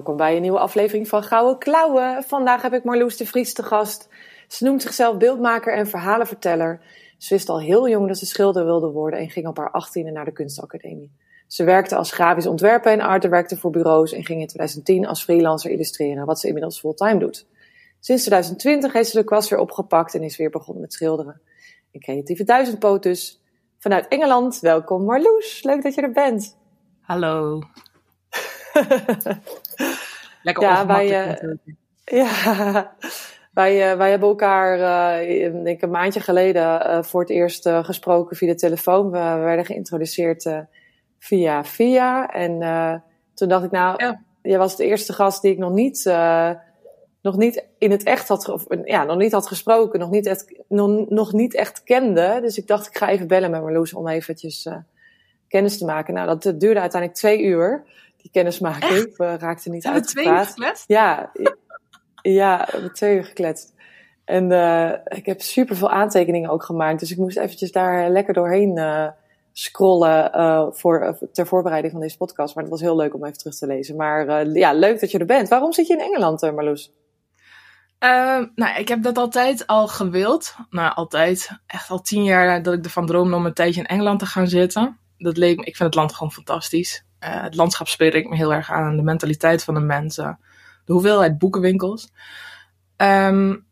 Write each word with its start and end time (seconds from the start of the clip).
Welkom 0.00 0.18
bij 0.18 0.36
een 0.36 0.42
nieuwe 0.42 0.58
aflevering 0.58 1.08
van 1.08 1.22
Gouden 1.22 1.58
Klauwen. 1.58 2.22
Vandaag 2.22 2.62
heb 2.62 2.72
ik 2.72 2.84
Marloes 2.84 3.16
de 3.16 3.26
Vries 3.26 3.54
te 3.54 3.62
gast. 3.62 4.08
Ze 4.48 4.64
noemt 4.64 4.82
zichzelf 4.82 5.16
beeldmaker 5.16 5.74
en 5.74 5.86
verhalenverteller. 5.86 6.80
Ze 7.18 7.34
wist 7.34 7.48
al 7.48 7.60
heel 7.60 7.88
jong 7.88 8.08
dat 8.08 8.18
ze 8.18 8.26
schilder 8.26 8.64
wilde 8.64 8.90
worden 8.90 9.18
en 9.18 9.30
ging 9.30 9.46
op 9.46 9.56
haar 9.56 9.70
achttiende 9.70 10.10
naar 10.10 10.24
de 10.24 10.32
kunstacademie. 10.32 11.12
Ze 11.46 11.64
werkte 11.64 11.96
als 11.96 12.12
grafisch 12.12 12.46
ontwerper 12.46 12.92
en 12.92 13.00
art 13.00 13.28
werkte 13.28 13.56
voor 13.56 13.70
bureaus 13.70 14.12
en 14.12 14.24
ging 14.24 14.40
in 14.40 14.46
2010 14.46 15.06
als 15.06 15.24
freelancer 15.24 15.70
illustreren, 15.70 16.26
wat 16.26 16.40
ze 16.40 16.46
inmiddels 16.46 16.80
fulltime 16.80 17.18
doet. 17.18 17.46
Sinds 17.98 18.22
2020 18.22 18.92
heeft 18.92 19.10
ze 19.10 19.18
de 19.18 19.24
kwast 19.24 19.48
weer 19.48 19.58
opgepakt 19.58 20.14
en 20.14 20.22
is 20.22 20.36
weer 20.36 20.50
begonnen 20.50 20.82
met 20.82 20.92
schilderen. 20.92 21.40
Een 21.92 22.00
creatieve 22.00 22.44
duizendpoot 22.44 23.02
dus. 23.02 23.42
Vanuit 23.78 24.08
Engeland, 24.08 24.60
welkom 24.60 25.04
Marloes. 25.04 25.62
Leuk 25.62 25.82
dat 25.82 25.94
je 25.94 26.00
er 26.00 26.12
bent. 26.12 26.56
Hallo. 27.00 27.60
Lekker 30.42 30.62
ja, 30.62 30.86
wij, 30.86 31.28
uh, 31.28 31.54
ja, 32.24 32.96
wij, 33.52 33.92
uh, 33.92 33.96
wij 33.96 34.10
hebben 34.10 34.28
elkaar, 34.28 34.78
uh, 34.78 35.52
denk 35.52 35.66
ik, 35.66 35.82
een 35.82 35.90
maandje 35.90 36.20
geleden 36.20 37.04
voor 37.04 37.20
het 37.20 37.30
eerst 37.30 37.68
gesproken 37.68 38.36
via 38.36 38.48
de 38.48 38.58
telefoon. 38.58 39.10
We, 39.10 39.18
werden 39.18 39.64
geïntroduceerd 39.64 40.50
via 41.18 41.64
via. 41.64 42.28
En 42.28 42.58
toen 43.34 43.48
dacht 43.48 43.64
ik, 43.64 43.70
nou, 43.70 44.04
ja. 44.04 44.22
jij 44.42 44.58
was 44.58 44.76
de 44.76 44.84
eerste 44.84 45.12
gast 45.12 45.42
die 45.42 45.52
ik 45.52 45.58
nog 45.58 45.72
niet, 45.72 46.04
nog 47.22 47.36
niet 47.36 47.66
in 47.78 47.90
het 47.90 48.02
echt 48.02 48.28
had, 48.28 48.48
of, 48.48 48.64
ja, 48.84 49.04
nog 49.04 49.16
niet 49.16 49.32
had 49.32 49.46
gesproken, 49.46 50.00
nog 50.00 50.10
niet, 50.10 50.26
echt, 50.26 50.62
nog, 50.68 51.08
nog 51.08 51.32
niet 51.32 51.54
echt 51.54 51.82
kende. 51.82 52.38
Dus 52.40 52.58
ik 52.58 52.66
dacht, 52.66 52.86
ik 52.86 52.96
ga 52.96 53.08
even 53.08 53.26
bellen 53.26 53.50
met 53.50 53.62
Marloes 53.62 53.94
om 53.94 54.08
eventjes 54.08 54.68
kennis 55.48 55.78
te 55.78 55.84
maken. 55.84 56.14
Nou, 56.14 56.26
dat 56.38 56.60
duurde 56.60 56.80
uiteindelijk 56.80 57.20
twee 57.20 57.42
uur 57.42 57.84
die 58.22 58.30
kennismaking. 58.30 59.16
We 59.16 59.36
raakten 59.38 59.70
niet 59.70 59.86
uit. 59.86 60.06
twee 60.06 60.26
uur 60.26 60.44
gekletst? 60.46 60.84
Ja, 60.86 61.30
ja, 62.22 62.64
we 62.64 62.72
hebben 62.72 62.92
twee 62.92 63.16
uur 63.16 63.24
gekletst. 63.24 63.74
En 64.24 64.50
uh, 64.50 64.92
ik 65.04 65.26
heb 65.26 65.40
super 65.40 65.76
veel 65.76 65.90
aantekeningen 65.90 66.50
ook 66.50 66.62
gemaakt. 66.62 67.00
Dus 67.00 67.10
ik 67.10 67.18
moest 67.18 67.36
eventjes 67.36 67.72
daar 67.72 68.10
lekker 68.10 68.34
doorheen 68.34 68.76
uh, 68.76 69.08
scrollen 69.52 70.30
uh, 70.36 70.66
voor, 70.70 71.18
ter 71.32 71.46
voorbereiding 71.46 71.92
van 71.92 72.02
deze 72.02 72.16
podcast. 72.16 72.54
Maar 72.54 72.64
het 72.64 72.72
was 72.72 72.82
heel 72.82 72.96
leuk 72.96 73.14
om 73.14 73.24
even 73.24 73.38
terug 73.38 73.56
te 73.56 73.66
lezen. 73.66 73.96
Maar 73.96 74.48
ja, 74.48 74.72
leuk 74.72 75.00
dat 75.00 75.10
je 75.10 75.18
er 75.18 75.26
bent. 75.26 75.48
Waarom 75.48 75.72
zit 75.72 75.86
je 75.86 75.92
in 75.92 76.00
Engeland, 76.00 76.40
Marloes? 76.40 76.92
Uh, 78.04 78.44
nou, 78.54 78.78
ik 78.78 78.88
heb 78.88 79.02
dat 79.02 79.18
altijd 79.18 79.66
al 79.66 79.88
gewild. 79.88 80.54
Nou, 80.70 80.94
altijd. 80.94 81.50
Echt 81.66 81.90
al 81.90 82.00
tien 82.00 82.24
jaar 82.24 82.62
dat 82.62 82.74
ik 82.74 82.84
ervan 82.84 83.06
droomde 83.06 83.36
om 83.36 83.46
een 83.46 83.54
tijdje 83.54 83.80
in 83.80 83.86
Engeland 83.86 84.18
te 84.18 84.26
gaan 84.26 84.46
zitten. 84.46 84.98
Dat 85.18 85.36
leek 85.36 85.56
me, 85.56 85.64
ik 85.64 85.76
vind 85.76 85.88
het 85.88 85.94
land 85.94 86.12
gewoon 86.12 86.32
fantastisch. 86.32 87.04
Uh, 87.24 87.42
het 87.42 87.54
landschap 87.54 87.88
spreekt 87.88 88.28
me 88.28 88.36
heel 88.36 88.52
erg 88.52 88.70
aan. 88.70 88.96
De 88.96 89.02
mentaliteit 89.02 89.64
van 89.64 89.74
de 89.74 89.80
mensen. 89.80 90.38
De 90.84 90.92
hoeveelheid 90.92 91.38
boekenwinkels. 91.38 92.12
Um, 92.96 93.64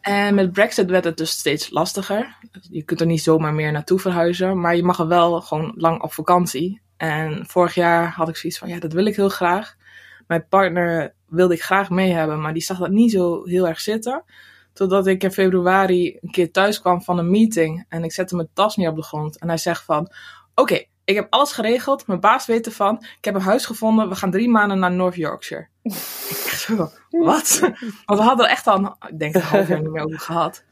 en 0.00 0.34
met 0.34 0.52
Brexit 0.52 0.90
werd 0.90 1.04
het 1.04 1.16
dus 1.16 1.30
steeds 1.30 1.70
lastiger. 1.70 2.36
Je 2.70 2.82
kunt 2.82 3.00
er 3.00 3.06
niet 3.06 3.22
zomaar 3.22 3.54
meer 3.54 3.72
naartoe 3.72 3.98
verhuizen. 3.98 4.60
Maar 4.60 4.76
je 4.76 4.82
mag 4.82 4.98
er 4.98 5.08
wel 5.08 5.40
gewoon 5.40 5.72
lang 5.76 6.02
op 6.02 6.12
vakantie. 6.12 6.80
En 6.96 7.46
vorig 7.46 7.74
jaar 7.74 8.12
had 8.12 8.28
ik 8.28 8.36
zoiets 8.36 8.58
van, 8.58 8.68
ja, 8.68 8.78
dat 8.78 8.92
wil 8.92 9.06
ik 9.06 9.16
heel 9.16 9.28
graag. 9.28 9.76
Mijn 10.26 10.48
partner 10.48 11.14
wilde 11.28 11.54
ik 11.54 11.62
graag 11.62 11.90
mee 11.90 12.12
hebben, 12.12 12.40
maar 12.40 12.52
die 12.52 12.62
zag 12.62 12.78
dat 12.78 12.90
niet 12.90 13.10
zo 13.10 13.44
heel 13.44 13.68
erg 13.68 13.80
zitten. 13.80 14.24
Totdat 14.72 15.06
ik 15.06 15.22
in 15.22 15.32
februari 15.32 16.18
een 16.20 16.30
keer 16.30 16.52
thuis 16.52 16.80
kwam 16.80 17.02
van 17.02 17.18
een 17.18 17.30
meeting. 17.30 17.84
En 17.88 18.04
ik 18.04 18.12
zette 18.12 18.36
mijn 18.36 18.48
tas 18.52 18.76
neer 18.76 18.88
op 18.88 18.96
de 18.96 19.02
grond. 19.02 19.38
En 19.38 19.48
hij 19.48 19.56
zegt 19.56 19.84
van, 19.84 20.00
oké, 20.00 20.12
okay, 20.54 20.88
ik 21.06 21.14
heb 21.14 21.26
alles 21.30 21.52
geregeld. 21.52 22.06
Mijn 22.06 22.20
baas 22.20 22.46
weet 22.46 22.66
ervan. 22.66 22.96
Ik 23.18 23.24
heb 23.24 23.34
een 23.34 23.40
huis 23.40 23.66
gevonden. 23.66 24.08
We 24.08 24.14
gaan 24.14 24.30
drie 24.30 24.48
maanden 24.48 24.78
naar 24.78 24.92
North 24.92 25.14
Yorkshire. 25.14 25.66
ik 25.82 26.42
dacht 26.44 26.60
zo, 26.60 26.76
wat? 27.10 27.58
Want 28.04 28.18
we 28.18 28.24
hadden 28.24 28.44
er 28.44 28.50
echt 28.50 28.66
al, 28.66 28.96
ik 29.08 29.18
denk 29.18 29.34
een 29.34 29.40
half 29.40 29.68
jaar 29.68 29.80
niet 29.82 29.90
meer 29.90 30.04
over 30.04 30.20
gehad. 30.20 30.64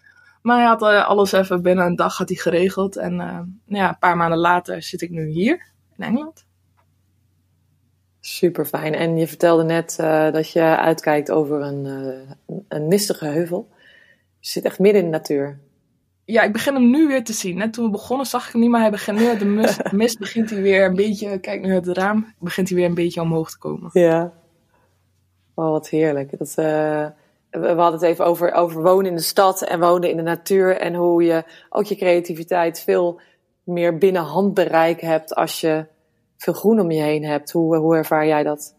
Maar 0.42 0.56
hij 0.56 0.66
had 0.66 0.82
uh, 0.82 1.08
alles 1.08 1.32
even 1.32 1.62
binnen 1.62 1.86
een 1.86 1.96
dag 1.96 2.16
had 2.16 2.28
hij 2.28 2.38
geregeld. 2.38 2.96
En 2.96 3.14
uh, 3.14 3.40
ja, 3.78 3.88
een 3.88 3.98
paar 3.98 4.16
maanden 4.16 4.38
later 4.38 4.82
zit 4.82 5.02
ik 5.02 5.10
nu 5.10 5.26
hier 5.26 5.66
in 5.96 6.04
Engeland. 6.04 6.46
Super 8.20 8.64
fijn. 8.64 8.94
En 8.94 9.16
je 9.16 9.26
vertelde 9.26 9.64
net 9.64 9.98
uh, 10.00 10.32
dat 10.32 10.50
je 10.50 10.76
uitkijkt 10.76 11.30
over 11.30 11.60
een, 11.62 11.84
een 12.68 12.88
mistige 12.88 13.26
heuvel. 13.26 13.68
Je 14.38 14.48
zit 14.48 14.64
echt 14.64 14.78
midden 14.78 15.02
in 15.02 15.10
de 15.10 15.16
natuur 15.16 15.58
ja, 16.24 16.42
ik 16.42 16.52
begin 16.52 16.74
hem 16.74 16.90
nu 16.90 17.06
weer 17.06 17.24
te 17.24 17.32
zien. 17.32 17.56
Net 17.56 17.72
toen 17.72 17.84
we 17.84 17.90
begonnen 17.90 18.26
zag 18.26 18.46
ik 18.46 18.52
hem 18.52 18.60
niet, 18.60 18.70
maar 18.70 18.80
hij 18.80 18.90
begint 18.90 19.18
nu 19.18 19.26
uit 19.26 19.38
de 19.38 19.44
mist, 19.44 19.92
mist 19.92 20.18
begint 20.18 20.50
hij 20.50 20.62
weer 20.62 20.84
een 20.84 20.96
beetje, 20.96 21.38
kijk 21.38 21.60
nu 21.60 21.72
uit 21.72 21.86
het 21.86 21.96
raam, 21.96 22.34
begint 22.38 22.68
hij 22.68 22.76
weer 22.76 22.86
een 22.86 22.94
beetje 22.94 23.20
omhoog 23.20 23.50
te 23.50 23.58
komen. 23.58 23.90
Ja. 23.92 24.32
Oh, 25.54 25.70
wat 25.70 25.88
heerlijk. 25.88 26.38
Dat, 26.38 26.48
uh, 26.48 27.06
we 27.50 27.66
hadden 27.66 27.92
het 27.92 28.02
even 28.02 28.24
over, 28.24 28.52
over 28.52 28.82
wonen 28.82 29.10
in 29.10 29.16
de 29.16 29.22
stad 29.22 29.62
en 29.62 29.80
wonen 29.80 30.10
in 30.10 30.16
de 30.16 30.22
natuur 30.22 30.76
en 30.76 30.94
hoe 30.94 31.24
je 31.24 31.44
ook 31.70 31.84
je 31.84 31.96
creativiteit 31.96 32.80
veel 32.80 33.20
meer 33.64 33.98
binnen 33.98 34.22
handbereik 34.22 35.00
hebt 35.00 35.34
als 35.34 35.60
je 35.60 35.86
veel 36.36 36.52
groen 36.52 36.80
om 36.80 36.90
je 36.90 37.02
heen 37.02 37.24
hebt. 37.24 37.52
Hoe, 37.52 37.76
hoe 37.76 37.96
ervaar 37.96 38.26
jij 38.26 38.42
dat? 38.42 38.74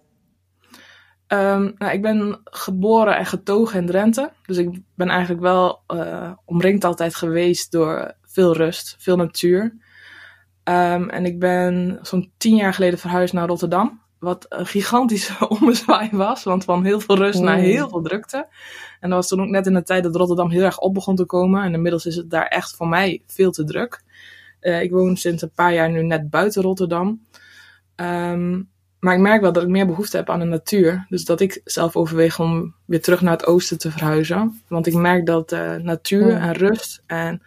Um, 1.27 1.73
nou, 1.77 1.93
ik 1.93 2.01
ben 2.01 2.41
geboren 2.43 3.17
en 3.17 3.25
getogen 3.25 3.79
in 3.79 3.85
Drenthe. 3.85 4.31
Dus 4.45 4.57
ik 4.57 4.79
ben 4.95 5.09
eigenlijk 5.09 5.41
wel 5.41 5.81
uh, 5.93 6.31
omringd 6.45 6.83
altijd 6.83 7.15
geweest 7.15 7.71
door 7.71 8.13
veel 8.21 8.55
rust, 8.55 8.95
veel 8.99 9.15
natuur. 9.15 9.63
Um, 10.63 11.09
en 11.09 11.25
ik 11.25 11.39
ben 11.39 11.99
zo'n 12.01 12.31
tien 12.37 12.55
jaar 12.55 12.73
geleden 12.73 12.99
verhuisd 12.99 13.33
naar 13.33 13.47
Rotterdam. 13.47 14.01
Wat 14.19 14.45
een 14.49 14.65
gigantische 14.65 15.47
ommezwaai 15.59 16.09
was. 16.11 16.43
Want 16.43 16.63
van 16.63 16.83
heel 16.83 16.99
veel 16.99 17.15
rust 17.15 17.41
naar 17.41 17.57
heel 17.57 17.89
veel 17.89 18.01
drukte. 18.01 18.47
En 18.99 19.09
dat 19.09 19.17
was 19.19 19.27
toen 19.27 19.41
ook 19.41 19.49
net 19.49 19.67
in 19.67 19.73
de 19.73 19.83
tijd 19.83 20.03
dat 20.03 20.15
Rotterdam 20.15 20.49
heel 20.49 20.63
erg 20.63 20.79
op 20.79 20.93
begon 20.93 21.15
te 21.15 21.25
komen. 21.25 21.63
En 21.63 21.73
inmiddels 21.73 22.05
is 22.05 22.15
het 22.15 22.29
daar 22.29 22.47
echt 22.47 22.75
voor 22.75 22.87
mij 22.87 23.21
veel 23.25 23.51
te 23.51 23.63
druk. 23.63 24.03
Uh, 24.61 24.81
ik 24.81 24.91
woon 24.91 25.17
sinds 25.17 25.41
een 25.41 25.51
paar 25.55 25.73
jaar 25.73 25.91
nu 25.91 26.03
net 26.03 26.29
buiten 26.29 26.61
Rotterdam. 26.61 27.25
Um, 27.95 28.69
maar 29.05 29.13
ik 29.13 29.19
merk 29.19 29.41
wel 29.41 29.51
dat 29.51 29.63
ik 29.63 29.69
meer 29.69 29.85
behoefte 29.85 30.17
heb 30.17 30.29
aan 30.29 30.39
de 30.39 30.45
natuur. 30.45 31.05
Dus 31.09 31.25
dat 31.25 31.39
ik 31.39 31.61
zelf 31.63 31.95
overweeg 31.95 32.39
om 32.39 32.73
weer 32.85 33.01
terug 33.01 33.21
naar 33.21 33.31
het 33.31 33.45
oosten 33.45 33.77
te 33.77 33.91
verhuizen. 33.91 34.61
Want 34.67 34.88
ik 34.88 34.93
merk 34.93 35.25
dat 35.25 35.51
uh, 35.51 35.75
natuur 35.75 36.35
en 36.35 36.53
rust 36.53 37.03
en 37.05 37.41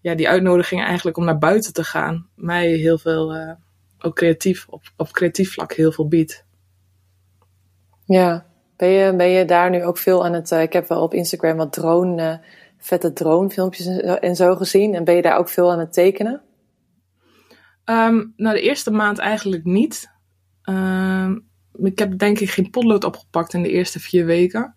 ja, 0.00 0.14
die 0.14 0.28
uitnodiging 0.28 0.82
eigenlijk 0.82 1.16
om 1.16 1.24
naar 1.24 1.38
buiten 1.38 1.72
te 1.72 1.84
gaan, 1.84 2.26
mij 2.34 2.66
heel 2.66 2.98
veel, 2.98 3.36
uh, 3.36 3.52
ook 3.98 4.14
creatief, 4.14 4.66
op, 4.68 4.82
op 4.96 5.10
creatief 5.10 5.52
vlak 5.52 5.72
heel 5.72 5.92
veel 5.92 6.08
biedt. 6.08 6.44
Ja, 8.04 8.46
ben 8.76 8.88
je, 8.88 9.16
ben 9.16 9.28
je 9.28 9.44
daar 9.44 9.70
nu 9.70 9.84
ook 9.84 9.98
veel 9.98 10.24
aan 10.24 10.32
het, 10.32 10.50
uh, 10.50 10.62
ik 10.62 10.72
heb 10.72 10.88
wel 10.88 11.02
op 11.02 11.14
Instagram 11.14 11.56
wat 11.56 11.72
drone, 11.72 12.40
vette 12.78 13.12
drone 13.12 13.50
filmpjes 13.50 13.86
en 14.00 14.36
zo 14.36 14.56
gezien. 14.56 14.94
En 14.94 15.04
ben 15.04 15.14
je 15.14 15.22
daar 15.22 15.38
ook 15.38 15.48
veel 15.48 15.72
aan 15.72 15.78
het 15.78 15.92
tekenen? 15.92 16.42
Um, 17.84 18.32
nou, 18.36 18.54
de 18.54 18.62
eerste 18.62 18.90
maand 18.90 19.18
eigenlijk 19.18 19.64
niet. 19.64 20.12
Uh, 20.64 21.30
ik 21.74 21.98
heb 21.98 22.18
denk 22.18 22.38
ik 22.38 22.50
geen 22.50 22.70
potlood 22.70 23.04
opgepakt 23.04 23.54
in 23.54 23.62
de 23.62 23.70
eerste 23.70 24.00
vier 24.00 24.26
weken. 24.26 24.74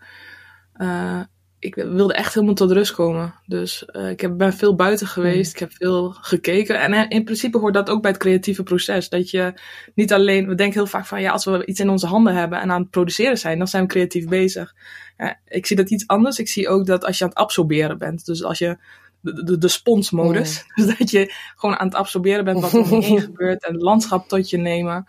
Uh, 0.77 1.21
ik 1.59 1.75
wilde 1.75 2.13
echt 2.13 2.33
helemaal 2.33 2.55
tot 2.55 2.71
rust 2.71 2.93
komen. 2.93 3.33
Dus 3.45 3.85
uh, 3.91 4.09
ik 4.09 4.21
heb, 4.21 4.37
ben 4.37 4.53
veel 4.53 4.75
buiten 4.75 5.07
geweest. 5.07 5.53
Ik 5.53 5.59
heb 5.59 5.71
veel 5.73 6.11
gekeken. 6.11 6.81
En 6.81 6.93
eh, 6.93 7.05
in 7.07 7.23
principe 7.23 7.57
hoort 7.57 7.73
dat 7.73 7.89
ook 7.89 8.01
bij 8.01 8.11
het 8.11 8.19
creatieve 8.19 8.63
proces. 8.63 9.09
Dat 9.09 9.29
je 9.29 9.53
niet 9.95 10.13
alleen, 10.13 10.47
we 10.47 10.55
denken 10.55 10.79
heel 10.79 10.87
vaak 10.87 11.05
van 11.05 11.21
ja, 11.21 11.31
als 11.31 11.45
we 11.45 11.65
iets 11.65 11.79
in 11.79 11.89
onze 11.89 12.07
handen 12.07 12.35
hebben 12.35 12.61
en 12.61 12.71
aan 12.71 12.81
het 12.81 12.89
produceren 12.89 13.37
zijn, 13.37 13.57
dan 13.57 13.67
zijn 13.67 13.83
we 13.83 13.89
creatief 13.89 14.27
bezig. 14.27 14.75
Ja, 15.17 15.39
ik 15.47 15.65
zie 15.65 15.75
dat 15.75 15.89
iets 15.89 16.07
anders. 16.07 16.39
Ik 16.39 16.47
zie 16.47 16.69
ook 16.69 16.85
dat 16.85 17.05
als 17.05 17.17
je 17.17 17.23
aan 17.23 17.29
het 17.29 17.39
absorberen 17.39 17.97
bent. 17.97 18.25
Dus 18.25 18.43
als 18.43 18.57
je 18.57 18.77
de, 19.21 19.43
de, 19.43 19.57
de 19.57 19.67
sponsmodus. 19.67 20.65
Dus 20.75 20.97
dat 20.97 21.11
je 21.11 21.33
gewoon 21.55 21.75
aan 21.75 21.87
het 21.87 21.95
absorberen 21.95 22.45
bent 22.45 22.59
wat 22.59 22.73
er 22.73 22.79
om 22.79 22.89
je 22.89 23.05
heen 23.07 23.21
gebeurt 23.21 23.65
en 23.65 23.73
het 23.73 23.81
landschap 23.81 24.27
tot 24.27 24.49
je 24.49 24.57
nemen. 24.57 25.05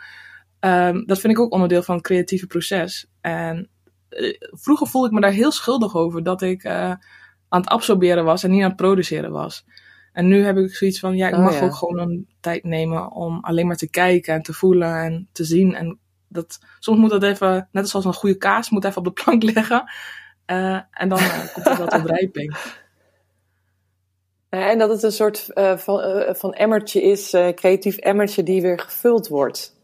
Um, 0.60 1.06
dat 1.06 1.20
vind 1.20 1.32
ik 1.32 1.38
ook 1.38 1.52
onderdeel 1.52 1.82
van 1.82 1.94
het 1.94 2.04
creatieve 2.04 2.46
proces. 2.46 3.06
En 3.20 3.68
uh, 4.10 4.36
vroeger 4.40 4.86
voelde 4.86 5.08
ik 5.08 5.14
me 5.14 5.20
daar 5.20 5.30
heel 5.30 5.52
schuldig 5.52 5.96
over 5.96 6.22
dat 6.22 6.42
ik 6.42 6.64
uh, 6.64 6.72
aan 7.48 7.60
het 7.60 7.68
absorberen 7.68 8.24
was 8.24 8.42
en 8.42 8.50
niet 8.50 8.62
aan 8.62 8.68
het 8.68 8.76
produceren 8.76 9.30
was. 9.30 9.64
En 10.12 10.28
nu 10.28 10.44
heb 10.44 10.56
ik 10.56 10.74
zoiets 10.74 10.98
van, 10.98 11.16
ja, 11.16 11.28
ik 11.28 11.34
oh, 11.34 11.44
mag 11.44 11.54
ja. 11.54 11.64
ook 11.64 11.74
gewoon 11.74 11.98
een 11.98 12.28
tijd 12.40 12.64
nemen 12.64 13.10
om 13.10 13.38
alleen 13.40 13.66
maar 13.66 13.76
te 13.76 13.90
kijken 13.90 14.34
en 14.34 14.42
te 14.42 14.52
voelen 14.52 15.02
en 15.02 15.28
te 15.32 15.44
zien. 15.44 15.74
En 15.74 15.98
dat, 16.28 16.58
soms 16.78 16.98
moet 16.98 17.10
dat 17.10 17.22
even, 17.22 17.68
net 17.72 17.88
zoals 17.88 18.04
een 18.04 18.14
goede 18.14 18.36
kaas, 18.36 18.70
moet 18.70 18.84
even 18.84 18.98
op 18.98 19.04
de 19.04 19.22
plank 19.22 19.42
liggen. 19.52 19.92
Uh, 20.46 20.80
en 20.90 21.08
dan 21.08 21.18
komt 21.52 21.66
er 21.66 21.76
wat 21.76 21.90
tot 22.00 22.10
rijping. 22.10 22.56
En 24.48 24.78
dat 24.78 24.90
het 24.90 25.02
een 25.02 25.12
soort 25.12 25.46
van, 25.76 26.24
van 26.36 26.52
emmertje 26.52 27.02
is, 27.02 27.30
creatief 27.54 27.96
emmertje 27.96 28.42
die 28.42 28.62
weer 28.62 28.78
gevuld 28.78 29.28
wordt. 29.28 29.77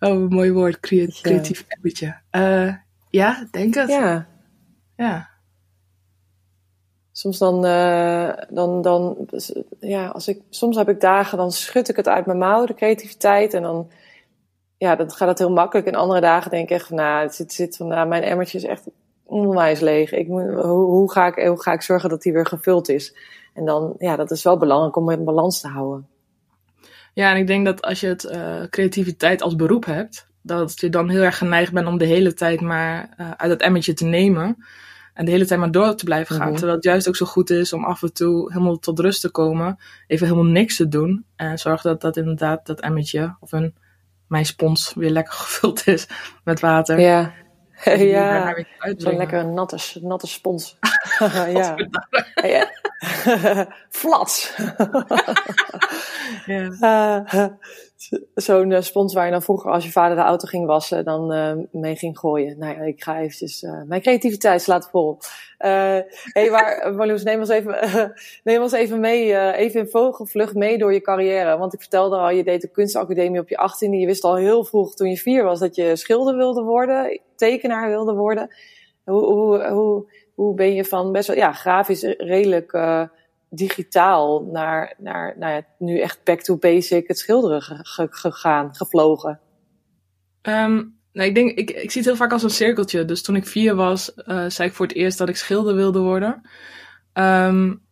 Oh, 0.00 0.10
een 0.10 0.28
mooi 0.28 0.52
woord, 0.52 0.80
creatief, 0.80 1.20
creatief 1.20 1.64
emmertje. 1.68 2.16
ja, 3.10 3.46
denk 3.50 3.74
het. 3.74 3.88
Ja. 3.88 4.26
Ja. 4.96 5.28
Soms 7.12 7.38
dan, 7.38 7.62
dan, 8.50 8.82
dan, 8.82 9.28
ja, 9.80 10.06
als 10.06 10.28
ik, 10.28 10.42
soms 10.50 10.76
heb 10.76 10.88
ik 10.88 11.00
dagen, 11.00 11.38
dan 11.38 11.52
schud 11.52 11.88
ik 11.88 11.96
het 11.96 12.08
uit 12.08 12.26
mijn 12.26 12.38
mouw, 12.38 12.66
de 12.66 12.74
creativiteit. 12.74 13.54
En 13.54 13.62
dan, 13.62 13.90
ja, 14.76 14.96
dan 14.96 15.10
gaat 15.10 15.28
het 15.28 15.38
heel 15.38 15.52
makkelijk. 15.52 15.86
En 15.86 15.94
andere 15.94 16.20
dagen 16.20 16.50
denk 16.50 16.64
ik 16.64 16.76
echt 16.76 16.86
van, 16.86 16.96
nou, 16.96 17.22
het 17.22 17.34
zit, 17.34 17.52
zit 17.52 17.76
van, 17.76 17.86
nou, 17.86 18.08
mijn 18.08 18.22
emmertje 18.22 18.58
is 18.58 18.64
echt 18.64 18.86
onwijs 19.22 19.80
leeg. 19.80 20.12
Ik 20.12 20.28
moet, 20.28 20.52
hoe, 20.52 20.84
hoe, 20.84 21.12
ga 21.12 21.26
ik, 21.26 21.46
hoe 21.46 21.62
ga 21.62 21.72
ik 21.72 21.82
zorgen 21.82 22.08
dat 22.08 22.22
die 22.22 22.32
weer 22.32 22.46
gevuld 22.46 22.88
is? 22.88 23.16
En 23.54 23.64
dan, 23.64 23.94
ja, 23.98 24.16
dat 24.16 24.30
is 24.30 24.42
wel 24.42 24.56
belangrijk 24.56 24.96
om 24.96 25.10
in 25.10 25.24
balans 25.24 25.60
te 25.60 25.68
houden. 25.68 26.08
Ja, 27.16 27.30
en 27.30 27.36
ik 27.36 27.46
denk 27.46 27.64
dat 27.64 27.82
als 27.82 28.00
je 28.00 28.06
het 28.06 28.24
uh, 28.24 28.62
creativiteit 28.70 29.42
als 29.42 29.56
beroep 29.56 29.84
hebt, 29.84 30.26
dat 30.42 30.80
je 30.80 30.88
dan 30.88 31.08
heel 31.08 31.22
erg 31.22 31.38
geneigd 31.38 31.72
bent 31.72 31.86
om 31.86 31.98
de 31.98 32.04
hele 32.04 32.34
tijd 32.34 32.60
maar 32.60 33.14
uh, 33.20 33.30
uit 33.30 33.50
het 33.50 33.60
emmertje 33.60 33.94
te 33.94 34.04
nemen. 34.04 34.64
En 35.14 35.24
de 35.24 35.30
hele 35.30 35.46
tijd 35.46 35.60
maar 35.60 35.70
door 35.70 35.94
te 35.94 36.04
blijven 36.04 36.34
gaan. 36.34 36.38
Mm-hmm. 36.38 36.56
Terwijl 36.56 36.76
het 36.76 36.84
juist 36.84 37.08
ook 37.08 37.16
zo 37.16 37.26
goed 37.26 37.50
is 37.50 37.72
om 37.72 37.84
af 37.84 38.02
en 38.02 38.12
toe 38.12 38.52
helemaal 38.52 38.78
tot 38.78 38.98
rust 38.98 39.20
te 39.20 39.30
komen. 39.30 39.78
Even 40.06 40.26
helemaal 40.26 40.52
niks 40.52 40.76
te 40.76 40.88
doen. 40.88 41.24
En 41.36 41.58
zorg 41.58 41.82
dat 41.82 42.00
dat 42.00 42.16
inderdaad 42.16 42.66
dat 42.66 42.80
emmertje 42.80 43.36
of 43.40 43.52
een, 43.52 43.74
mijn 44.28 44.46
spons 44.46 44.94
weer 44.94 45.10
lekker 45.10 45.34
gevuld 45.44 45.86
is 45.86 46.06
met 46.44 46.60
water. 46.60 47.00
Ja. 47.00 47.32
ja, 47.84 48.64
zo'n 48.96 49.16
lekker 49.16 49.46
natte, 49.46 49.78
natte 50.00 50.26
spons. 50.26 50.78
ja. 51.32 51.74
ja. 52.34 52.70
Flats. 53.88 54.56
ja. 56.46 57.24
Uh, 57.26 57.46
zo'n 58.34 58.70
uh, 58.70 58.80
spons 58.80 59.14
waar 59.14 59.24
je 59.24 59.30
dan 59.30 59.42
vroeger 59.42 59.70
als 59.70 59.84
je 59.84 59.90
vader 59.90 60.16
de 60.16 60.22
auto 60.22 60.46
ging 60.46 60.66
wassen, 60.66 61.04
dan 61.04 61.32
uh, 61.32 61.52
mee 61.70 61.96
ging 61.96 62.18
gooien. 62.18 62.58
Nou 62.58 62.74
ja, 62.74 62.80
ik 62.82 63.02
ga 63.02 63.18
eventjes 63.18 63.66
mijn 63.86 64.00
creativiteit 64.00 64.66
laten 64.66 64.90
vol. 64.90 65.18
Hé, 65.58 66.02
hey, 66.32 66.50
maar 66.50 66.94
Marloes, 66.94 67.22
neem 67.22 67.38
ons 67.38 67.48
even, 67.48 68.12
neem 68.44 68.62
ons 68.62 68.72
even 68.72 69.00
mee, 69.00 69.52
even 69.52 69.80
in 69.80 69.88
vogelvlucht 69.88 70.54
mee 70.54 70.78
door 70.78 70.92
je 70.92 71.00
carrière. 71.00 71.58
Want 71.58 71.74
ik 71.74 71.80
vertelde 71.80 72.16
al, 72.16 72.30
je 72.30 72.44
deed 72.44 72.60
de 72.60 72.70
kunstacademie 72.70 73.40
op 73.40 73.48
je 73.48 73.56
achttiende. 73.56 73.96
Je 73.96 74.06
wist 74.06 74.24
al 74.24 74.36
heel 74.36 74.64
vroeg, 74.64 74.94
toen 74.94 75.08
je 75.08 75.16
vier 75.16 75.44
was, 75.44 75.58
dat 75.58 75.74
je 75.74 75.96
schilder 75.96 76.36
wilde 76.36 76.62
worden, 76.62 77.20
tekenaar 77.36 77.88
wilde 77.88 78.14
worden. 78.14 78.50
Hoe, 79.04 79.24
hoe, 79.24 79.66
hoe, 79.68 80.06
hoe 80.36 80.54
ben 80.54 80.74
je 80.74 80.84
van 80.84 81.12
best 81.12 81.26
wel, 81.26 81.36
ja, 81.36 81.52
grafisch 81.52 82.02
redelijk 82.02 82.78
digitaal 83.50 84.42
naar, 84.42 84.94
naar 84.98 85.34
nou 85.38 85.52
ja, 85.52 85.62
nu 85.78 86.00
echt 86.00 86.24
back 86.24 86.42
to 86.42 86.56
basic 86.56 87.08
het 87.08 87.18
schilderen 87.18 87.62
gegaan, 88.10 88.74
gevlogen? 88.74 89.40
Um, 90.42 90.98
nou, 91.12 91.28
ik 91.28 91.34
denk, 91.34 91.58
ik, 91.58 91.70
ik 91.70 91.90
zie 91.90 92.00
het 92.00 92.10
heel 92.10 92.16
vaak 92.16 92.32
als 92.32 92.42
een 92.42 92.50
cirkeltje. 92.50 93.04
Dus 93.04 93.22
toen 93.22 93.36
ik 93.36 93.46
vier 93.46 93.74
was, 93.74 94.12
uh, 94.16 94.44
zei 94.48 94.68
ik 94.68 94.74
voor 94.74 94.86
het 94.86 94.96
eerst 94.96 95.18
dat 95.18 95.28
ik 95.28 95.36
schilder 95.36 95.74
wilde 95.74 96.00
worden. 96.00 96.40
Um, 97.12 97.82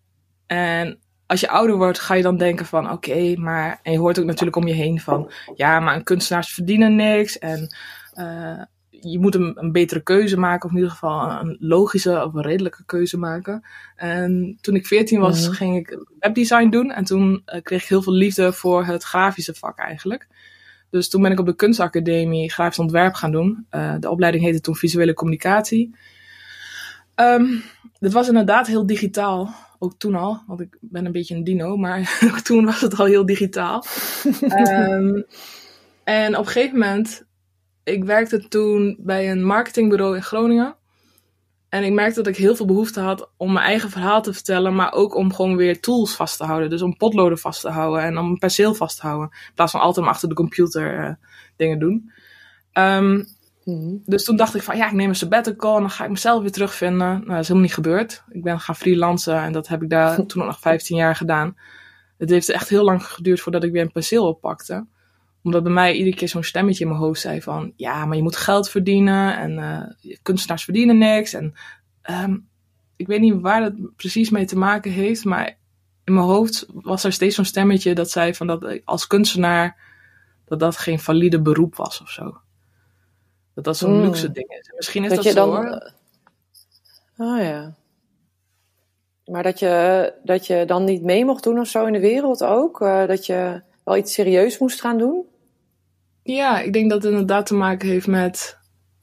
en 0.46 0.98
als 1.26 1.40
je 1.40 1.48
ouder 1.48 1.76
wordt, 1.76 1.98
ga 1.98 2.14
je 2.14 2.22
dan 2.22 2.36
denken 2.36 2.66
van 2.66 2.90
oké, 2.90 3.34
maar. 3.36 3.80
En 3.82 3.92
je 3.92 3.98
hoort 3.98 4.18
ook 4.18 4.24
natuurlijk 4.24 4.56
om 4.56 4.66
je 4.66 4.74
heen 4.74 5.00
van 5.00 5.32
ja, 5.54 5.80
maar 5.80 6.02
kunstenaars 6.02 6.54
verdienen 6.54 6.96
niks. 6.96 7.38
En 7.38 7.74
uh, 8.14 8.62
je 9.10 9.18
moet 9.18 9.34
een, 9.34 9.52
een, 9.54 9.72
betere 9.72 10.00
keuze 10.00 10.38
maken, 10.38 10.64
of 10.64 10.70
in 10.70 10.76
ieder 10.76 10.92
geval 10.92 11.30
een 11.30 11.56
logische 11.60 12.24
of 12.24 12.34
een 12.34 12.42
redelijke 12.42 12.84
keuze 12.84 13.18
maken. 13.18 13.62
En 13.96 14.58
toen 14.60 14.74
ik 14.74 14.86
14 14.86 15.20
was, 15.20 15.46
mhm. 15.46 15.56
ging 15.56 15.76
ik 15.76 16.06
webdesign 16.18 16.68
doen. 16.68 16.90
En 16.90 17.04
toen 17.04 17.42
uh, 17.54 17.62
kreeg 17.62 17.82
ik 17.82 17.88
heel 17.88 18.02
veel 18.02 18.12
liefde 18.12 18.52
voor 18.52 18.84
het 18.84 19.02
grafische 19.02 19.54
vak 19.54 19.78
eigenlijk. 19.78 20.26
Dus 20.90 21.08
toen 21.08 21.22
ben 21.22 21.32
ik 21.32 21.40
op 21.40 21.46
de 21.46 21.56
kunstacademie 21.56 22.52
grafisch 22.52 22.78
ontwerp 22.78 23.14
gaan 23.14 23.32
doen. 23.32 23.66
Uh, 23.70 23.94
de 24.00 24.10
opleiding 24.10 24.44
heette 24.44 24.60
toen 24.60 24.76
visuele 24.76 25.14
communicatie. 25.14 25.94
Um, 27.16 27.62
dit 27.98 28.12
was 28.12 28.28
inderdaad 28.28 28.66
heel 28.66 28.86
digitaal. 28.86 29.54
Ook 29.78 29.94
toen 29.98 30.14
al, 30.14 30.42
want 30.46 30.60
ik 30.60 30.76
ben 30.80 31.04
een 31.04 31.12
beetje 31.12 31.34
een 31.34 31.44
dino, 31.44 31.76
maar 31.76 32.18
ook 32.30 32.38
toen 32.38 32.64
was 32.64 32.80
het 32.80 32.98
al 32.98 33.06
heel 33.06 33.26
digitaal. 33.26 33.84
um, 34.40 35.24
en 36.04 36.36
op 36.36 36.46
een 36.46 36.52
gegeven 36.52 36.78
moment 36.78 37.24
ik 37.84 38.04
werkte 38.04 38.48
toen 38.48 38.96
bij 39.00 39.30
een 39.30 39.44
marketingbureau 39.44 40.16
in 40.16 40.22
Groningen. 40.22 40.76
En 41.68 41.84
ik 41.84 41.92
merkte 41.92 42.22
dat 42.22 42.32
ik 42.32 42.36
heel 42.36 42.56
veel 42.56 42.66
behoefte 42.66 43.00
had 43.00 43.30
om 43.36 43.52
mijn 43.52 43.66
eigen 43.66 43.90
verhaal 43.90 44.22
te 44.22 44.32
vertellen, 44.32 44.74
maar 44.74 44.92
ook 44.92 45.14
om 45.14 45.34
gewoon 45.34 45.56
weer 45.56 45.80
tools 45.80 46.14
vast 46.14 46.36
te 46.36 46.44
houden. 46.44 46.70
Dus 46.70 46.82
om 46.82 46.96
potloden 46.96 47.38
vast 47.38 47.60
te 47.60 47.68
houden 47.68 48.02
en 48.02 48.18
om 48.18 48.30
een 48.30 48.38
perceel 48.38 48.74
vast 48.74 49.00
te 49.00 49.06
houden. 49.06 49.28
In 49.30 49.54
plaats 49.54 49.72
van 49.72 49.80
altijd 49.80 50.04
maar 50.04 50.14
achter 50.14 50.28
de 50.28 50.34
computer 50.34 50.98
uh, 50.98 51.14
dingen 51.56 51.78
doen. 51.78 52.12
Um, 52.72 53.26
mm-hmm. 53.64 54.02
Dus 54.04 54.24
toen 54.24 54.36
dacht 54.36 54.54
ik 54.54 54.62
van 54.62 54.76
ja, 54.76 54.86
ik 54.86 54.92
neem 54.92 55.08
een 55.08 55.14
sabbatical 55.14 55.74
en 55.74 55.80
dan 55.80 55.90
ga 55.90 56.04
ik 56.04 56.10
mezelf 56.10 56.42
weer 56.42 56.52
terugvinden. 56.52 57.08
Nou, 57.08 57.26
dat 57.26 57.38
is 57.38 57.48
helemaal 57.48 57.62
niet 57.62 57.74
gebeurd. 57.74 58.24
Ik 58.28 58.42
ben 58.42 58.60
gaan 58.60 58.76
freelancen 58.76 59.42
en 59.42 59.52
dat 59.52 59.68
heb 59.68 59.82
ik 59.82 59.90
daar 59.90 60.16
toen 60.26 60.46
nog 60.46 60.60
15 60.60 60.96
jaar 60.96 61.16
gedaan. 61.16 61.56
Het 62.18 62.30
heeft 62.30 62.50
echt 62.50 62.68
heel 62.68 62.84
lang 62.84 63.06
geduurd 63.06 63.40
voordat 63.40 63.64
ik 63.64 63.72
weer 63.72 63.82
een 63.82 63.92
perceel 63.92 64.26
oppakte 64.26 64.86
omdat 65.44 65.62
bij 65.62 65.72
mij 65.72 65.94
iedere 65.94 66.16
keer 66.16 66.28
zo'n 66.28 66.42
stemmetje 66.42 66.84
in 66.84 66.90
mijn 66.90 67.02
hoofd 67.02 67.20
zei 67.20 67.42
van... 67.42 67.72
Ja, 67.76 68.04
maar 68.06 68.16
je 68.16 68.22
moet 68.22 68.36
geld 68.36 68.70
verdienen 68.70 69.36
en 69.36 69.58
uh, 70.04 70.16
kunstenaars 70.22 70.64
verdienen 70.64 70.98
niks. 70.98 71.32
En 71.32 71.54
um, 72.10 72.48
ik 72.96 73.06
weet 73.06 73.20
niet 73.20 73.40
waar 73.40 73.60
dat 73.60 73.96
precies 73.96 74.30
mee 74.30 74.44
te 74.44 74.58
maken 74.58 74.90
heeft. 74.90 75.24
Maar 75.24 75.58
in 76.04 76.14
mijn 76.14 76.26
hoofd 76.26 76.66
was 76.72 77.04
er 77.04 77.12
steeds 77.12 77.34
zo'n 77.34 77.44
stemmetje 77.44 77.94
dat 77.94 78.10
zei 78.10 78.34
van 78.34 78.46
dat 78.46 78.80
als 78.84 79.06
kunstenaar... 79.06 79.76
dat 80.44 80.60
dat 80.60 80.76
geen 80.76 80.98
valide 80.98 81.40
beroep 81.40 81.76
was 81.76 82.00
of 82.00 82.10
zo. 82.10 82.38
Dat 83.54 83.64
dat 83.64 83.76
zo'n 83.76 83.96
mm. 83.96 84.02
luxe 84.02 84.32
ding 84.32 84.50
is. 84.50 84.72
misschien 84.76 85.04
is 85.04 85.08
dat, 85.14 85.24
dat 85.24 85.32
zo 85.32 85.34
dan, 85.34 85.48
hoor. 85.48 85.92
Oh 87.16 87.40
ja. 87.40 87.74
Maar 89.24 89.42
dat 89.42 89.58
je, 89.58 90.12
dat 90.22 90.46
je 90.46 90.64
dan 90.66 90.84
niet 90.84 91.02
mee 91.02 91.24
mocht 91.24 91.42
doen 91.42 91.58
of 91.58 91.68
zo 91.68 91.86
in 91.86 91.92
de 91.92 92.00
wereld 92.00 92.44
ook? 92.44 92.80
Uh, 92.80 93.06
dat 93.06 93.26
je 93.26 93.62
wel 93.84 93.96
iets 93.96 94.12
serieus 94.12 94.58
moest 94.58 94.80
gaan 94.80 94.98
doen? 94.98 95.32
Ja, 96.24 96.60
ik 96.60 96.72
denk 96.72 96.90
dat 96.90 97.02
het 97.02 97.12
inderdaad 97.12 97.46
te 97.46 97.54
maken 97.54 97.88
heeft 97.88 98.06
met 98.06 98.58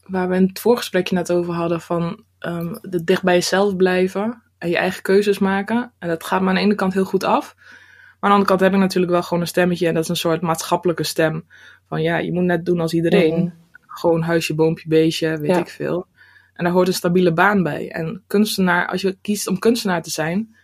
waar 0.05 0.29
we 0.29 0.35
in 0.35 0.47
het 0.47 0.59
voorgesprekje 0.59 1.15
net 1.15 1.31
over 1.31 1.53
hadden: 1.53 1.81
van 1.81 2.23
um, 2.39 2.77
de 2.81 3.03
dicht 3.03 3.23
bij 3.23 3.33
jezelf 3.33 3.75
blijven 3.75 4.43
en 4.57 4.69
je 4.69 4.77
eigen 4.77 5.01
keuzes 5.01 5.39
maken. 5.39 5.91
En 5.99 6.07
dat 6.07 6.23
gaat 6.23 6.41
me 6.41 6.49
aan 6.49 6.55
de 6.55 6.61
ene 6.61 6.75
kant 6.75 6.93
heel 6.93 7.05
goed 7.05 7.23
af. 7.23 7.55
Maar 7.55 8.29
aan 8.29 8.29
de 8.29 8.45
andere 8.45 8.45
kant 8.45 8.59
heb 8.59 8.73
ik 8.73 8.79
natuurlijk 8.79 9.11
wel 9.11 9.23
gewoon 9.23 9.41
een 9.41 9.47
stemmetje 9.47 9.87
en 9.87 9.93
dat 9.93 10.03
is 10.03 10.09
een 10.09 10.15
soort 10.15 10.41
maatschappelijke 10.41 11.03
stem. 11.03 11.45
Van 11.87 12.01
ja, 12.01 12.17
je 12.17 12.33
moet 12.33 12.43
net 12.43 12.65
doen 12.65 12.79
als 12.79 12.93
iedereen. 12.93 13.43
Mhm. 13.43 13.53
Gewoon 13.87 14.21
huisje, 14.21 14.55
boompje, 14.55 14.87
beestje, 14.87 15.37
weet 15.37 15.57
ik 15.57 15.69
veel. 15.69 16.05
En 16.53 16.63
daar 16.63 16.73
hoort 16.73 16.87
een 16.87 16.93
stabiele 16.93 17.33
baan 17.33 17.63
bij. 17.63 17.91
En 17.91 18.23
kunstenaar, 18.27 18.87
als 18.87 19.01
je 19.01 19.17
kiest 19.21 19.47
om 19.47 19.59
kunstenaar 19.59 20.01
te 20.01 20.09
zijn, 20.09 20.55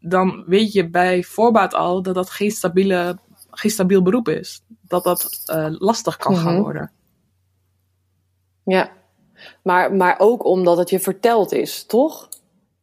dan 0.00 0.44
weet 0.46 0.72
je 0.72 0.90
bij 0.90 1.22
voorbaat 1.22 1.74
al 1.74 2.02
dat 2.02 2.14
dat 2.14 2.30
geen, 2.30 2.50
stabiele, 2.50 3.18
geen 3.58 3.70
stabiel 3.70 4.02
beroep 4.02 4.28
is 4.28 4.62
dat 4.80 5.04
dat 5.04 5.42
uh, 5.46 5.66
lastig 5.70 6.16
kan 6.16 6.36
gaan 6.36 6.54
mhm. 6.54 6.62
worden. 6.62 6.92
Ja, 8.64 8.90
maar, 9.62 9.92
maar 9.92 10.14
ook 10.18 10.44
omdat 10.44 10.76
het 10.78 10.90
je 10.90 11.00
verteld 11.00 11.52
is, 11.52 11.84
toch? 11.84 12.28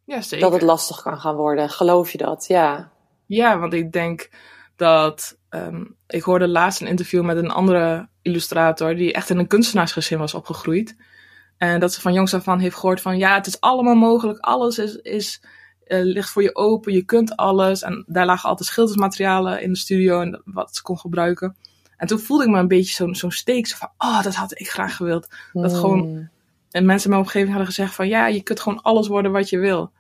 Ja, 0.04 0.22
zeker. 0.22 0.46
Dat 0.46 0.54
het 0.54 0.62
lastig 0.62 1.02
kan 1.02 1.20
gaan 1.20 1.36
worden. 1.36 1.70
Geloof 1.70 2.12
je 2.12 2.18
dat? 2.18 2.46
Ja. 2.48 2.92
Ja, 3.26 3.60
want 3.60 3.74
ik 3.74 3.92
denk 3.92 4.30
dat. 4.76 5.38
Um, 5.50 5.96
ik 6.08 6.24
hoorde 6.24 6.48
laatst 6.48 6.82
een 6.82 6.88
interview 6.88 7.24
met 7.24 7.38
een 7.38 7.52
andere 7.52 8.08
illustrator. 8.22 8.96
die 8.96 9.14
echt 9.14 9.30
in 9.30 9.38
een 9.38 9.48
kunstenaarsgezin 9.48 10.18
was 10.18 10.34
opgegroeid. 10.34 10.96
En 11.58 11.80
dat 11.80 11.94
ze 11.94 12.02
van 12.02 12.14
jongs 12.14 12.34
af 12.34 12.48
aan 12.48 12.60
heeft 12.60 12.76
gehoord 12.76 13.02
van. 13.02 13.18
ja, 13.18 13.36
het 13.36 13.48
is 13.48 13.60
allemaal 13.62 13.96
mogelijk. 13.96 14.40
Alles 14.40 14.78
is, 14.78 14.96
is, 14.96 15.44
uh, 15.88 16.04
ligt 16.04 16.30
voor 16.30 16.42
je 16.42 16.56
open. 16.56 16.94
Je 16.94 17.04
kunt 17.04 17.36
alles. 17.36 17.82
En 17.82 18.04
daar 18.08 18.26
lagen 18.26 18.50
altijd 18.50 18.70
schildersmaterialen 18.70 19.62
in 19.62 19.72
de 19.72 19.78
studio. 19.78 20.22
en 20.22 20.42
wat 20.46 20.76
ze 20.76 20.82
kon 20.82 21.00
gebruiken. 21.00 21.56
En 21.98 22.08
toen 22.08 22.20
voelde 22.20 22.44
ik 22.44 22.50
me 22.50 22.60
een 22.60 22.68
beetje 22.68 22.94
zo'n 22.94 23.16
zo'n 23.16 23.32
steek. 23.32 23.68
Zo 23.68 23.76
van, 23.78 23.92
oh, 23.98 24.24
dat 24.24 24.36
had 24.36 24.60
ik 24.60 24.70
graag 24.70 24.96
gewild. 24.96 25.28
Dat 25.54 25.72
hmm. 25.72 25.80
gewoon... 25.80 26.30
En 26.72 26.86
mensen 26.86 27.10
in 27.10 27.16
mijn 27.16 27.26
omgeving 27.26 27.50
hadden 27.50 27.68
gezegd 27.68 27.96
van... 27.96 28.08
Ja, 28.08 28.28
je 28.28 28.42
kunt 28.42 28.60
gewoon 28.60 28.82
alles 28.82 29.08
worden 29.08 29.32
wat 29.32 29.50
je 29.50 29.58
wil. 29.58 29.92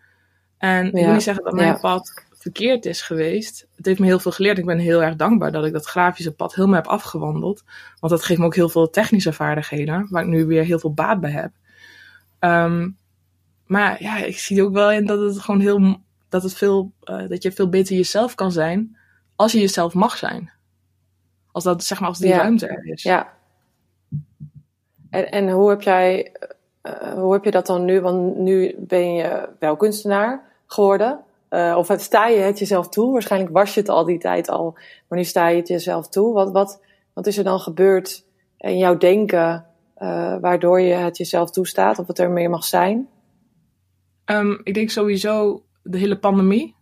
En 0.58 0.86
ik 0.86 0.94
wil 1.06 1.13
niet 1.13 1.24
zeggen 1.24 1.44
dat 1.44 1.54
mijn 1.54 1.80
pad 1.80 2.24
verkeerd 2.46 2.86
is 2.86 3.01
geweest. 3.01 3.68
Het 3.75 3.86
heeft 3.86 4.00
me 4.00 4.06
heel 4.06 4.20
veel 4.20 4.32
geleerd. 4.32 4.58
Ik 4.58 4.65
ben 4.65 4.77
heel 4.77 5.04
erg 5.04 5.15
dankbaar 5.15 5.51
dat 5.51 5.65
ik 5.65 5.74
dat 5.74 5.86
grafische 5.86 6.32
pad 6.32 6.56
helemaal 6.56 6.75
heb 6.75 6.88
afgewandeld. 6.88 7.63
Want 8.00 8.13
dat 8.13 8.24
geeft 8.24 8.39
me 8.39 8.46
ook 8.46 8.56
heel 8.56 8.70
veel 8.70 8.89
technische 8.89 9.34
vaardigheden. 9.34 10.08
Waar 10.10 10.24
ik 10.24 10.30
nu 10.30 10.46
weer 10.46 10.63
heel 10.63 10.80
veel 10.80 10.94
baat 10.94 11.20
bij 11.20 11.32
heb. 11.32 11.51
Um, 12.39 12.98
maar 13.65 14.03
ja, 14.03 14.17
ik 14.17 14.38
zie 14.38 14.63
ook 14.63 14.74
wel 14.74 14.91
in 14.91 15.05
dat 15.05 15.19
het 15.19 15.39
gewoon 15.39 15.60
heel... 15.60 15.98
Dat, 16.29 16.43
het 16.43 16.53
veel, 16.53 16.91
uh, 17.03 17.29
dat 17.29 17.43
je 17.43 17.51
veel 17.51 17.69
beter 17.69 17.95
jezelf 17.95 18.36
kan 18.36 18.51
zijn... 18.51 18.98
als 19.36 19.51
je 19.51 19.60
jezelf 19.60 19.93
mag 19.93 20.17
zijn. 20.17 20.51
Als 21.51 21.63
dat, 21.63 21.84
zeg 21.84 22.00
maar, 22.00 22.10
als 22.10 22.19
die 22.19 22.34
ruimte 22.34 22.67
er 22.67 22.86
is. 22.86 23.03
Ja. 23.03 23.34
En, 25.10 25.31
en 25.31 25.50
hoe, 25.50 25.69
heb 25.69 25.81
jij, 25.81 26.31
uh, 26.84 27.13
hoe 27.13 27.34
heb 27.34 27.43
je 27.43 27.51
dat 27.51 27.65
dan 27.65 27.86
nu? 27.86 28.01
Want 28.01 28.38
nu 28.38 28.75
ben 28.77 29.13
je 29.13 29.50
wel 29.60 29.75
kunstenaar 29.75 30.43
geworden. 30.67 31.19
Uh, 31.50 31.75
of 31.77 31.93
sta 31.98 32.27
je 32.27 32.39
het 32.39 32.60
jezelf 32.60 32.89
toe? 32.89 33.12
Waarschijnlijk 33.12 33.53
was 33.53 33.74
je 33.74 33.79
het 33.79 33.89
al 33.89 34.05
die 34.05 34.19
tijd 34.19 34.50
al, 34.50 34.72
maar 35.07 35.17
nu 35.17 35.24
sta 35.24 35.48
je 35.48 35.57
het 35.57 35.67
jezelf 35.67 36.07
toe. 36.07 36.34
Wat, 36.34 36.51
wat, 36.51 36.81
wat 37.13 37.27
is 37.27 37.38
er 37.38 37.43
dan 37.43 37.60
gebeurd 37.60 38.25
in 38.57 38.77
jouw 38.77 38.98
denken, 38.98 39.65
uh, 39.98 40.36
waardoor 40.41 40.81
je 40.81 40.93
het 40.93 41.17
jezelf 41.17 41.51
toestaat 41.51 42.00
of 42.00 42.07
het 42.07 42.19
er 42.19 42.29
meer 42.29 42.50
mag 42.50 42.63
zijn? 42.63 43.07
Um, 44.25 44.62
ik 44.63 44.74
denk 44.74 44.89
sowieso 44.89 45.65
de 45.84 45.98
hele 45.98 46.20
pandemie. 46.20 46.75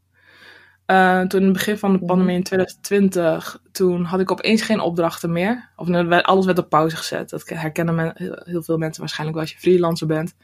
Uh, 0.87 1.21
toen 1.21 1.39
in 1.39 1.45
het 1.45 1.53
begin 1.53 1.77
van 1.77 1.91
de 1.91 1.97
mhm. 1.97 2.05
pandemie 2.05 2.35
in 2.35 2.43
2020, 2.43 3.61
toen 3.71 4.03
had 4.03 4.19
ik 4.19 4.31
opeens 4.31 4.61
geen 4.61 4.79
opdrachten 4.79 5.31
meer. 5.31 5.69
Of 5.75 5.89
alles 6.21 6.45
werd 6.45 6.57
op 6.57 6.69
pauze 6.69 6.95
gezet. 6.95 7.29
Dat 7.29 7.49
herkennen 7.49 7.95
men, 7.95 8.13
heel 8.43 8.63
veel 8.63 8.77
mensen 8.77 9.01
waarschijnlijk 9.01 9.39
wel 9.39 9.47
als 9.47 9.55
je 9.55 9.69
freelancer 9.69 10.07
bent. 10.07 10.35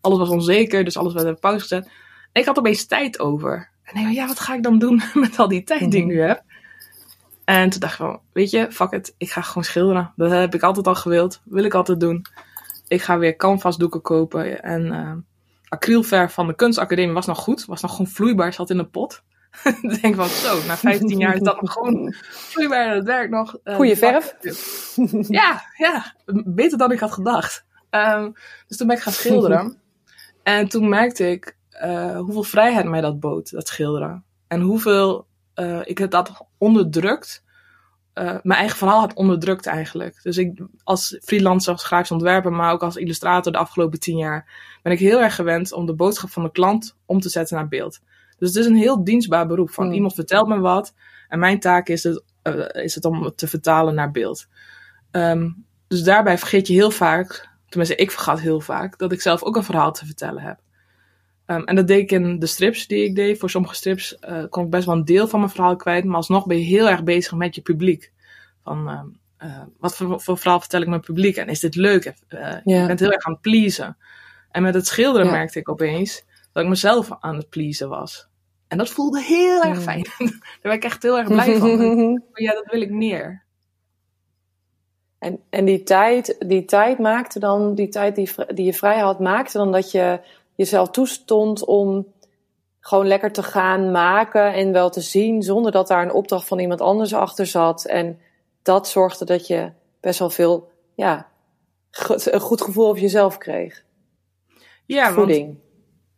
Alles 0.00 0.18
was 0.18 0.28
onzeker, 0.28 0.84
dus 0.84 0.96
alles 0.96 1.12
werd 1.12 1.28
op 1.28 1.40
pauze 1.40 1.60
gezet. 1.60 1.84
En 2.32 2.40
ik 2.40 2.46
had 2.46 2.58
opeens 2.58 2.86
tijd 2.86 3.18
over. 3.18 3.70
En 3.82 3.96
ik 3.96 4.02
dacht, 4.02 4.14
ja, 4.14 4.26
wat 4.26 4.40
ga 4.40 4.54
ik 4.54 4.62
dan 4.62 4.78
doen 4.78 5.02
met 5.14 5.38
al 5.38 5.48
die 5.48 5.64
tijd 5.64 5.90
die 5.90 6.00
ik 6.00 6.06
nu 6.06 6.20
heb? 6.20 6.42
En 7.44 7.70
toen 7.70 7.80
dacht 7.80 7.92
ik 7.92 7.98
van, 7.98 8.20
weet 8.32 8.50
je, 8.50 8.72
fuck 8.72 8.90
it, 8.90 9.14
ik 9.18 9.30
ga 9.30 9.40
gewoon 9.40 9.64
schilderen. 9.64 10.12
Dat 10.16 10.30
heb 10.30 10.54
ik 10.54 10.62
altijd 10.62 10.86
al 10.86 10.94
gewild, 10.94 11.40
wil 11.44 11.64
ik 11.64 11.74
altijd 11.74 12.00
doen. 12.00 12.26
Ik 12.88 13.02
ga 13.02 13.18
weer 13.18 13.36
canvasdoeken 13.36 14.02
kopen. 14.02 14.62
En 14.62 14.86
uh, 14.86 15.12
acrylverf 15.68 16.32
van 16.32 16.46
de 16.46 16.54
kunstacademie 16.54 17.14
was 17.14 17.26
nog 17.26 17.38
goed, 17.38 17.64
was 17.64 17.82
nog 17.82 17.90
gewoon 17.90 18.06
vloeibaar, 18.06 18.52
zat 18.52 18.70
in 18.70 18.78
een 18.78 18.90
pot. 18.90 19.22
ik 19.82 20.00
denk 20.02 20.14
van, 20.14 20.28
zo, 20.28 20.66
na 20.66 20.76
15 20.76 21.18
jaar 21.18 21.34
is 21.34 21.40
dat 21.40 21.60
nog 21.60 21.72
gewoon 21.72 22.14
vloeibaar, 22.18 22.94
dat 22.94 23.04
werkt 23.04 23.30
nog. 23.30 23.58
Uh, 23.64 23.74
Goeie 23.74 23.96
verf. 23.96 24.36
ja, 25.28 25.62
ja, 25.76 26.14
beter 26.44 26.78
dan 26.78 26.92
ik 26.92 27.00
had 27.00 27.12
gedacht. 27.12 27.64
Um, 27.90 28.32
dus 28.66 28.76
toen 28.76 28.86
ben 28.86 28.96
ik 28.96 29.02
gaan 29.02 29.12
schilderen. 29.12 29.76
en 30.42 30.68
toen 30.68 30.88
merkte 30.88 31.30
ik 31.30 31.56
uh, 31.84 32.18
hoeveel 32.18 32.42
vrijheid 32.42 32.86
mij 32.86 33.00
dat 33.00 33.20
bood, 33.20 33.50
dat 33.50 33.68
schilderen. 33.68 34.24
En 34.48 34.60
hoeveel 34.60 35.26
uh, 35.54 35.80
ik 35.84 35.98
het 35.98 36.12
had 36.12 36.46
onderdrukt. 36.58 37.44
Uh, 38.18 38.24
mijn 38.24 38.58
eigen 38.58 38.78
verhaal 38.78 39.00
had 39.00 39.14
onderdrukt 39.14 39.66
eigenlijk. 39.66 40.22
Dus 40.22 40.36
ik 40.36 40.60
als 40.84 41.18
freelancer, 41.22 41.72
als 41.72 41.84
grafisch 41.84 42.10
ontwerper, 42.10 42.52
maar 42.52 42.72
ook 42.72 42.82
als 42.82 42.96
illustrator 42.96 43.52
de 43.52 43.58
afgelopen 43.58 44.00
tien 44.00 44.16
jaar, 44.16 44.48
ben 44.82 44.92
ik 44.92 44.98
heel 44.98 45.20
erg 45.20 45.34
gewend 45.34 45.72
om 45.72 45.86
de 45.86 45.94
boodschap 45.94 46.30
van 46.30 46.42
de 46.42 46.50
klant 46.50 46.96
om 47.06 47.20
te 47.20 47.28
zetten 47.28 47.56
naar 47.56 47.68
beeld. 47.68 48.00
Dus 48.38 48.48
het 48.48 48.56
is 48.56 48.66
een 48.66 48.76
heel 48.76 49.04
dienstbaar 49.04 49.46
beroep. 49.46 49.70
Van 49.70 49.84
hmm. 49.84 49.94
iemand 49.94 50.14
vertelt 50.14 50.48
me 50.48 50.58
wat 50.58 50.94
en 51.28 51.38
mijn 51.38 51.60
taak 51.60 51.88
is 51.88 52.02
het, 52.02 52.22
uh, 52.42 52.84
is 52.84 52.94
het 52.94 53.04
om 53.04 53.22
het 53.22 53.36
te 53.36 53.48
vertalen 53.48 53.94
naar 53.94 54.10
beeld. 54.10 54.46
Um, 55.10 55.64
dus 55.88 56.02
daarbij 56.02 56.38
vergeet 56.38 56.66
je 56.66 56.72
heel 56.72 56.90
vaak, 56.90 57.48
tenminste 57.68 57.96
ik 57.96 58.10
vergat 58.10 58.40
heel 58.40 58.60
vaak, 58.60 58.98
dat 58.98 59.12
ik 59.12 59.20
zelf 59.20 59.42
ook 59.42 59.56
een 59.56 59.64
verhaal 59.64 59.92
te 59.92 60.06
vertellen 60.06 60.42
heb. 60.42 60.58
Um, 61.46 61.64
en 61.64 61.76
dat 61.76 61.86
deed 61.86 62.00
ik 62.00 62.12
in 62.12 62.38
de 62.38 62.46
strips 62.46 62.86
die 62.86 63.04
ik 63.04 63.14
deed. 63.14 63.38
Voor 63.38 63.50
sommige 63.50 63.74
strips 63.74 64.16
uh, 64.28 64.44
kon 64.48 64.64
ik 64.64 64.70
best 64.70 64.86
wel 64.86 64.94
een 64.94 65.04
deel 65.04 65.28
van 65.28 65.40
mijn 65.40 65.52
verhaal 65.52 65.76
kwijt. 65.76 66.04
Maar 66.04 66.16
alsnog 66.16 66.46
ben 66.46 66.58
je 66.58 66.64
heel 66.64 66.88
erg 66.88 67.04
bezig 67.04 67.32
met 67.32 67.54
je 67.54 67.60
publiek. 67.60 68.12
Van 68.64 68.88
uh, 68.88 69.48
uh, 69.48 69.62
wat 69.78 69.96
voor, 69.96 70.20
voor, 70.20 70.38
verhaal 70.38 70.60
vertel 70.60 70.80
ik 70.80 70.88
mijn 70.88 71.00
publiek? 71.00 71.36
En 71.36 71.48
is 71.48 71.60
dit 71.60 71.74
leuk? 71.74 72.14
Ja. 72.28 72.60
Je 72.64 72.86
bent 72.86 73.00
heel 73.00 73.12
erg 73.12 73.24
aan 73.24 73.32
het 73.32 73.40
pleasen. 73.40 73.96
En 74.50 74.62
met 74.62 74.74
het 74.74 74.86
schilderen 74.86 75.26
ja. 75.26 75.32
merkte 75.32 75.58
ik 75.58 75.68
opeens 75.68 76.24
dat 76.52 76.62
ik 76.62 76.68
mezelf 76.68 77.08
aan 77.20 77.36
het 77.36 77.48
pleasen 77.48 77.88
was. 77.88 78.28
En 78.68 78.78
dat 78.78 78.90
voelde 78.90 79.22
heel 79.22 79.62
erg 79.62 79.82
fijn. 79.82 80.02
Daar 80.18 80.58
ben 80.62 80.72
ik 80.72 80.84
echt 80.84 81.02
heel 81.02 81.18
erg 81.18 81.28
blij 81.28 81.56
van. 81.56 82.22
ja, 82.34 82.52
dat 82.52 82.66
wil 82.70 82.80
ik 82.80 82.90
meer. 82.90 83.44
En, 85.18 85.40
en 85.50 85.64
die 85.64 85.82
tijd, 85.82 86.36
die 86.46 86.64
tijd 86.64 86.98
maakte 86.98 87.38
dan, 87.38 87.74
die 87.74 87.88
tijd 87.88 88.14
die, 88.14 88.30
die 88.54 88.64
je 88.64 88.72
vrij 88.72 88.98
had, 88.98 89.20
maakte 89.20 89.58
dan 89.58 89.72
dat 89.72 89.90
je 89.90 90.20
jezelf 90.56 90.90
toestond 90.90 91.64
om 91.64 92.06
gewoon 92.80 93.06
lekker 93.06 93.32
te 93.32 93.42
gaan 93.42 93.90
maken 93.90 94.52
en 94.52 94.72
wel 94.72 94.90
te 94.90 95.00
zien 95.00 95.42
zonder 95.42 95.72
dat 95.72 95.88
daar 95.88 96.02
een 96.02 96.12
opdracht 96.12 96.46
van 96.46 96.58
iemand 96.58 96.80
anders 96.80 97.14
achter 97.14 97.46
zat. 97.46 97.84
En 97.84 98.20
dat 98.62 98.88
zorgde 98.88 99.24
dat 99.24 99.46
je 99.46 99.72
best 100.00 100.18
wel 100.18 100.30
veel, 100.30 100.70
ja, 100.94 101.28
een 102.08 102.40
goed 102.40 102.62
gevoel 102.62 102.88
op 102.88 102.98
jezelf 102.98 103.38
kreeg. 103.38 103.84
Ja, 104.86 105.12
Voeding. 105.12 105.46
Want 105.46 105.58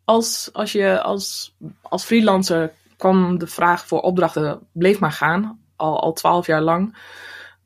als, 0.05 0.51
als 0.53 0.73
je 0.73 1.03
als, 1.03 1.57
als 1.83 2.05
freelancer 2.05 2.73
kwam 2.97 3.39
de 3.39 3.47
vraag 3.47 3.87
voor 3.87 4.01
opdrachten 4.01 4.69
bleef 4.73 5.01
maar 5.01 5.13
gaan, 5.13 5.61
al, 5.77 6.01
al 6.01 6.13
twaalf 6.13 6.47
jaar 6.47 6.63
lang. 6.63 6.97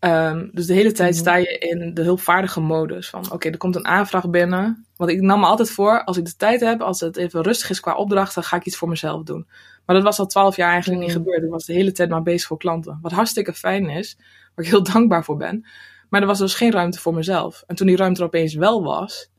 Um, 0.04 0.50
dus 0.52 0.66
de 0.66 0.74
hele 0.74 0.92
tijd 0.92 1.16
sta 1.16 1.36
je 1.36 1.58
in 1.58 1.94
de 1.94 2.02
hulpvaardige 2.02 2.60
modus. 2.60 3.08
Van 3.08 3.24
oké, 3.24 3.34
okay, 3.34 3.52
er 3.52 3.58
komt 3.58 3.76
een 3.76 3.86
aanvraag 3.86 4.30
binnen. 4.30 4.86
Want 4.96 5.10
ik 5.10 5.20
nam 5.20 5.40
me 5.40 5.46
altijd 5.46 5.70
voor, 5.70 6.04
als 6.04 6.16
ik 6.16 6.24
de 6.24 6.36
tijd 6.36 6.60
heb, 6.60 6.80
als 6.80 7.00
het 7.00 7.16
even 7.16 7.42
rustig 7.42 7.70
is 7.70 7.80
qua 7.80 7.94
opdrachten, 7.94 8.42
ga 8.42 8.56
ik 8.56 8.64
iets 8.64 8.76
voor 8.76 8.88
mezelf 8.88 9.22
doen. 9.22 9.46
Maar 9.86 9.96
dat 9.96 10.04
was 10.04 10.18
al 10.18 10.26
twaalf 10.26 10.56
jaar 10.56 10.70
eigenlijk 10.70 11.00
niet 11.00 11.10
mhm. 11.10 11.18
gebeurd. 11.18 11.42
Ik 11.42 11.50
was 11.50 11.64
de 11.64 11.72
hele 11.72 11.92
tijd 11.92 12.08
maar 12.08 12.22
bezig 12.22 12.46
voor 12.46 12.58
klanten. 12.58 12.98
Wat 13.02 13.12
hartstikke 13.12 13.52
fijn 13.52 13.88
is, 13.88 14.16
waar 14.54 14.64
ik 14.64 14.70
heel 14.70 14.82
dankbaar 14.92 15.24
voor 15.24 15.36
ben. 15.36 15.66
Maar 16.08 16.20
er 16.20 16.26
was 16.26 16.38
dus 16.38 16.54
geen 16.54 16.72
ruimte 16.72 17.00
voor 17.00 17.14
mezelf. 17.14 17.64
En 17.66 17.76
toen 17.76 17.86
die 17.86 17.96
ruimte 17.96 18.20
er 18.20 18.26
opeens 18.26 18.54
wel 18.54 18.82
was, 18.82 19.30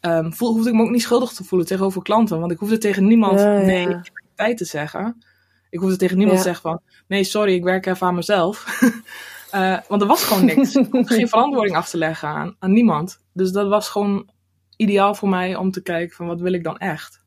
um, 0.00 0.32
voel, 0.32 0.52
hoefde 0.52 0.68
ik 0.68 0.74
me 0.74 0.82
ook 0.82 0.90
niet 0.90 1.02
schuldig 1.02 1.32
te 1.32 1.44
voelen 1.44 1.66
tegenover 1.66 2.02
klanten. 2.02 2.40
Want 2.40 2.52
ik 2.52 2.58
hoefde 2.58 2.78
tegen 2.78 3.06
niemand 3.06 3.40
ja, 3.40 3.52
ja. 3.52 3.64
nee, 3.64 3.88
ik 3.88 3.88
heb 3.88 4.12
tijd 4.34 4.56
te 4.56 4.64
zeggen. 4.64 5.24
Ik 5.70 5.78
hoefde 5.78 5.96
tegen 5.96 6.16
niemand 6.16 6.38
ja. 6.38 6.42
te 6.44 6.50
zeggen 6.50 6.70
van, 6.70 6.80
nee, 7.06 7.24
sorry, 7.24 7.54
ik 7.54 7.64
werk 7.64 7.86
even 7.86 8.06
aan 8.06 8.14
mezelf. 8.14 8.64
Uh, 9.54 9.78
want 9.88 10.02
er 10.02 10.08
was 10.08 10.24
gewoon 10.24 10.44
niks. 10.44 10.78
geen 11.14 11.28
verantwoording 11.28 11.76
af 11.76 11.88
te 11.88 11.98
leggen 11.98 12.28
aan, 12.28 12.56
aan 12.58 12.72
niemand. 12.72 13.18
Dus 13.32 13.52
dat 13.52 13.68
was 13.68 13.88
gewoon 13.88 14.30
ideaal 14.76 15.14
voor 15.14 15.28
mij 15.28 15.56
om 15.56 15.70
te 15.70 15.82
kijken 15.82 16.16
van 16.16 16.26
wat 16.26 16.40
wil 16.40 16.52
ik 16.52 16.64
dan 16.64 16.78
echt. 16.78 17.24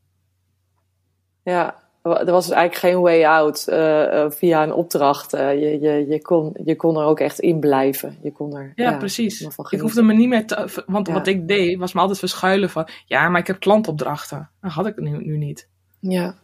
Ja, 1.43 1.83
er 2.03 2.31
was 2.31 2.47
dus 2.47 2.55
eigenlijk 2.55 2.75
geen 2.75 3.01
way 3.01 3.25
out 3.25 3.65
uh, 3.69 3.77
uh, 3.77 4.25
via 4.29 4.63
een 4.63 4.73
opdracht. 4.73 5.33
Uh, 5.33 5.53
je, 5.53 5.79
je, 5.79 6.07
je, 6.07 6.21
kon, 6.21 6.57
je 6.63 6.75
kon 6.75 6.97
er 6.97 7.05
ook 7.05 7.19
echt 7.19 7.39
in 7.39 7.59
blijven. 7.59 8.17
Je 8.21 8.31
kon 8.31 8.55
er, 8.55 8.73
ja, 8.75 8.91
ja 8.91 8.97
precies. 8.97 9.47
Ik 9.69 9.79
hoefde 9.79 10.01
me 10.01 10.13
niet 10.13 10.29
meer 10.29 10.47
te... 10.47 10.83
Want 10.85 11.07
ja. 11.07 11.13
wat 11.13 11.27
ik 11.27 11.47
deed, 11.47 11.77
was 11.77 11.93
me 11.93 11.99
altijd 11.99 12.19
verschuilen 12.19 12.69
van... 12.69 12.87
Ja, 13.05 13.29
maar 13.29 13.39
ik 13.39 13.47
heb 13.47 13.59
klantopdrachten. 13.59 14.49
Dat 14.61 14.71
had 14.71 14.87
ik 14.87 14.99
nu, 14.99 15.25
nu 15.25 15.37
niet. 15.37 15.69
Ja. 15.99 16.35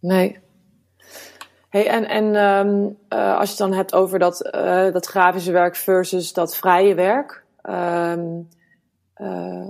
Nee. 0.00 0.38
Hey, 1.72 1.88
en 1.88 2.08
en 2.08 2.24
um, 2.34 2.98
uh, 3.08 3.38
als 3.38 3.44
je 3.44 3.48
het 3.48 3.58
dan 3.58 3.72
hebt 3.72 3.94
over 3.94 4.18
dat, 4.18 4.54
uh, 4.54 4.92
dat 4.92 5.06
grafische 5.06 5.52
werk 5.52 5.76
versus 5.76 6.32
dat 6.32 6.56
vrije 6.56 6.94
werk. 6.94 7.44
Um, 7.62 8.48
uh, 9.16 9.66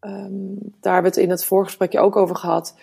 um, 0.00 0.58
daar 0.80 0.92
hebben 0.92 1.12
we 1.12 1.16
het 1.18 1.26
in 1.26 1.30
het 1.30 1.44
voorgesprekje 1.44 2.00
ook 2.00 2.16
over 2.16 2.36
gehad. 2.36 2.74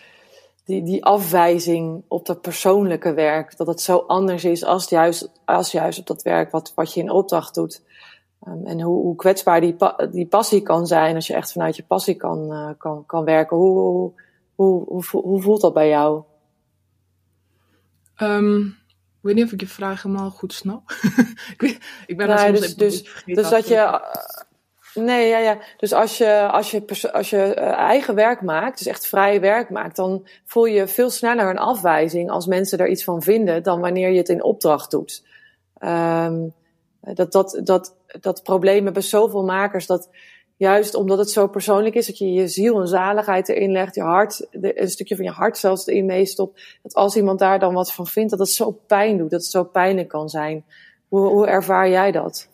Die, 0.65 0.83
die 0.83 1.05
afwijzing 1.05 2.03
op 2.07 2.25
dat 2.25 2.41
persoonlijke 2.41 3.13
werk. 3.13 3.57
Dat 3.57 3.67
het 3.67 3.81
zo 3.81 3.98
anders 3.98 4.43
is 4.43 4.65
als 4.65 4.89
juist, 4.89 5.31
als 5.45 5.72
juist 5.72 6.00
op 6.00 6.07
dat 6.07 6.22
werk 6.22 6.51
wat, 6.51 6.72
wat 6.75 6.93
je 6.93 7.00
in 7.00 7.12
opdracht 7.12 7.55
doet. 7.55 7.81
en 8.63 8.81
hoe, 8.81 9.01
hoe 9.01 9.15
kwetsbaar 9.15 9.62
die, 9.62 9.75
die 10.12 10.27
passie 10.27 10.62
kan 10.62 10.88
zijn 10.88 11.15
als 11.15 11.27
je 11.27 11.33
echt 11.33 11.51
vanuit 11.51 11.75
je 11.75 11.83
passie 11.83 12.15
kan, 12.15 12.75
kan, 12.77 13.03
kan 13.05 13.24
werken. 13.24 13.57
Hoe, 13.57 13.79
hoe, 14.55 14.86
hoe, 14.86 15.03
hoe 15.12 15.41
voelt 15.41 15.62
dat 15.62 15.74
bij 15.74 15.89
jou? 15.89 16.24
Um, 18.22 18.77
ik 19.24 19.29
weet 19.29 19.36
niet 19.36 19.46
of 19.46 19.51
ik 19.51 19.60
je 19.60 19.67
vraag 19.67 20.03
helemaal 20.03 20.29
goed 20.29 20.53
snap. 20.53 20.91
ik, 21.53 21.55
weet, 21.58 21.77
ik 22.05 22.17
ben 22.17 22.27
nee, 22.27 22.38
soms 22.38 22.60
dus, 22.60 22.75
dus, 22.75 23.24
dus 23.25 23.50
dat 23.50 23.67
je. 23.67 23.75
Uh, 23.75 24.00
nee, 24.93 25.27
ja, 25.27 25.38
ja. 25.38 25.58
Dus 25.77 25.93
als 25.93 26.17
je, 26.17 26.50
als 26.51 26.72
je, 26.72 27.12
als 27.12 27.29
je 27.29 27.55
uh, 27.58 27.72
eigen 27.72 28.15
werk 28.15 28.41
maakt, 28.41 28.77
dus 28.77 28.88
echt 28.88 29.08
vrije 29.08 29.39
werk 29.39 29.70
maakt, 29.70 29.96
dan 29.96 30.27
voel 30.46 30.65
je 30.65 30.88
veel 30.88 31.10
sneller 31.10 31.50
een 31.50 31.58
afwijzing 31.58 32.29
als 32.29 32.46
mensen 32.46 32.79
er 32.79 32.89
iets 32.89 33.03
van 33.03 33.22
vinden 33.22 33.63
dan 33.63 33.79
wanneer 33.79 34.10
je 34.10 34.17
het 34.17 34.29
in 34.29 34.43
opdracht 34.43 34.91
doet. 34.91 35.24
Um, 35.79 36.53
dat, 37.00 37.32
dat, 37.32 37.62
dat, 37.63 37.96
dat 38.20 38.43
probleem 38.43 38.84
hebben 38.86 39.03
zoveel 39.03 39.43
makers 39.43 39.86
dat 39.86 40.10
juist 40.55 40.95
omdat 40.95 41.17
het 41.17 41.29
zo 41.29 41.48
persoonlijk 41.48 41.95
is, 41.95 42.05
dat 42.07 42.17
je 42.17 42.31
je 42.31 42.48
ziel 42.48 42.81
en 42.81 42.88
zaligheid 42.88 43.50
erin 43.50 43.72
legt, 43.72 43.95
je 43.95 44.01
hart, 44.01 44.48
een 44.51 44.89
stukje 44.89 45.15
van 45.15 45.25
je 45.25 45.31
hart 45.31 45.57
zelfs 45.57 45.88
erin 45.88 46.05
meestopt, 46.05 46.77
dat 46.81 46.93
als 46.93 47.15
iemand 47.15 47.39
daar 47.39 47.60
dan 47.60 47.74
wat 47.74 47.93
van 47.93 48.07
vindt, 48.07 48.29
dat 48.29 48.39
het 48.39 48.50
zo 48.50 48.72
pijn 48.72 49.17
doet, 49.17 49.29
dat 49.29 49.41
het 49.41 49.51
zo 49.51 49.63
pijnlijk 49.63 50.07
kan 50.07 50.29
zijn. 50.29 50.65
Hoe, 51.07 51.27
hoe 51.27 51.48
ervaar 51.48 51.89
jij 51.89 52.12
dat? 52.12 52.50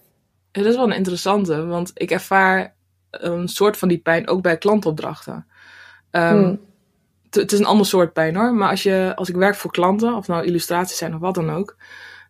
Het 0.52 0.66
is 0.66 0.76
wel 0.76 0.86
een 0.86 0.98
interessante, 0.98 1.66
want 1.66 1.92
ik 1.94 2.12
ervaar 2.12 2.76
een 3.12 3.48
soort 3.48 3.78
van 3.78 3.88
die 3.88 3.98
pijn 4.00 4.28
ook 4.28 4.42
bij 4.42 4.58
klantopdrachten. 4.58 5.46
Um, 6.12 6.22
hmm. 6.22 6.60
Het 7.30 7.52
is 7.52 7.60
een 7.60 7.66
ander 7.66 7.86
soort 7.86 8.14
pijn 8.14 8.36
hoor, 8.36 8.54
maar 8.54 8.70
als, 8.70 8.84
je, 8.84 9.12
als 9.16 9.30
ik 9.30 9.36
werk 9.36 9.56
voor 9.56 9.72
klanten, 9.72 10.16
of 10.16 10.28
nou 10.28 10.46
illustraties 10.46 10.98
zijn 10.98 11.14
of 11.14 11.20
wat 11.20 11.36
dan 11.36 11.50
ook, 11.50 11.76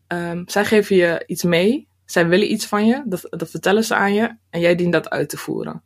um, 0.07 0.43
zij 0.45 0.65
geven 0.65 0.95
je 0.95 1.23
iets 1.25 1.43
mee 1.43 1.88
zij 2.11 2.27
willen 2.27 2.51
iets 2.51 2.65
van 2.65 2.85
je, 2.85 3.03
dat, 3.05 3.27
dat 3.29 3.49
vertellen 3.49 3.83
ze 3.83 3.95
aan 3.95 4.13
je 4.13 4.35
en 4.49 4.59
jij 4.59 4.75
dient 4.75 4.93
dat 4.93 5.09
uit 5.09 5.29
te 5.29 5.37
voeren. 5.37 5.83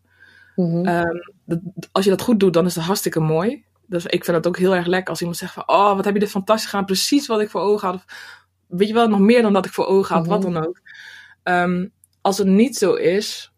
Um, 0.56 1.22
dat, 1.46 1.60
als 1.92 2.04
je 2.04 2.10
dat 2.10 2.22
goed 2.22 2.40
doet, 2.40 2.54
dan 2.54 2.66
is 2.66 2.76
het 2.76 2.84
hartstikke 2.84 3.20
mooi. 3.20 3.64
Dus 3.86 4.06
ik 4.06 4.24
vind 4.24 4.38
het 4.38 4.48
ook 4.48 4.58
heel 4.58 4.76
erg 4.76 4.86
lekker 4.86 5.10
als 5.10 5.20
iemand 5.20 5.38
zegt 5.38 5.54
van, 5.54 5.68
oh, 5.68 5.96
wat 5.96 6.06
heb 6.06 6.14
je 6.14 6.20
dit 6.20 6.30
fantastisch 6.30 6.70
gedaan, 6.70 6.86
precies 6.86 7.28
wat 7.28 7.42
ik 7.42 7.50
voor 7.50 7.62
ogen 7.62 7.88
had. 7.88 7.96
Of, 7.96 8.06
weet 8.68 8.88
je 8.88 8.94
wel, 8.94 9.08
nog 9.08 9.20
meer 9.20 9.42
dan 9.42 9.54
dat 9.54 9.66
ik 9.66 9.72
voor 9.72 9.86
ogen 9.86 10.16
had, 10.16 10.28
wat 10.28 10.42
dan 10.42 10.58
ook. 10.58 10.80
Um, 11.44 11.92
als 12.22 12.38
het 12.38 12.48
niet 12.48 12.78
zo 12.78 12.94
is, 12.94 13.54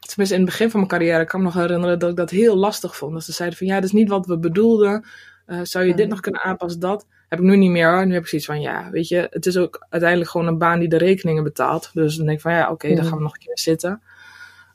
tenminste 0.00 0.36
in 0.36 0.42
het 0.42 0.50
begin 0.50 0.70
van 0.70 0.80
mijn 0.80 0.92
carrière, 0.92 1.24
kan 1.24 1.40
ik 1.40 1.46
me 1.46 1.52
nog 1.52 1.62
herinneren 1.62 1.98
dat 1.98 2.10
ik 2.10 2.16
dat 2.16 2.30
heel 2.30 2.56
lastig 2.56 2.96
vond. 2.96 3.12
Dat 3.12 3.24
ze 3.24 3.32
zeiden 3.32 3.58
van 3.58 3.66
ja, 3.66 3.74
dat 3.74 3.84
is 3.84 3.92
niet 3.92 4.08
wat 4.08 4.26
we 4.26 4.38
bedoelden. 4.38 5.06
Uh, 5.46 5.60
zou 5.62 5.84
je 5.84 5.94
dit 5.94 6.08
nog 6.08 6.20
kunnen 6.20 6.42
aanpassen, 6.42 6.80
dat? 6.80 7.06
Heb 7.32 7.40
ik 7.40 7.46
nu 7.46 7.56
niet 7.56 7.70
meer 7.70 7.92
hoor. 7.92 8.06
Nu 8.06 8.12
heb 8.12 8.22
ik 8.22 8.28
zoiets 8.28 8.46
van 8.46 8.60
ja, 8.60 8.90
weet 8.90 9.08
je, 9.08 9.26
het 9.30 9.46
is 9.46 9.56
ook 9.56 9.86
uiteindelijk 9.88 10.30
gewoon 10.30 10.46
een 10.46 10.58
baan 10.58 10.78
die 10.78 10.88
de 10.88 10.96
rekeningen 10.96 11.42
betaalt. 11.42 11.90
Dus 11.92 12.16
dan 12.16 12.26
denk 12.26 12.36
ik 12.36 12.42
van 12.42 12.52
ja, 12.52 12.70
oké, 12.70 12.94
dan 12.94 13.04
gaan 13.04 13.16
we 13.16 13.22
nog 13.22 13.34
een 13.34 13.40
keer 13.40 13.58
zitten. 13.58 14.02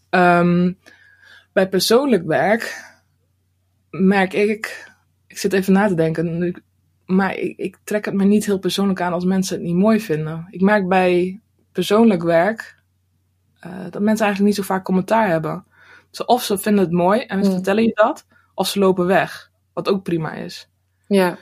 Um, 0.09 0.77
bij 1.53 1.69
persoonlijk 1.69 2.25
werk 2.25 2.83
merk 3.89 4.33
ik, 4.33 4.91
ik 5.27 5.37
zit 5.37 5.53
even 5.53 5.73
na 5.73 5.87
te 5.87 5.93
denken, 5.93 6.63
maar 7.05 7.35
ik, 7.35 7.57
ik, 7.57 7.77
trek 7.83 8.05
het 8.05 8.13
me 8.13 8.23
niet 8.23 8.45
heel 8.45 8.59
persoonlijk 8.59 9.01
aan 9.01 9.13
als 9.13 9.25
mensen 9.25 9.55
het 9.55 9.65
niet 9.65 9.75
mooi 9.75 9.99
vinden. 9.99 10.47
Ik 10.49 10.61
merk 10.61 10.87
bij 10.87 11.39
persoonlijk 11.71 12.23
werk 12.23 12.75
uh, 13.65 13.71
dat 13.89 14.01
mensen 14.01 14.25
eigenlijk 14.25 14.41
niet 14.41 14.55
zo 14.55 14.73
vaak 14.73 14.83
commentaar 14.83 15.27
hebben. 15.27 15.65
Dus 16.09 16.25
of 16.25 16.43
ze 16.43 16.57
vinden 16.57 16.83
het 16.83 16.93
mooi 16.93 17.21
en 17.21 17.43
ze 17.43 17.49
mm. 17.49 17.55
vertellen 17.55 17.83
je 17.83 17.93
dat, 17.93 18.25
of 18.53 18.67
ze 18.67 18.79
lopen 18.79 19.05
weg. 19.05 19.51
Wat 19.73 19.89
ook 19.89 20.03
prima 20.03 20.33
is. 20.33 20.69
Ja. 21.07 21.37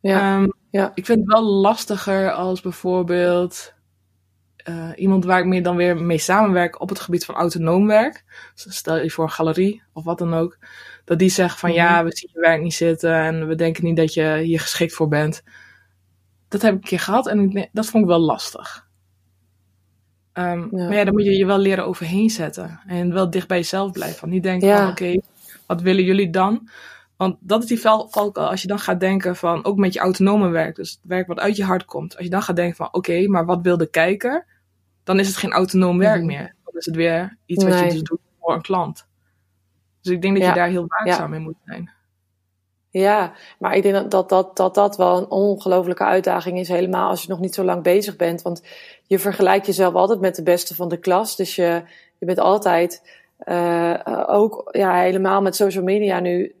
Ja. 0.00 0.36
Um, 0.36 0.52
ja. 0.70 0.92
Ik 0.94 1.06
vind 1.06 1.18
het 1.18 1.28
wel 1.28 1.42
lastiger 1.42 2.32
als 2.32 2.60
bijvoorbeeld 2.60 3.74
uh, 4.68 4.90
iemand 4.96 5.24
waar 5.24 5.38
ik 5.38 5.46
mee 5.46 5.62
dan 5.62 5.76
weer 5.76 6.02
mee 6.02 6.18
samenwerk 6.18 6.80
op 6.80 6.88
het 6.88 7.00
gebied 7.00 7.24
van 7.24 7.34
autonoom 7.34 7.86
werk. 7.86 8.24
Dus 8.54 8.76
stel 8.76 8.98
je 8.98 9.10
voor 9.10 9.24
een 9.24 9.30
galerie 9.30 9.82
of 9.92 10.04
wat 10.04 10.18
dan 10.18 10.34
ook. 10.34 10.58
Dat 11.04 11.18
die 11.18 11.28
zegt 11.28 11.58
van 11.58 11.72
ja, 11.72 11.96
mhm. 11.96 12.04
we 12.04 12.16
zien 12.16 12.30
je 12.32 12.40
werk 12.40 12.62
niet 12.62 12.74
zitten 12.74 13.14
en 13.14 13.48
we 13.48 13.54
denken 13.54 13.84
niet 13.84 13.96
dat 13.96 14.14
je 14.14 14.36
hier 14.36 14.60
geschikt 14.60 14.94
voor 14.94 15.08
bent. 15.08 15.42
Dat 16.48 16.62
heb 16.62 16.74
ik 16.74 16.80
een 16.80 16.88
keer 16.88 17.00
gehad 17.00 17.26
en 17.26 17.50
ik, 17.50 17.68
dat 17.72 17.86
vond 17.86 18.02
ik 18.02 18.08
wel 18.08 18.20
lastig. 18.20 18.86
Um, 20.32 20.68
Maar 20.70 20.94
ja, 20.94 21.04
dan 21.04 21.14
moet 21.14 21.24
je 21.24 21.36
je 21.36 21.46
wel 21.46 21.58
leren 21.58 21.86
overheen 21.86 22.30
zetten. 22.30 22.80
En 22.86 23.12
wel 23.12 23.30
dicht 23.30 23.48
bij 23.48 23.56
jezelf 23.56 23.92
blijven. 23.92 24.28
Niet 24.28 24.42
denken 24.42 24.76
van 24.76 24.88
oké, 24.88 25.20
wat 25.66 25.80
willen 25.80 26.04
jullie 26.04 26.30
dan? 26.30 26.68
Want 27.18 27.36
dat 27.40 27.62
is 27.62 27.68
die 27.68 27.80
valkuil. 27.80 28.48
Als 28.48 28.62
je 28.62 28.68
dan 28.68 28.78
gaat 28.78 29.00
denken 29.00 29.36
van, 29.36 29.64
ook 29.64 29.76
met 29.76 29.92
je 29.92 29.98
autonome 29.98 30.48
werk, 30.48 30.76
dus 30.76 30.90
het 30.90 31.00
werk 31.02 31.26
wat 31.26 31.38
uit 31.38 31.56
je 31.56 31.64
hart 31.64 31.84
komt. 31.84 32.16
Als 32.16 32.24
je 32.24 32.30
dan 32.30 32.42
gaat 32.42 32.56
denken 32.56 32.76
van, 32.76 32.88
oké, 32.92 33.28
maar 33.28 33.44
wat 33.44 33.62
wil 33.62 33.76
de 33.76 33.90
kijker? 33.90 34.46
Dan 35.04 35.18
is 35.18 35.26
het 35.26 35.36
geen 35.36 35.52
autonoom 35.52 35.98
werk 35.98 36.18
mhm. 36.18 36.26
meer. 36.26 36.54
Dan 36.64 36.74
is 36.74 36.86
het 36.86 36.94
weer 36.96 37.38
iets 37.46 37.64
wat 37.64 37.78
je 37.78 37.84
dus 37.84 38.02
doet 38.02 38.20
voor 38.40 38.54
een 38.54 38.62
klant. 38.62 39.06
Dus 40.02 40.12
ik 40.12 40.22
denk 40.22 40.38
dat 40.38 40.46
je 40.46 40.54
daar 40.54 40.68
heel 40.68 40.86
waakzaam 40.86 41.22
ja. 41.22 41.28
mee 41.28 41.40
moet 41.40 41.56
zijn. 41.64 41.90
Ja, 42.90 43.32
maar 43.58 43.76
ik 43.76 43.82
denk 43.82 43.94
dat 43.94 44.10
dat, 44.10 44.28
dat, 44.28 44.56
dat, 44.56 44.74
dat 44.74 44.96
wel 44.96 45.18
een 45.18 45.30
ongelofelijke 45.30 46.04
uitdaging 46.04 46.58
is. 46.58 46.68
Helemaal 46.68 47.08
als 47.08 47.22
je 47.22 47.28
nog 47.28 47.40
niet 47.40 47.54
zo 47.54 47.64
lang 47.64 47.82
bezig 47.82 48.16
bent. 48.16 48.42
Want 48.42 48.62
je 49.06 49.18
vergelijkt 49.18 49.66
jezelf 49.66 49.94
altijd 49.94 50.20
met 50.20 50.34
de 50.34 50.42
beste 50.42 50.74
van 50.74 50.88
de 50.88 50.98
klas. 50.98 51.36
Dus 51.36 51.54
je, 51.54 51.82
je 52.18 52.26
bent 52.26 52.38
altijd 52.38 53.02
uh, 53.44 54.24
ook 54.26 54.68
ja, 54.72 54.94
helemaal 54.94 55.42
met 55.42 55.56
social 55.56 55.84
media 55.84 56.20
nu. 56.20 56.54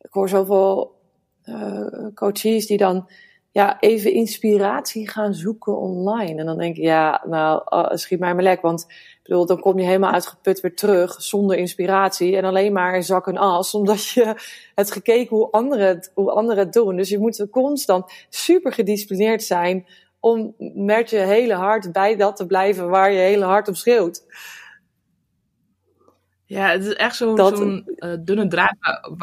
Ik 0.00 0.12
hoor 0.12 0.28
zoveel 0.28 0.98
uh, 1.44 2.06
coaches 2.14 2.66
die 2.66 2.78
dan 2.78 3.08
ja, 3.52 3.80
even 3.80 4.12
inspiratie 4.12 5.08
gaan 5.08 5.34
zoeken 5.34 5.78
online. 5.78 6.40
En 6.40 6.46
dan 6.46 6.58
denk 6.58 6.76
ik, 6.76 6.82
ja, 6.82 7.22
nou, 7.26 7.62
uh, 7.68 7.96
schiet 7.96 8.18
mij 8.18 8.34
maar 8.34 8.42
lek. 8.42 8.60
Want 8.60 8.86
ik 8.88 9.20
bedoel, 9.22 9.46
dan 9.46 9.60
kom 9.60 9.78
je 9.78 9.84
helemaal 9.84 10.12
uitgeput 10.12 10.60
weer 10.60 10.74
terug 10.74 11.22
zonder 11.22 11.56
inspiratie. 11.56 12.36
En 12.36 12.44
alleen 12.44 12.72
maar 12.72 13.02
zak 13.02 13.26
en 13.26 13.36
as, 13.36 13.74
omdat 13.78 14.08
je 14.08 14.34
het 14.74 14.90
gekeken 14.90 15.36
hoe 15.36 15.50
anderen 15.50 15.86
het, 15.86 16.10
hoe 16.14 16.30
anderen 16.30 16.64
het 16.64 16.72
doen. 16.72 16.96
Dus 16.96 17.08
je 17.08 17.18
moet 17.18 17.46
constant 17.50 18.12
super 18.28 18.72
gedisciplineerd 18.72 19.42
zijn 19.42 19.86
om 20.20 20.54
met 20.74 21.10
je 21.10 21.18
hele 21.18 21.54
hart 21.54 21.92
bij 21.92 22.16
dat 22.16 22.36
te 22.36 22.46
blijven 22.46 22.88
waar 22.88 23.12
je 23.12 23.18
hele 23.18 23.44
hart 23.44 23.68
op 23.68 23.76
schreeuwt. 23.76 24.24
Ja, 26.50 26.70
het 26.70 26.84
is 26.84 26.94
echt 26.94 27.16
zo'n 27.16 27.36
zo 27.36 27.64
uh, 27.64 28.14
dunne 28.20 28.48
draad 28.48 28.76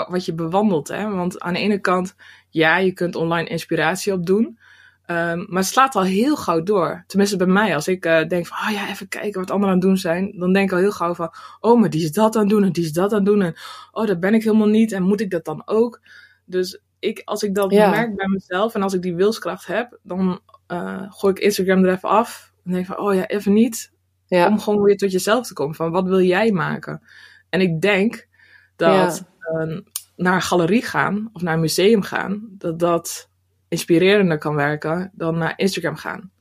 wat 0.10 0.26
je 0.26 0.34
bewandelt. 0.34 0.88
Hè? 0.88 1.10
Want 1.10 1.40
aan 1.40 1.54
de 1.54 1.60
ene 1.60 1.80
kant, 1.80 2.16
ja, 2.50 2.78
je 2.78 2.92
kunt 2.92 3.16
online 3.16 3.50
inspiratie 3.50 4.13
opdoen. 4.13 4.46
Um, 4.46 5.46
maar 5.50 5.62
het 5.62 5.66
slaat 5.66 5.96
al 5.96 6.04
heel 6.04 6.36
gauw 6.36 6.63
door. 6.63 7.04
Tenminste 7.08 7.38
bij 7.38 7.48
mij, 7.48 7.76
als 7.76 7.88
ik 7.88 8.06
uh, 8.06 8.28
denk 8.28 8.48
van, 8.48 8.58
oh 8.58 8.74
ja, 8.74 8.90
even 8.90 9.08
kijken 9.08 9.40
wat 9.40 9.52
anderen 9.52 9.70
aan 9.70 9.80
het 9.80 9.88
doen 9.88 9.98
zijn. 9.98 10.34
Dan 10.38 10.54
denk 10.54 10.70
ik 10.70 10.76
al 10.76 10.82
heel 10.82 10.92
gauw 10.92 11.13
van, 11.13 11.34
oh, 11.60 11.80
maar 11.80 11.90
die 11.90 12.04
is 12.04 12.12
dat 12.12 12.36
aan 12.36 12.42
het 12.42 12.50
doen 12.50 12.63
en 12.63 12.72
die 12.72 12.84
is 12.84 12.92
dat 12.94 13.12
aan 13.12 13.18
het 13.18 13.26
doen. 13.26 13.42
En 13.42 13.56
oh, 13.92 14.08
dat 14.08 14.20
ben 14.20 14.34
ik 14.34 14.44
helemaal 14.44 14.68
niet 14.68 14.92
en 14.92 15.04
moet 15.04 15.22
ik 15.22 15.32
dat 15.32 15.46
dan 15.46 15.62
ook? 15.66 16.02
Dus 16.46 16.82
ik, 17.00 17.22
als 17.26 17.44
ik 17.44 17.56
dat 17.56 17.72
merk 17.72 18.16
bij 18.16 18.28
mezelf 18.28 18.76
en 18.76 18.82
als 18.82 18.94
ik 18.94 19.02
die 19.02 19.16
wilskracht 19.16 19.66
heb, 19.66 20.00
dan 20.04 20.40
uh, 20.68 21.04
gooi 21.10 21.34
ik 21.34 21.40
Instagram 21.40 21.84
er 21.84 21.94
even 21.94 22.10
af. 22.10 22.54
En 22.66 22.72
denk 22.72 22.86
van, 22.86 22.98
oh 22.98 23.13
ja, 23.13 23.28
even 23.28 23.54
niet. 23.54 23.92
Ja. 24.28 24.48
Om 24.48 24.60
gewoon 24.60 24.82
weer 24.82 24.98
tot 24.98 25.12
jezelf 25.12 25.48
te 25.48 25.54
komen. 25.54 25.76
Van 25.76 25.92
wat 25.92 26.08
wil 26.08 26.22
jij 26.22 26.52
maken? 26.52 27.02
En 27.50 27.62
ik 27.62 27.82
denk 27.82 28.28
dat 28.76 29.26
uh, 29.54 29.78
naar 30.16 30.34
een 30.34 30.42
galerie 30.42 30.82
gaan 30.82 31.30
of 31.34 31.42
naar 31.42 31.54
een 31.54 31.60
museum 31.60 32.02
gaan, 32.02 32.48
dat 32.50 32.80
dat 32.80 33.30
inspirerender 33.68 34.38
kan 34.38 34.56
werken 34.56 35.12
dan 35.13 35.38
naar 35.38 35.54
Instagram 35.56 35.96
gaan. 35.96 36.32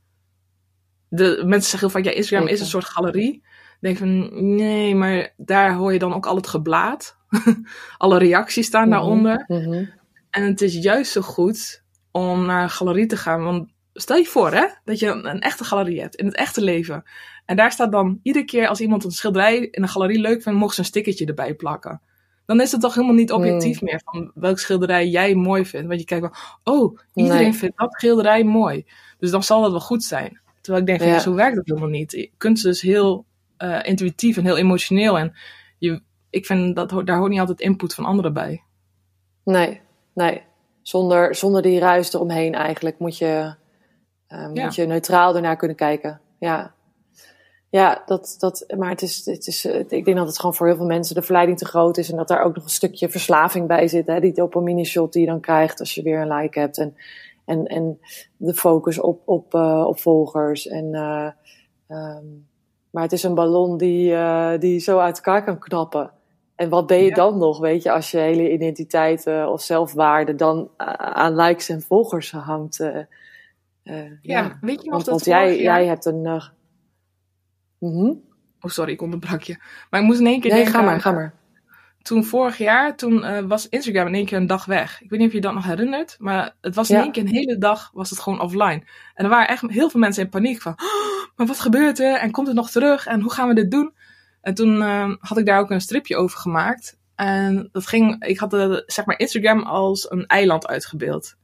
De 1.08 1.42
mensen 1.46 1.70
zeggen 1.70 1.78
heel 1.78 2.00
vaak, 2.00 2.04
ja, 2.04 2.18
Instagram 2.18 2.48
is 2.48 2.60
een 2.60 2.66
soort 2.66 2.84
galerie. 2.84 3.34
Ik 3.34 3.78
denk 3.80 3.98
van, 3.98 4.30
nee, 4.54 4.94
maar 4.94 5.32
daar 5.36 5.74
hoor 5.74 5.92
je 5.92 5.98
dan 5.98 6.14
ook 6.14 6.26
al 6.26 6.36
het 6.36 6.46
geblaad. 6.46 7.16
Alle 7.98 8.18
reacties 8.18 8.66
staan 8.66 8.88
mhm, 8.88 8.90
daaronder. 8.90 9.44
Mhm. 9.46 9.84
En 10.30 10.42
het 10.44 10.60
is 10.60 10.74
juist 10.74 11.12
zo 11.12 11.20
goed 11.20 11.82
om 12.10 12.46
naar 12.46 12.62
een 12.62 12.70
galerie 12.70 13.06
te 13.06 13.16
gaan. 13.16 13.42
Want 13.42 13.68
stel 13.92 14.16
je 14.16 14.24
voor, 14.24 14.52
hè, 14.52 14.66
dat 14.84 14.98
je 14.98 15.06
een, 15.06 15.28
een 15.28 15.40
echte 15.40 15.64
galerie 15.64 16.00
hebt 16.00 16.14
in 16.14 16.26
het 16.26 16.36
echte 16.36 16.60
leven. 16.60 17.04
En 17.46 17.56
daar 17.56 17.72
staat 17.72 17.92
dan 17.92 18.20
iedere 18.22 18.44
keer 18.44 18.68
als 18.68 18.80
iemand 18.80 19.04
een 19.04 19.10
schilderij 19.10 19.58
in 19.58 19.82
een 19.82 19.88
galerie 19.88 20.20
leuk 20.20 20.42
vindt, 20.42 20.58
mocht 20.58 20.74
ze 20.74 20.80
een 20.80 20.86
stickertje 20.86 21.26
erbij 21.26 21.54
plakken. 21.54 22.00
Dan 22.46 22.60
is 22.60 22.72
het 22.72 22.80
toch 22.80 22.94
helemaal 22.94 23.16
niet 23.16 23.32
objectief 23.32 23.78
hmm. 23.78 23.88
meer 23.88 24.00
van 24.04 24.30
welk 24.34 24.58
schilderij 24.58 25.08
jij 25.08 25.34
mooi 25.34 25.66
vindt. 25.66 25.86
Want 25.86 26.00
je 26.00 26.06
kijkt 26.06 26.26
van, 26.26 26.74
oh, 26.74 26.98
iedereen 27.14 27.54
vindt 27.54 27.78
dat 27.78 27.92
schilderij 27.92 28.44
mooi. 28.44 28.86
Dus 29.18 29.30
dan 29.30 29.42
zal 29.42 29.62
dat 29.62 29.70
wel 29.70 29.80
goed 29.80 30.04
zijn. 30.04 30.40
Terwijl 30.60 30.84
ik 30.84 30.88
denk, 30.88 31.00
van, 31.00 31.08
ja. 31.08 31.18
zo 31.18 31.34
werkt 31.34 31.56
het 31.56 31.66
helemaal 31.66 31.88
niet. 31.88 32.30
Kunst 32.36 32.66
is 32.66 32.82
heel 32.82 33.24
uh, 33.58 33.78
intuïtief 33.82 34.36
en 34.36 34.44
heel 34.44 34.56
emotioneel. 34.56 35.18
En 35.18 35.34
je, 35.78 36.02
ik 36.30 36.46
vind 36.46 36.76
dat 36.76 36.90
daar 37.04 37.18
hoort 37.18 37.30
niet 37.30 37.40
altijd 37.40 37.60
input 37.60 37.94
van 37.94 38.04
anderen 38.04 38.32
bij. 38.32 38.62
Nee, 39.44 39.80
nee. 40.14 40.42
Zonder, 40.82 41.34
zonder 41.34 41.62
die 41.62 41.78
ruis 41.78 42.12
eromheen 42.12 42.54
eigenlijk 42.54 42.98
moet 42.98 43.18
je, 43.18 43.54
uh, 44.28 44.48
moet 44.48 44.74
je 44.74 44.86
neutraal 44.86 45.36
ernaar 45.36 45.56
kunnen 45.56 45.76
kijken. 45.76 46.20
Ja. 46.38 46.74
Ja, 47.76 48.02
dat, 48.06 48.34
dat, 48.38 48.64
maar 48.78 48.90
het 48.90 49.02
is, 49.02 49.26
het 49.26 49.46
is, 49.46 49.64
ik 49.64 50.04
denk 50.04 50.16
dat 50.16 50.26
het 50.26 50.38
gewoon 50.38 50.54
voor 50.54 50.66
heel 50.66 50.76
veel 50.76 50.86
mensen 50.86 51.14
de 51.14 51.22
verleiding 51.22 51.58
te 51.58 51.64
groot 51.64 51.96
is. 51.96 52.10
En 52.10 52.16
dat 52.16 52.28
daar 52.28 52.42
ook 52.42 52.54
nog 52.54 52.64
een 52.64 52.70
stukje 52.70 53.08
verslaving 53.08 53.66
bij 53.66 53.88
zit. 53.88 54.06
Hè? 54.06 54.20
Die 54.20 54.32
dopamine-shot 54.32 55.12
die 55.12 55.22
je 55.22 55.28
dan 55.28 55.40
krijgt 55.40 55.80
als 55.80 55.94
je 55.94 56.02
weer 56.02 56.20
een 56.20 56.32
like 56.32 56.58
hebt. 56.58 56.78
En, 56.78 56.96
en, 57.44 57.66
en 57.66 58.00
de 58.36 58.54
focus 58.54 59.00
op, 59.00 59.20
op, 59.24 59.54
uh, 59.54 59.84
op 59.86 60.00
volgers. 60.00 60.66
En, 60.66 60.84
uh, 60.84 61.30
um, 61.88 62.46
maar 62.90 63.02
het 63.02 63.12
is 63.12 63.22
een 63.22 63.34
ballon 63.34 63.76
die, 63.76 64.10
uh, 64.10 64.58
die 64.58 64.78
zo 64.78 64.98
uit 64.98 65.16
elkaar 65.16 65.44
kan 65.44 65.58
knappen. 65.58 66.10
En 66.54 66.68
wat 66.68 66.86
ben 66.86 67.02
je 67.04 67.14
dan 67.14 67.38
nog, 67.38 67.58
weet 67.58 67.82
je, 67.82 67.92
als 67.92 68.10
je 68.10 68.18
hele 68.18 68.52
identiteit 68.52 69.26
of 69.26 69.62
zelfwaarde 69.62 70.34
dan 70.34 70.70
aan 70.96 71.36
likes 71.36 71.68
en 71.68 71.82
volgers 71.82 72.30
hangt. 72.30 72.76
ja, 73.82 74.18
ja, 74.22 74.58
weet 74.60 74.82
je 74.82 74.90
nog 74.90 74.92
want, 74.92 75.04
dat 75.04 75.06
want 75.06 75.24
jij, 75.24 75.60
jij 75.60 75.86
hebt 75.86 76.04
een 76.04 76.42
Mm 77.78 78.24
Oh, 78.60 78.72
sorry, 78.72 78.92
ik 78.92 79.02
onderbrak 79.02 79.42
je. 79.42 79.56
Maar 79.90 80.00
ik 80.00 80.06
moest 80.06 80.20
in 80.20 80.26
één 80.26 80.40
keer 80.40 80.50
nee, 80.52 80.62
denken... 80.62 80.80
ga 80.80 80.86
maar, 80.86 81.00
ga 81.00 81.12
maar. 81.12 81.34
Toen 82.02 82.24
vorig 82.24 82.58
jaar, 82.58 82.96
toen 82.96 83.24
uh, 83.24 83.38
was 83.40 83.68
Instagram 83.68 84.06
in 84.06 84.14
één 84.14 84.24
keer 84.24 84.38
een 84.38 84.46
dag 84.46 84.64
weg. 84.64 85.02
Ik 85.02 85.10
weet 85.10 85.18
niet 85.18 85.28
of 85.28 85.34
je 85.34 85.40
dat 85.40 85.54
nog 85.54 85.64
herinnert, 85.64 86.16
maar 86.18 86.56
het 86.60 86.74
was 86.74 86.90
in 86.90 86.96
één 86.96 87.12
keer 87.12 87.22
een 87.22 87.28
hele 87.28 87.58
dag 87.58 87.90
was 87.92 88.10
het 88.10 88.20
gewoon 88.20 88.40
offline. 88.40 88.82
En 89.14 89.24
er 89.24 89.28
waren 89.28 89.48
echt 89.48 89.62
heel 89.66 89.90
veel 89.90 90.00
mensen 90.00 90.22
in 90.22 90.28
paniek 90.28 90.62
van, 90.62 90.72
oh, 90.72 91.34
maar 91.36 91.46
wat 91.46 91.60
gebeurt 91.60 91.98
er? 91.98 92.16
En 92.16 92.30
komt 92.30 92.46
het 92.46 92.56
nog 92.56 92.70
terug? 92.70 93.06
En 93.06 93.20
hoe 93.20 93.32
gaan 93.32 93.48
we 93.48 93.54
dit 93.54 93.70
doen? 93.70 93.94
En 94.40 94.54
toen 94.54 94.76
uh, 94.76 95.14
had 95.18 95.38
ik 95.38 95.46
daar 95.46 95.58
ook 95.58 95.70
een 95.70 95.80
stripje 95.80 96.16
over 96.16 96.38
gemaakt. 96.38 96.98
En 97.14 97.68
dat 97.72 97.86
ging, 97.86 98.24
ik 98.24 98.38
had 98.38 98.54
uh, 98.54 98.76
zeg 98.86 99.04
maar 99.04 99.18
Instagram 99.18 99.62
als 99.62 100.10
een 100.10 100.26
eiland 100.26 100.66
uitgebeeld. 100.66 101.36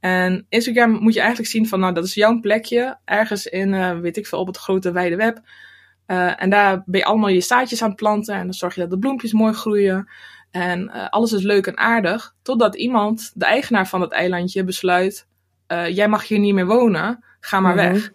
En 0.00 0.46
Instagram 0.48 0.90
moet 0.90 1.14
je 1.14 1.20
eigenlijk 1.20 1.50
zien 1.50 1.68
van, 1.68 1.80
nou, 1.80 1.94
dat 1.94 2.04
is 2.04 2.14
jouw 2.14 2.40
plekje, 2.40 2.98
ergens 3.04 3.46
in, 3.46 4.00
weet 4.00 4.16
ik 4.16 4.26
veel, 4.26 4.38
op 4.38 4.46
het 4.46 4.56
grote 4.56 4.92
wijde 4.92 5.16
web. 5.16 5.40
Uh, 6.06 6.42
en 6.42 6.50
daar 6.50 6.82
ben 6.86 7.00
je 7.00 7.06
allemaal 7.06 7.28
je 7.28 7.40
zaadjes 7.40 7.82
aan 7.82 7.88
het 7.88 7.98
planten. 7.98 8.34
En 8.34 8.44
dan 8.44 8.54
zorg 8.54 8.74
je 8.74 8.80
dat 8.80 8.90
de 8.90 8.98
bloempjes 8.98 9.32
mooi 9.32 9.52
groeien. 9.52 10.08
En 10.50 10.82
uh, 10.82 11.08
alles 11.08 11.32
is 11.32 11.42
leuk 11.42 11.66
en 11.66 11.78
aardig. 11.78 12.34
Totdat 12.42 12.76
iemand, 12.76 13.32
de 13.34 13.44
eigenaar 13.44 13.88
van 13.88 14.00
het 14.00 14.12
eilandje, 14.12 14.64
besluit: 14.64 15.26
uh, 15.68 15.88
jij 15.88 16.08
mag 16.08 16.28
hier 16.28 16.38
niet 16.38 16.54
meer 16.54 16.66
wonen, 16.66 17.24
ga 17.40 17.60
maar 17.60 17.74
mhm. 17.74 17.92
weg. 17.92 18.12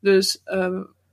Dus 0.00 0.42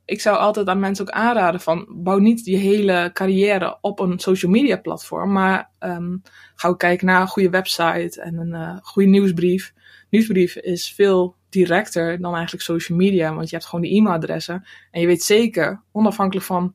ik 0.05 0.21
zou 0.21 0.37
altijd 0.37 0.67
aan 0.67 0.79
mensen 0.79 1.07
ook 1.07 1.13
aanraden: 1.13 1.61
van, 1.61 1.87
bouw 1.89 2.17
niet 2.17 2.45
je 2.45 2.57
hele 2.57 3.09
carrière 3.13 3.77
op 3.81 3.99
een 3.99 4.19
social 4.19 4.51
media 4.51 4.77
platform. 4.77 5.31
Maar 5.31 5.69
um, 5.79 6.21
ga 6.55 6.67
ook 6.67 6.79
kijken 6.79 7.05
naar 7.05 7.21
een 7.21 7.27
goede 7.27 7.49
website 7.49 8.21
en 8.21 8.37
een 8.37 8.79
goede 8.83 9.09
nieuwsbrief. 9.09 9.73
Nieuwsbrief 10.09 10.55
is 10.55 10.93
veel 10.93 11.35
directer 11.49 12.21
dan 12.21 12.33
eigenlijk 12.33 12.63
social 12.63 12.97
media. 12.97 13.33
Want 13.33 13.49
je 13.49 13.55
hebt 13.55 13.67
gewoon 13.67 13.85
die 13.85 13.95
e-mailadressen. 13.95 14.65
En 14.91 15.01
je 15.01 15.07
weet 15.07 15.23
zeker, 15.23 15.81
onafhankelijk 15.91 16.45
van. 16.45 16.73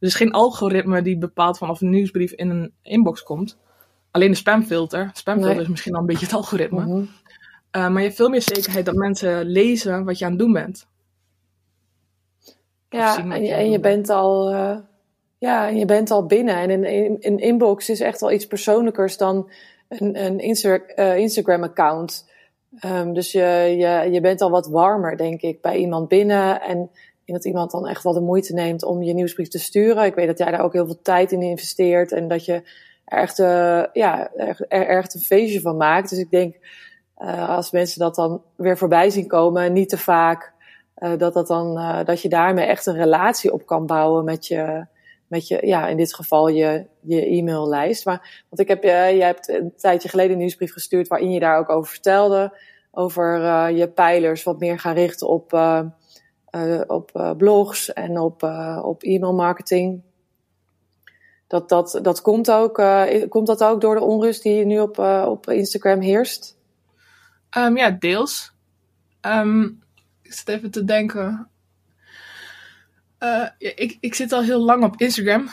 Er 0.00 0.10
is 0.10 0.14
geen 0.14 0.32
algoritme 0.32 1.02
die 1.02 1.18
bepaalt 1.18 1.58
van 1.58 1.70
of 1.70 1.80
een 1.80 1.90
nieuwsbrief 1.90 2.32
in 2.32 2.50
een 2.50 2.72
inbox 2.82 3.22
komt. 3.22 3.58
Alleen 4.10 4.30
de 4.30 4.36
spamfilter. 4.36 5.10
Spamfilter 5.12 5.60
is 5.60 5.68
misschien 5.68 5.92
dan 5.92 6.00
een 6.00 6.06
beetje 6.06 6.26
het 6.26 6.34
algoritme. 6.34 6.84
Mhm. 6.84 6.96
Uh, 6.96 7.88
maar 7.88 7.98
je 7.98 8.06
hebt 8.06 8.16
veel 8.16 8.28
meer 8.28 8.42
zekerheid 8.42 8.84
dat 8.84 8.94
mensen 8.94 9.44
lezen 9.44 10.04
wat 10.04 10.18
je 10.18 10.24
aan 10.24 10.30
het 10.30 10.40
doen 10.40 10.52
bent. 10.52 10.86
Ja, 12.88 13.18
en 13.18 13.44
je, 13.44 13.52
en 13.52 13.70
je 13.70 13.80
bent 13.80 14.10
al, 14.10 14.52
uh, 14.52 14.76
ja, 15.38 15.66
je 15.66 15.84
bent 15.84 16.10
al 16.10 16.26
binnen. 16.26 16.56
En 16.56 16.70
een, 16.70 17.16
een 17.20 17.38
inbox 17.38 17.88
is 17.88 18.00
echt 18.00 18.20
wel 18.20 18.32
iets 18.32 18.46
persoonlijkers 18.46 19.16
dan 19.16 19.50
een, 19.88 20.24
een 20.24 20.38
Insta 20.38 20.80
uh, 20.96 21.16
Instagram-account. 21.16 22.32
Um, 22.80 23.12
dus 23.12 23.32
je, 23.32 23.74
je, 23.76 24.10
je 24.10 24.20
bent 24.20 24.40
al 24.40 24.50
wat 24.50 24.66
warmer, 24.66 25.16
denk 25.16 25.40
ik, 25.40 25.60
bij 25.60 25.76
iemand 25.76 26.08
binnen. 26.08 26.60
En 26.60 26.90
dat 27.24 27.44
iemand 27.44 27.70
dan 27.70 27.88
echt 27.88 28.02
wel 28.02 28.12
de 28.12 28.20
moeite 28.20 28.54
neemt 28.54 28.84
om 28.84 29.02
je 29.02 29.14
nieuwsbrief 29.14 29.48
te 29.48 29.58
sturen. 29.58 30.04
Ik 30.04 30.14
weet 30.14 30.26
dat 30.26 30.38
jij 30.38 30.50
daar 30.50 30.64
ook 30.64 30.72
heel 30.72 30.86
veel 30.86 31.02
tijd 31.02 31.32
in 31.32 31.42
investeert 31.42 32.12
en 32.12 32.28
dat 32.28 32.44
je 32.44 32.62
er 33.04 33.18
echt, 33.18 33.38
uh, 33.38 33.84
ja, 33.92 34.30
er, 34.36 34.66
echt 34.68 35.14
een 35.14 35.20
feestje 35.20 35.60
van 35.60 35.76
maakt. 35.76 36.10
Dus 36.10 36.18
ik 36.18 36.30
denk, 36.30 36.56
uh, 37.18 37.48
als 37.48 37.70
mensen 37.70 37.98
dat 37.98 38.14
dan 38.14 38.42
weer 38.56 38.78
voorbij 38.78 39.10
zien 39.10 39.26
komen, 39.26 39.72
niet 39.72 39.88
te 39.88 39.98
vaak, 39.98 40.52
uh, 40.98 41.18
dat, 41.18 41.34
dat, 41.34 41.46
dan, 41.46 41.74
dat 42.04 42.22
je 42.22 42.28
daarmee 42.28 42.66
echt 42.66 42.86
een 42.86 42.96
relatie 42.96 43.52
op 43.52 43.66
kan 43.66 43.86
bouwen 43.86 44.24
met 44.24 44.46
je, 44.46 44.86
met 45.34 45.48
je 45.48 45.66
ja, 45.66 45.88
in 45.88 45.96
dit 45.96 46.14
geval 46.14 46.48
je, 46.48 46.86
je 47.00 47.26
e-maillijst. 47.26 48.04
Maar, 48.04 48.44
want 48.48 48.60
ik 48.60 48.68
heb, 48.68 48.82
jij 48.82 49.18
hebt 49.18 49.48
een 49.48 49.72
tijdje 49.76 50.08
geleden 50.08 50.32
een 50.32 50.38
nieuwsbrief 50.38 50.72
gestuurd 50.72 51.08
waarin 51.08 51.30
je 51.30 51.40
daar 51.40 51.58
ook 51.58 51.70
over 51.70 51.90
vertelde. 51.90 52.58
Over 52.90 53.40
je 53.70 53.88
pijlers 53.88 54.42
wat 54.42 54.58
meer 54.58 54.78
gaan 54.78 54.94
richten 54.94 55.28
op 55.28 55.52
uh, 55.52 55.80
op 56.86 57.34
blogs 57.38 57.92
en 57.92 58.18
op, 58.18 58.42
op 58.82 59.02
e-mail 59.02 59.34
marketing. 59.34 60.02
Dat, 61.46 61.68
dat, 61.68 61.98
dat 62.02 62.20
komt, 62.20 62.50
ook, 62.50 62.82
komt 63.28 63.46
dat 63.46 63.64
ook 63.64 63.80
door 63.80 63.94
de 63.94 64.00
onrust 64.00 64.42
die 64.42 64.64
nu 64.64 64.80
op, 64.80 64.98
op 65.26 65.50
Instagram 65.50 66.00
heerst? 66.00 66.56
Um, 67.58 67.76
ja, 67.76 67.90
deels. 67.90 68.52
Um, 69.20 69.82
ik 70.22 70.32
zit 70.32 70.48
even 70.48 70.70
te 70.70 70.84
denken. 70.84 71.48
Ja, 73.24 73.54
ik, 73.58 73.96
ik 74.00 74.14
zit 74.14 74.32
al 74.32 74.42
heel 74.42 74.64
lang 74.64 74.84
op 74.84 75.00
Instagram, 75.00 75.48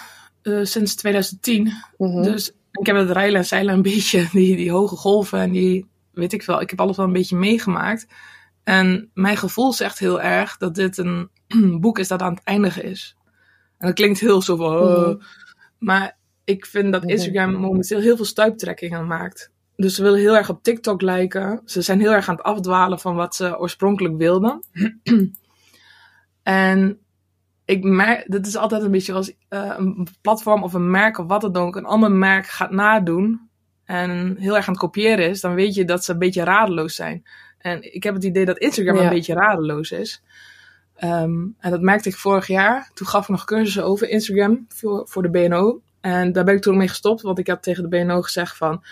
sinds 0.63 0.95
2010. 0.95 1.63
Mm 1.63 1.73
-hmm. 1.97 2.23
Dus 2.23 2.51
ik 2.71 2.85
heb 2.85 2.95
het 2.95 3.09
rijlen 3.11 3.39
en 3.39 3.45
zeilen 3.45 3.73
een 3.73 3.81
beetje, 3.81 4.27
die, 4.31 4.55
die 4.55 4.71
hoge 4.71 4.95
golven 4.95 5.39
en 5.39 5.51
die, 5.51 5.85
weet 6.13 6.33
ik 6.33 6.43
wel, 6.43 6.61
ik 6.61 6.69
heb 6.69 6.81
alles 6.81 6.97
wel 6.97 7.05
een 7.05 7.13
beetje 7.13 7.35
meegemaakt. 7.35 8.07
En 8.63 9.09
mijn 9.13 9.37
gevoel 9.37 9.73
zegt 9.73 9.99
heel 9.99 10.21
erg 10.21 10.57
dat 10.57 10.75
dit 10.75 10.97
een 10.97 11.29
boek 11.81 11.99
is 11.99 12.07
dat 12.07 12.21
aan 12.21 12.33
het 12.33 12.43
eindigen 12.43 12.83
is. 12.83 13.15
En 13.77 13.87
dat 13.87 13.95
klinkt 13.95 14.19
heel 14.19 14.41
zo 14.41 14.55
van. 14.55 14.77
Oh. 14.77 15.21
Maar 15.77 16.17
ik 16.43 16.65
vind 16.65 16.91
dat 16.91 17.05
Instagram 17.05 17.53
momenteel 17.53 17.99
heel 17.99 18.15
veel 18.15 18.25
stuiptrekkingen 18.25 19.07
maakt. 19.07 19.51
Dus 19.75 19.95
ze 19.95 20.03
willen 20.03 20.19
heel 20.19 20.35
erg 20.35 20.49
op 20.49 20.63
TikTok 20.63 21.01
lijken. 21.01 21.61
Ze 21.65 21.81
zijn 21.81 21.99
heel 21.99 22.11
erg 22.11 22.29
aan 22.29 22.35
het 22.35 22.43
afdwalen 22.43 22.99
van 22.99 23.15
wat 23.15 23.35
ze 23.35 23.59
oorspronkelijk 23.59 24.17
wilden. 24.17 24.63
en 26.43 26.99
ik 27.71 27.83
merk, 27.83 28.31
dit 28.31 28.47
is 28.47 28.57
altijd 28.57 28.81
een 28.83 28.91
beetje 28.91 29.13
als 29.13 29.29
uh, 29.29 29.73
een 29.77 30.07
platform 30.21 30.63
of 30.63 30.73
een 30.73 30.91
merk 30.91 31.17
of 31.17 31.27
wat 31.27 31.41
dan 31.41 31.55
ook, 31.55 31.75
een 31.75 31.85
ander 31.85 32.11
merk 32.11 32.47
gaat 32.47 32.71
nadoen 32.71 33.49
en 33.85 34.35
heel 34.37 34.55
erg 34.55 34.67
aan 34.67 34.73
het 34.73 34.81
kopiëren 34.81 35.29
is, 35.29 35.41
dan 35.41 35.53
weet 35.53 35.73
je 35.73 35.85
dat 35.85 36.03
ze 36.03 36.11
een 36.11 36.19
beetje 36.19 36.43
radeloos 36.43 36.95
zijn. 36.95 37.23
En 37.57 37.93
ik 37.93 38.03
heb 38.03 38.13
het 38.13 38.23
idee 38.23 38.45
dat 38.45 38.57
Instagram 38.57 38.95
ja. 38.95 39.03
een 39.03 39.09
beetje 39.09 39.33
radeloos 39.33 39.91
is. 39.91 40.23
Um, 41.03 41.55
en 41.59 41.71
dat 41.71 41.81
merkte 41.81 42.09
ik 42.09 42.15
vorig 42.15 42.47
jaar. 42.47 42.91
Toen 42.93 43.07
gaf 43.07 43.23
ik 43.23 43.29
nog 43.29 43.45
cursussen 43.45 43.85
over 43.85 44.09
Instagram 44.09 44.65
voor, 44.67 45.07
voor 45.07 45.21
de 45.21 45.29
BNO. 45.29 45.81
En 46.01 46.31
daar 46.31 46.43
ben 46.43 46.55
ik 46.55 46.61
toen 46.61 46.77
mee 46.77 46.87
gestopt, 46.87 47.21
want 47.21 47.39
ik 47.39 47.47
had 47.47 47.63
tegen 47.63 47.89
de 47.89 47.89
BNO 47.89 48.21
gezegd 48.21 48.57
van... 48.57 48.83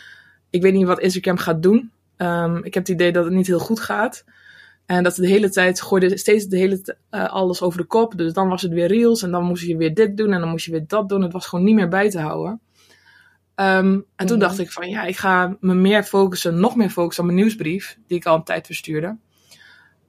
Ik 0.49 0.61
weet 0.61 0.73
niet 0.73 0.85
wat 0.85 0.99
Instagram 0.99 1.37
gaat 1.37 1.63
doen. 1.63 1.91
Um, 2.17 2.57
ik 2.63 2.73
heb 2.73 2.83
het 2.83 2.93
idee 2.93 3.11
dat 3.11 3.25
het 3.25 3.33
niet 3.33 3.47
heel 3.47 3.59
goed 3.59 3.79
gaat. 3.79 4.23
En 4.89 5.03
dat 5.03 5.15
ze 5.15 5.21
de 5.21 5.27
hele 5.27 5.49
tijd 5.49 5.81
gooide 5.81 6.17
steeds 6.17 6.45
de 6.45 6.57
hele 6.57 6.97
uh, 7.11 7.29
alles 7.29 7.61
over 7.61 7.79
de 7.79 7.85
kop. 7.85 8.17
Dus 8.17 8.33
dan 8.33 8.47
was 8.47 8.61
het 8.61 8.71
weer 8.71 8.87
reels 8.87 9.23
en 9.23 9.31
dan 9.31 9.43
moest 9.43 9.65
je 9.65 9.77
weer 9.77 9.93
dit 9.93 10.17
doen 10.17 10.33
en 10.33 10.39
dan 10.39 10.49
moest 10.49 10.65
je 10.65 10.71
weer 10.71 10.87
dat 10.87 11.09
doen. 11.09 11.21
Het 11.21 11.33
was 11.33 11.47
gewoon 11.47 11.65
niet 11.65 11.75
meer 11.75 11.87
bij 11.87 12.09
te 12.09 12.19
houden. 12.19 12.61
Um, 13.55 14.05
en 14.15 14.27
toen 14.27 14.39
dacht 14.39 14.59
ik 14.59 14.71
van 14.71 14.89
ja, 14.89 15.03
ik 15.03 15.17
ga 15.17 15.57
me 15.59 15.73
meer 15.73 16.03
focussen, 16.03 16.59
nog 16.59 16.75
meer 16.75 16.89
focussen 16.89 17.23
op 17.23 17.29
mijn 17.29 17.41
nieuwsbrief, 17.41 17.97
die 18.07 18.17
ik 18.17 18.25
al 18.25 18.35
een 18.35 18.43
tijd 18.43 18.65
verstuurde. 18.65 19.17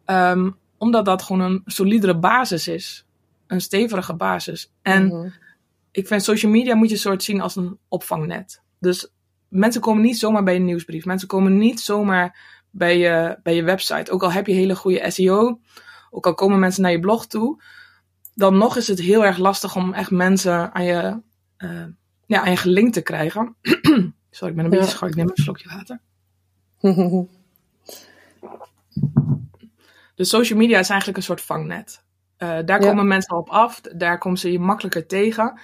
Um, 0.06 0.56
omdat 0.78 1.04
dat 1.04 1.22
gewoon 1.22 1.40
een 1.40 1.62
solidere 1.64 2.18
basis 2.18 2.68
is. 2.68 3.06
Een 3.46 3.60
stevige 3.60 4.14
basis. 4.14 4.72
En 4.82 5.04
mm 5.04 5.10
-hmm. 5.10 5.32
ik 5.90 6.06
vind 6.06 6.22
social 6.22 6.52
media 6.52 6.74
moet 6.74 6.90
je 6.90 6.96
soort 6.96 7.22
zien 7.22 7.40
als 7.40 7.56
een 7.56 7.78
opvangnet. 7.88 8.62
Dus 8.78 9.12
mensen 9.48 9.80
komen 9.80 10.02
niet 10.02 10.18
zomaar 10.18 10.42
bij 10.42 10.54
je 10.54 10.60
nieuwsbrief. 10.60 11.04
Mensen 11.04 11.28
komen 11.28 11.58
niet 11.58 11.80
zomaar 11.80 12.58
bij 12.70 12.98
je, 12.98 13.38
bij 13.42 13.54
je 13.54 13.62
website. 13.62 14.10
Ook 14.10 14.22
al 14.22 14.32
heb 14.32 14.46
je 14.46 14.52
hele 14.52 14.76
goede 14.76 15.10
SEO, 15.10 15.60
ook 16.10 16.26
al 16.26 16.34
komen 16.34 16.58
mensen 16.58 16.82
naar 16.82 16.90
je 16.90 17.00
blog 17.00 17.26
toe, 17.26 17.62
dan 18.34 18.58
nog 18.58 18.76
is 18.76 18.88
het 18.88 19.00
heel 19.00 19.24
erg 19.24 19.38
lastig 19.38 19.76
om 19.76 19.92
echt 19.92 20.10
mensen 20.10 20.74
aan 20.74 20.84
je, 20.84 21.20
uh, 21.58 21.84
ja, 22.26 22.40
aan 22.40 22.50
je 22.50 22.56
gelinkt 22.56 22.92
te 22.92 23.02
krijgen. 23.02 23.56
Sorry, 24.30 24.50
ik 24.50 24.56
ben 24.56 24.64
een 24.64 24.70
ja. 24.70 24.78
beetje 24.78 24.86
schor. 24.94 25.08
Ik 25.08 25.14
neem 25.14 25.28
een 25.28 25.42
slokje 25.42 25.68
water. 25.68 26.00
dus 30.14 30.28
social 30.28 30.58
media 30.58 30.78
is 30.78 30.88
eigenlijk 30.88 31.18
een 31.18 31.24
soort 31.24 31.40
vangnet. 31.40 32.04
Uh, 32.38 32.58
daar 32.64 32.78
komen 32.78 33.06
mensen 33.06 33.36
op 33.36 33.48
af. 33.48 33.80
Daar 33.80 34.18
komen 34.18 34.38
ze 34.38 34.52
je 34.52 34.58
makkelijker 34.58 35.06
tegen. 35.06 35.60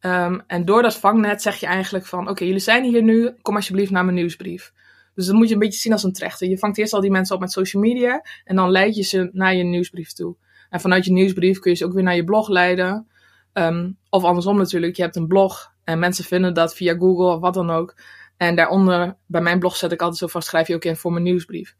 Um, 0.00 0.42
en 0.46 0.64
door 0.64 0.82
dat 0.82 0.96
vangnet 0.96 1.42
zeg 1.42 1.56
je 1.56 1.66
eigenlijk 1.66 2.06
van... 2.06 2.28
Oké, 2.28 2.44
jullie 2.44 2.60
zijn 2.60 2.84
hier 2.84 3.02
nu. 3.02 3.34
Kom 3.42 3.56
alsjeblieft 3.56 3.90
naar 3.90 4.04
mijn 4.04 4.16
nieuwsbrief. 4.16 4.72
Dus 5.14 5.26
dat 5.26 5.34
moet 5.34 5.48
je 5.48 5.54
een 5.54 5.60
beetje 5.60 5.80
zien 5.80 5.92
als 5.92 6.02
een 6.02 6.12
trechter. 6.12 6.48
Je 6.48 6.58
vangt 6.58 6.78
eerst 6.78 6.92
al 6.92 7.00
die 7.00 7.10
mensen 7.10 7.34
op 7.34 7.40
met 7.40 7.52
social 7.52 7.82
media. 7.82 8.24
En 8.44 8.56
dan 8.56 8.70
leid 8.70 8.96
je 8.96 9.02
ze 9.02 9.30
naar 9.32 9.54
je 9.54 9.62
nieuwsbrief 9.62 10.12
toe. 10.12 10.36
En 10.70 10.80
vanuit 10.80 11.04
je 11.04 11.12
nieuwsbrief 11.12 11.58
kun 11.58 11.70
je 11.70 11.76
ze 11.76 11.84
ook 11.84 11.92
weer 11.92 12.02
naar 12.02 12.16
je 12.16 12.24
blog 12.24 12.48
leiden. 12.48 13.08
Um, 13.52 13.98
of 14.10 14.24
andersom 14.24 14.56
natuurlijk. 14.56 14.96
Je 14.96 15.02
hebt 15.02 15.16
een 15.16 15.26
blog. 15.26 15.72
En 15.84 15.98
mensen 15.98 16.24
vinden 16.24 16.54
dat 16.54 16.74
via 16.74 16.94
Google 16.94 17.34
of 17.34 17.40
wat 17.40 17.54
dan 17.54 17.70
ook. 17.70 17.94
En 18.36 18.56
daaronder, 18.56 19.16
bij 19.26 19.40
mijn 19.40 19.58
blog 19.58 19.76
zet 19.76 19.92
ik 19.92 20.00
altijd 20.00 20.18
zo 20.18 20.26
vast, 20.26 20.48
schrijf 20.48 20.68
je 20.68 20.74
ook 20.74 20.84
in 20.84 20.96
voor 20.96 21.12
mijn 21.12 21.24
nieuwsbrief. 21.24 21.76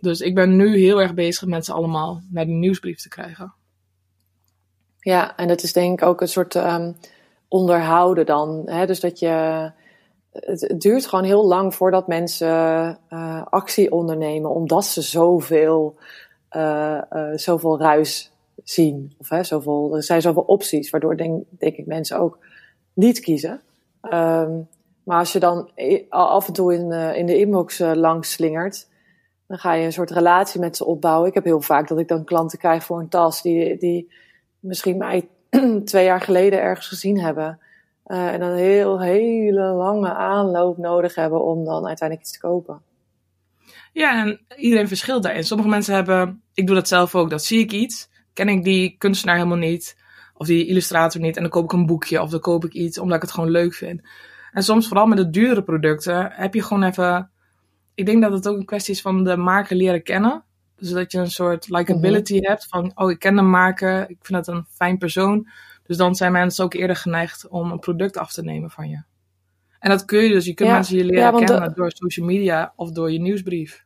Dus 0.00 0.20
ik 0.20 0.34
ben 0.34 0.56
nu 0.56 0.76
heel 0.76 1.00
erg 1.00 1.14
bezig 1.14 1.48
met 1.48 1.64
ze 1.64 1.72
allemaal 1.72 2.22
naar 2.30 2.44
die 2.44 2.54
nieuwsbrief 2.54 3.00
te 3.00 3.08
krijgen. 3.08 3.54
Ja, 4.98 5.36
en 5.36 5.48
dat 5.48 5.62
is 5.62 5.72
denk 5.72 6.00
ik 6.00 6.06
ook 6.06 6.20
een 6.20 6.28
soort 6.28 6.54
um, 6.54 6.96
onderhouden 7.48 8.26
dan. 8.26 8.62
Hè? 8.64 8.86
Dus 8.86 9.00
dat 9.00 9.18
je. 9.18 9.72
Het, 10.32 10.74
duurt 10.78 11.06
gewoon 11.06 11.24
heel 11.24 11.46
lang 11.46 11.74
voordat 11.74 12.06
mensen 12.06 12.48
uh, 13.12 13.42
actie 13.44 13.92
ondernemen, 13.92 14.50
omdat 14.50 14.84
ze 14.84 15.02
zoveel, 15.02 15.96
uh, 16.56 17.00
uh, 17.12 17.30
zoveel 17.34 17.78
ruis 17.78 18.32
zien. 18.64 19.14
Of 19.18 19.28
hè, 19.28 19.44
zoveel, 19.44 19.96
er 19.96 20.02
zijn 20.02 20.22
zoveel 20.22 20.42
opties, 20.42 20.90
waardoor 20.90 21.16
denk, 21.16 21.44
denk 21.48 21.76
ik 21.76 21.86
mensen 21.86 22.18
ook 22.18 22.38
niet 22.92 23.20
kiezen. 23.20 23.60
Um, 24.12 24.68
maar 25.04 25.18
als 25.18 25.32
je 25.32 25.38
dan 25.38 25.70
af 26.08 26.46
en 26.46 26.52
toe 26.52 26.74
in, 26.74 26.92
in 26.92 27.26
de 27.26 27.38
inbox 27.38 27.78
langs 27.78 28.32
slingert, 28.32 28.88
dan 29.50 29.58
ga 29.58 29.72
je 29.72 29.84
een 29.84 29.92
soort 29.92 30.10
relatie 30.10 30.60
met 30.60 30.76
ze 30.76 30.84
opbouwen. 30.84 31.28
Ik 31.28 31.34
heb 31.34 31.44
heel 31.44 31.60
vaak 31.60 31.88
dat 31.88 31.98
ik 31.98 32.08
dan 32.08 32.24
klanten 32.24 32.58
krijg 32.58 32.84
voor 32.84 32.98
een 32.98 33.08
tas 33.08 33.42
die, 33.42 33.78
die 33.78 34.12
misschien 34.58 34.96
mij 34.96 35.28
twee 35.84 36.04
jaar 36.04 36.20
geleden 36.20 36.60
ergens 36.60 36.86
gezien 36.86 37.20
hebben. 37.20 37.58
Uh, 38.10 38.32
en 38.32 38.40
dan 38.40 38.48
een 38.48 38.56
heel, 38.56 39.00
hele 39.00 39.62
lange 39.62 40.14
aanloop 40.14 40.76
nodig 40.76 41.14
hebben 41.14 41.44
om 41.44 41.64
dan 41.64 41.86
uiteindelijk 41.86 42.28
iets 42.28 42.38
te 42.38 42.46
kopen. 42.46 42.82
Ja, 43.92 44.24
en 44.24 44.40
iedereen 44.56 44.88
verschilt 44.88 45.22
daarin. 45.22 45.44
Sommige 45.44 45.68
mensen 45.68 45.94
hebben, 45.94 46.42
ik 46.54 46.66
doe 46.66 46.74
dat 46.74 46.88
zelf 46.88 47.14
ook, 47.14 47.30
dat 47.30 47.44
zie 47.44 47.58
ik 47.58 47.72
iets. 47.72 48.08
Ken 48.32 48.48
ik 48.48 48.64
die 48.64 48.94
kunstenaar 48.98 49.36
helemaal 49.36 49.56
niet 49.56 49.96
of 50.34 50.46
die 50.46 50.66
illustrator 50.66 51.20
niet. 51.20 51.36
En 51.36 51.42
dan 51.42 51.50
koop 51.50 51.64
ik 51.64 51.72
een 51.72 51.86
boekje 51.86 52.22
of 52.22 52.30
dan 52.30 52.40
koop 52.40 52.64
ik 52.64 52.72
iets 52.72 52.98
omdat 52.98 53.16
ik 53.16 53.22
het 53.22 53.32
gewoon 53.32 53.50
leuk 53.50 53.74
vind. 53.74 54.00
En 54.52 54.62
soms, 54.62 54.88
vooral 54.88 55.06
met 55.06 55.18
de 55.18 55.30
dure 55.30 55.62
producten, 55.62 56.30
heb 56.32 56.54
je 56.54 56.62
gewoon 56.62 56.82
even. 56.82 57.30
Ik 57.94 58.06
denk 58.06 58.22
dat 58.22 58.32
het 58.32 58.48
ook 58.48 58.56
een 58.56 58.64
kwestie 58.64 58.94
is 58.94 59.00
van 59.00 59.24
de 59.24 59.36
maker 59.36 59.76
leren 59.76 60.02
kennen. 60.02 60.44
Dus 60.76 60.90
dat 60.90 61.12
je 61.12 61.18
een 61.18 61.30
soort 61.30 61.68
likability 61.68 62.32
mm 62.32 62.38
-hmm. 62.38 62.48
hebt 62.48 62.66
van, 62.68 62.92
oh, 62.94 63.10
ik 63.10 63.18
ken 63.18 63.36
de 63.36 63.42
maker, 63.42 64.10
ik 64.10 64.18
vind 64.20 64.46
het 64.46 64.56
een 64.56 64.66
fijn 64.68 64.98
persoon. 64.98 65.48
Dus 65.90 65.98
dan 65.98 66.14
zijn 66.14 66.32
mensen 66.32 66.64
ook 66.64 66.74
eerder 66.74 66.96
geneigd 66.96 67.48
om 67.48 67.70
een 67.70 67.78
product 67.78 68.16
af 68.16 68.32
te 68.32 68.42
nemen 68.42 68.70
van 68.70 68.88
je. 68.88 69.02
En 69.78 69.90
dat 69.90 70.04
kun 70.04 70.22
je 70.22 70.28
dus, 70.28 70.44
je 70.44 70.54
kunt 70.54 70.68
ja, 70.68 70.74
mensen 70.74 70.96
je 70.96 71.04
leren 71.04 71.22
ja, 71.22 71.44
kennen 71.44 71.68
de... 71.68 71.74
door 71.74 71.90
social 71.94 72.26
media 72.26 72.72
of 72.76 72.90
door 72.90 73.12
je 73.12 73.20
nieuwsbrief. 73.20 73.84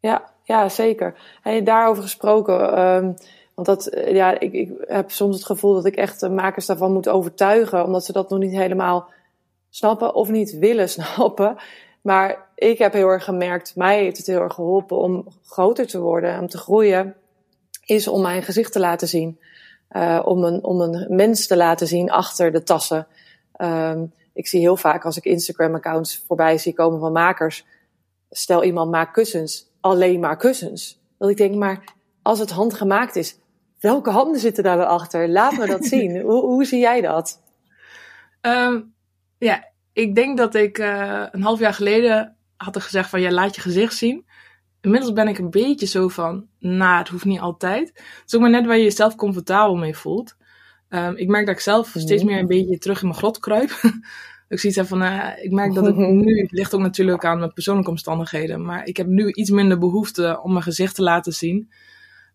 Ja, 0.00 0.30
ja 0.42 0.68
zeker. 0.68 1.14
En 1.42 1.64
daarover 1.64 2.02
gesproken, 2.02 2.80
um, 2.80 3.14
want 3.54 3.66
dat, 3.66 3.86
eh, 3.86 4.14
ja, 4.14 4.40
ik, 4.40 4.52
ik 4.52 4.70
heb 4.80 5.10
soms 5.10 5.36
het 5.36 5.44
gevoel 5.44 5.74
dat 5.74 5.84
ik 5.84 5.96
echt 5.96 6.20
de 6.20 6.28
makers 6.28 6.66
daarvan 6.66 6.92
moet 6.92 7.08
overtuigen, 7.08 7.84
omdat 7.84 8.04
ze 8.04 8.12
dat 8.12 8.30
nog 8.30 8.38
niet 8.38 8.56
helemaal 8.56 9.10
snappen 9.70 10.14
of 10.14 10.30
niet 10.30 10.58
willen 10.58 10.88
snappen. 10.98 11.56
Maar 12.00 12.48
ik 12.54 12.78
heb 12.78 12.92
heel 12.92 13.08
erg 13.08 13.24
gemerkt, 13.24 13.76
mij 13.76 14.02
heeft 14.02 14.16
het 14.16 14.26
heel 14.26 14.40
erg 14.40 14.54
geholpen 14.54 14.96
om 14.96 15.28
groter 15.44 15.86
te 15.86 16.00
worden, 16.00 16.40
om 16.40 16.48
te 16.48 16.58
groeien, 16.58 17.14
is 17.84 18.08
om 18.08 18.22
mijn 18.22 18.42
gezicht 18.42 18.72
te 18.72 18.80
laten 18.80 19.08
zien. 19.08 19.38
Uh, 19.96 20.20
om, 20.24 20.44
een, 20.44 20.64
om 20.64 20.80
een 20.80 21.06
mens 21.16 21.46
te 21.46 21.56
laten 21.56 21.86
zien 21.86 22.10
achter 22.10 22.52
de 22.52 22.62
tassen. 22.62 23.06
Um, 23.60 24.12
ik 24.32 24.46
zie 24.46 24.60
heel 24.60 24.76
vaak 24.76 25.04
als 25.04 25.16
ik 25.16 25.24
Instagram-accounts 25.24 26.24
voorbij 26.26 26.58
zie 26.58 26.74
komen 26.74 27.00
van 27.00 27.12
makers. 27.12 27.64
Stel 28.30 28.64
iemand 28.64 28.90
maakt 28.90 29.12
kussens, 29.12 29.70
alleen 29.80 30.20
maar 30.20 30.36
kussens. 30.36 31.00
Dat 31.18 31.30
ik 31.30 31.36
denk, 31.36 31.54
maar 31.54 31.84
als 32.22 32.38
het 32.38 32.50
handgemaakt 32.50 33.16
is, 33.16 33.38
welke 33.80 34.10
handen 34.10 34.40
zitten 34.40 34.64
daar 34.64 34.84
achter? 34.84 35.28
Laat 35.28 35.56
me 35.56 35.66
dat 35.66 35.84
zien. 35.94 36.20
hoe, 36.20 36.42
hoe 36.42 36.64
zie 36.64 36.80
jij 36.80 37.00
dat? 37.00 37.40
Um, 38.40 38.94
ja, 39.38 39.68
ik 39.92 40.14
denk 40.14 40.36
dat 40.36 40.54
ik 40.54 40.78
uh, 40.78 41.26
een 41.30 41.42
half 41.42 41.58
jaar 41.58 41.74
geleden 41.74 42.36
had 42.56 42.82
gezegd 42.82 43.10
van 43.10 43.20
ja, 43.20 43.30
laat 43.30 43.54
je 43.54 43.60
gezicht 43.60 43.96
zien. 43.96 44.26
Inmiddels 44.84 45.12
ben 45.12 45.28
ik 45.28 45.38
een 45.38 45.50
beetje 45.50 45.86
zo 45.86 46.08
van, 46.08 46.46
nou, 46.58 46.98
het 46.98 47.08
hoeft 47.08 47.24
niet 47.24 47.40
altijd. 47.40 47.88
Het 47.88 48.22
is 48.26 48.34
ook 48.34 48.40
maar 48.40 48.50
net 48.50 48.66
waar 48.66 48.76
je 48.76 48.82
jezelf 48.82 49.14
comfortabel 49.14 49.76
mee 49.76 49.96
voelt. 49.96 50.36
Um, 50.88 51.16
ik 51.16 51.28
merk 51.28 51.46
dat 51.46 51.54
ik 51.54 51.60
zelf 51.60 51.94
steeds 51.94 52.24
meer 52.24 52.38
een 52.38 52.46
beetje 52.46 52.78
terug 52.78 53.00
in 53.00 53.06
mijn 53.06 53.18
grot 53.18 53.38
kruip. 53.38 53.70
ik 54.48 54.58
zie 54.58 54.72
het 54.74 54.88
van, 54.88 55.02
uh, 55.02 55.28
ik 55.42 55.50
merk 55.50 55.74
dat 55.74 55.84
het 55.84 55.96
nu, 56.26 56.40
het 56.40 56.52
ligt 56.52 56.74
ook 56.74 56.80
natuurlijk 56.80 57.24
aan 57.24 57.38
mijn 57.38 57.52
persoonlijke 57.52 57.90
omstandigheden, 57.90 58.64
maar 58.64 58.86
ik 58.86 58.96
heb 58.96 59.06
nu 59.06 59.32
iets 59.32 59.50
minder 59.50 59.78
behoefte 59.78 60.40
om 60.42 60.52
mijn 60.52 60.64
gezicht 60.64 60.94
te 60.94 61.02
laten 61.02 61.32
zien. 61.32 61.70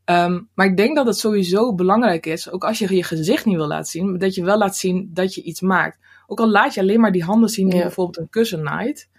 Um, 0.06 0.50
maar 0.54 0.66
ik 0.66 0.78
denk 0.78 0.96
dat 0.96 1.06
het 1.06 1.18
sowieso 1.18 1.76
belangrijk 1.76 2.26
is, 2.26 2.52
ook 2.52 2.64
als 2.64 2.80
je 2.80 2.96
je 2.96 3.04
gezicht 3.04 3.46
niet 3.46 3.56
wil 3.56 3.68
laten 3.68 3.92
zien, 3.92 4.18
dat 4.18 4.36
je 4.36 4.44
wel 4.44 4.58
laat 4.58 4.78
zien 4.78 5.10
dat 5.14 5.34
je 5.34 5.42
iets 5.42 5.62
maakt. 5.62 5.98
Ook 6.28 6.40
al 6.40 6.50
laat 6.50 6.74
je 6.74 6.82
alleen 6.82 7.00
maar 7.00 7.12
die 7.12 7.24
handen 7.24 7.50
zien 7.50 7.70
in 7.70 7.80
bijvoorbeeld 7.80 8.18
een 8.18 8.30
kussen 8.30 8.64
night. 8.64 9.10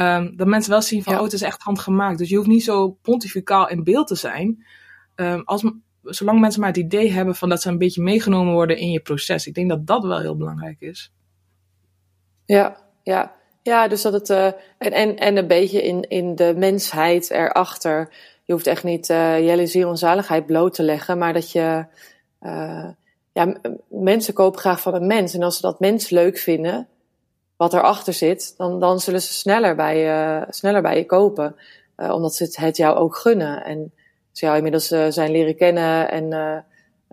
Um, 0.00 0.36
dat 0.36 0.46
mensen 0.46 0.70
wel 0.70 0.82
zien 0.82 1.02
van, 1.02 1.14
oh, 1.14 1.22
het 1.22 1.32
is 1.32 1.42
echt 1.42 1.62
handgemaakt. 1.62 2.18
Dus 2.18 2.28
je 2.28 2.36
hoeft 2.36 2.48
niet 2.48 2.64
zo 2.64 2.88
pontificaal 3.02 3.68
in 3.68 3.84
beeld 3.84 4.06
te 4.06 4.14
zijn. 4.14 4.64
Um, 5.16 5.42
als, 5.44 5.64
zolang 6.02 6.40
mensen 6.40 6.60
maar 6.60 6.68
het 6.68 6.78
idee 6.78 7.10
hebben 7.10 7.34
van 7.34 7.48
dat 7.48 7.62
ze 7.62 7.68
een 7.68 7.78
beetje 7.78 8.02
meegenomen 8.02 8.52
worden 8.52 8.76
in 8.76 8.90
je 8.90 9.00
proces. 9.00 9.46
Ik 9.46 9.54
denk 9.54 9.68
dat 9.68 9.86
dat 9.86 10.04
wel 10.04 10.20
heel 10.20 10.36
belangrijk 10.36 10.80
is. 10.80 11.12
Ja, 12.44 12.76
ja. 13.02 13.38
Ja, 13.62 13.88
dus 13.88 14.02
dat 14.02 14.12
het. 14.12 14.28
Uh, 14.28 14.46
en, 14.78 14.92
en, 14.92 15.16
en 15.16 15.36
een 15.36 15.46
beetje 15.46 15.82
in, 15.82 16.02
in 16.08 16.34
de 16.34 16.54
mensheid 16.56 17.30
erachter. 17.30 18.14
Je 18.44 18.52
hoeft 18.52 18.66
echt 18.66 18.84
niet 18.84 19.08
uh, 19.08 19.44
Jelle 19.46 19.66
ziel 19.66 19.90
en 19.90 19.96
zaligheid 19.96 20.46
bloot 20.46 20.74
te 20.74 20.82
leggen, 20.82 21.18
maar 21.18 21.32
dat 21.32 21.52
je. 21.52 21.86
Uh, 22.40 22.88
ja, 23.32 23.54
mensen 23.88 24.34
kopen 24.34 24.60
graag 24.60 24.80
van 24.80 24.94
een 24.94 25.06
mens. 25.06 25.34
En 25.34 25.42
als 25.42 25.56
ze 25.56 25.62
dat 25.62 25.80
mens 25.80 26.10
leuk 26.10 26.38
vinden, 26.38 26.88
wat 27.60 27.74
erachter 27.74 28.12
zit, 28.12 28.54
dan, 28.56 28.80
dan 28.80 29.00
zullen 29.00 29.22
ze 29.22 29.32
sneller 29.32 29.74
bij, 29.74 29.98
je, 29.98 30.46
sneller 30.48 30.82
bij 30.82 30.96
je 30.96 31.06
kopen. 31.06 31.56
Uh, 31.96 32.12
omdat 32.14 32.34
ze 32.34 32.44
het, 32.44 32.56
het, 32.56 32.76
jou 32.76 32.96
ook 32.96 33.16
gunnen. 33.16 33.64
En 33.64 33.92
ze 34.32 34.44
jou 34.44 34.56
inmiddels 34.56 34.92
uh, 34.92 35.06
zijn 35.08 35.30
leren 35.30 35.56
kennen 35.56 36.10
en 36.10 36.32
uh, 36.32 36.56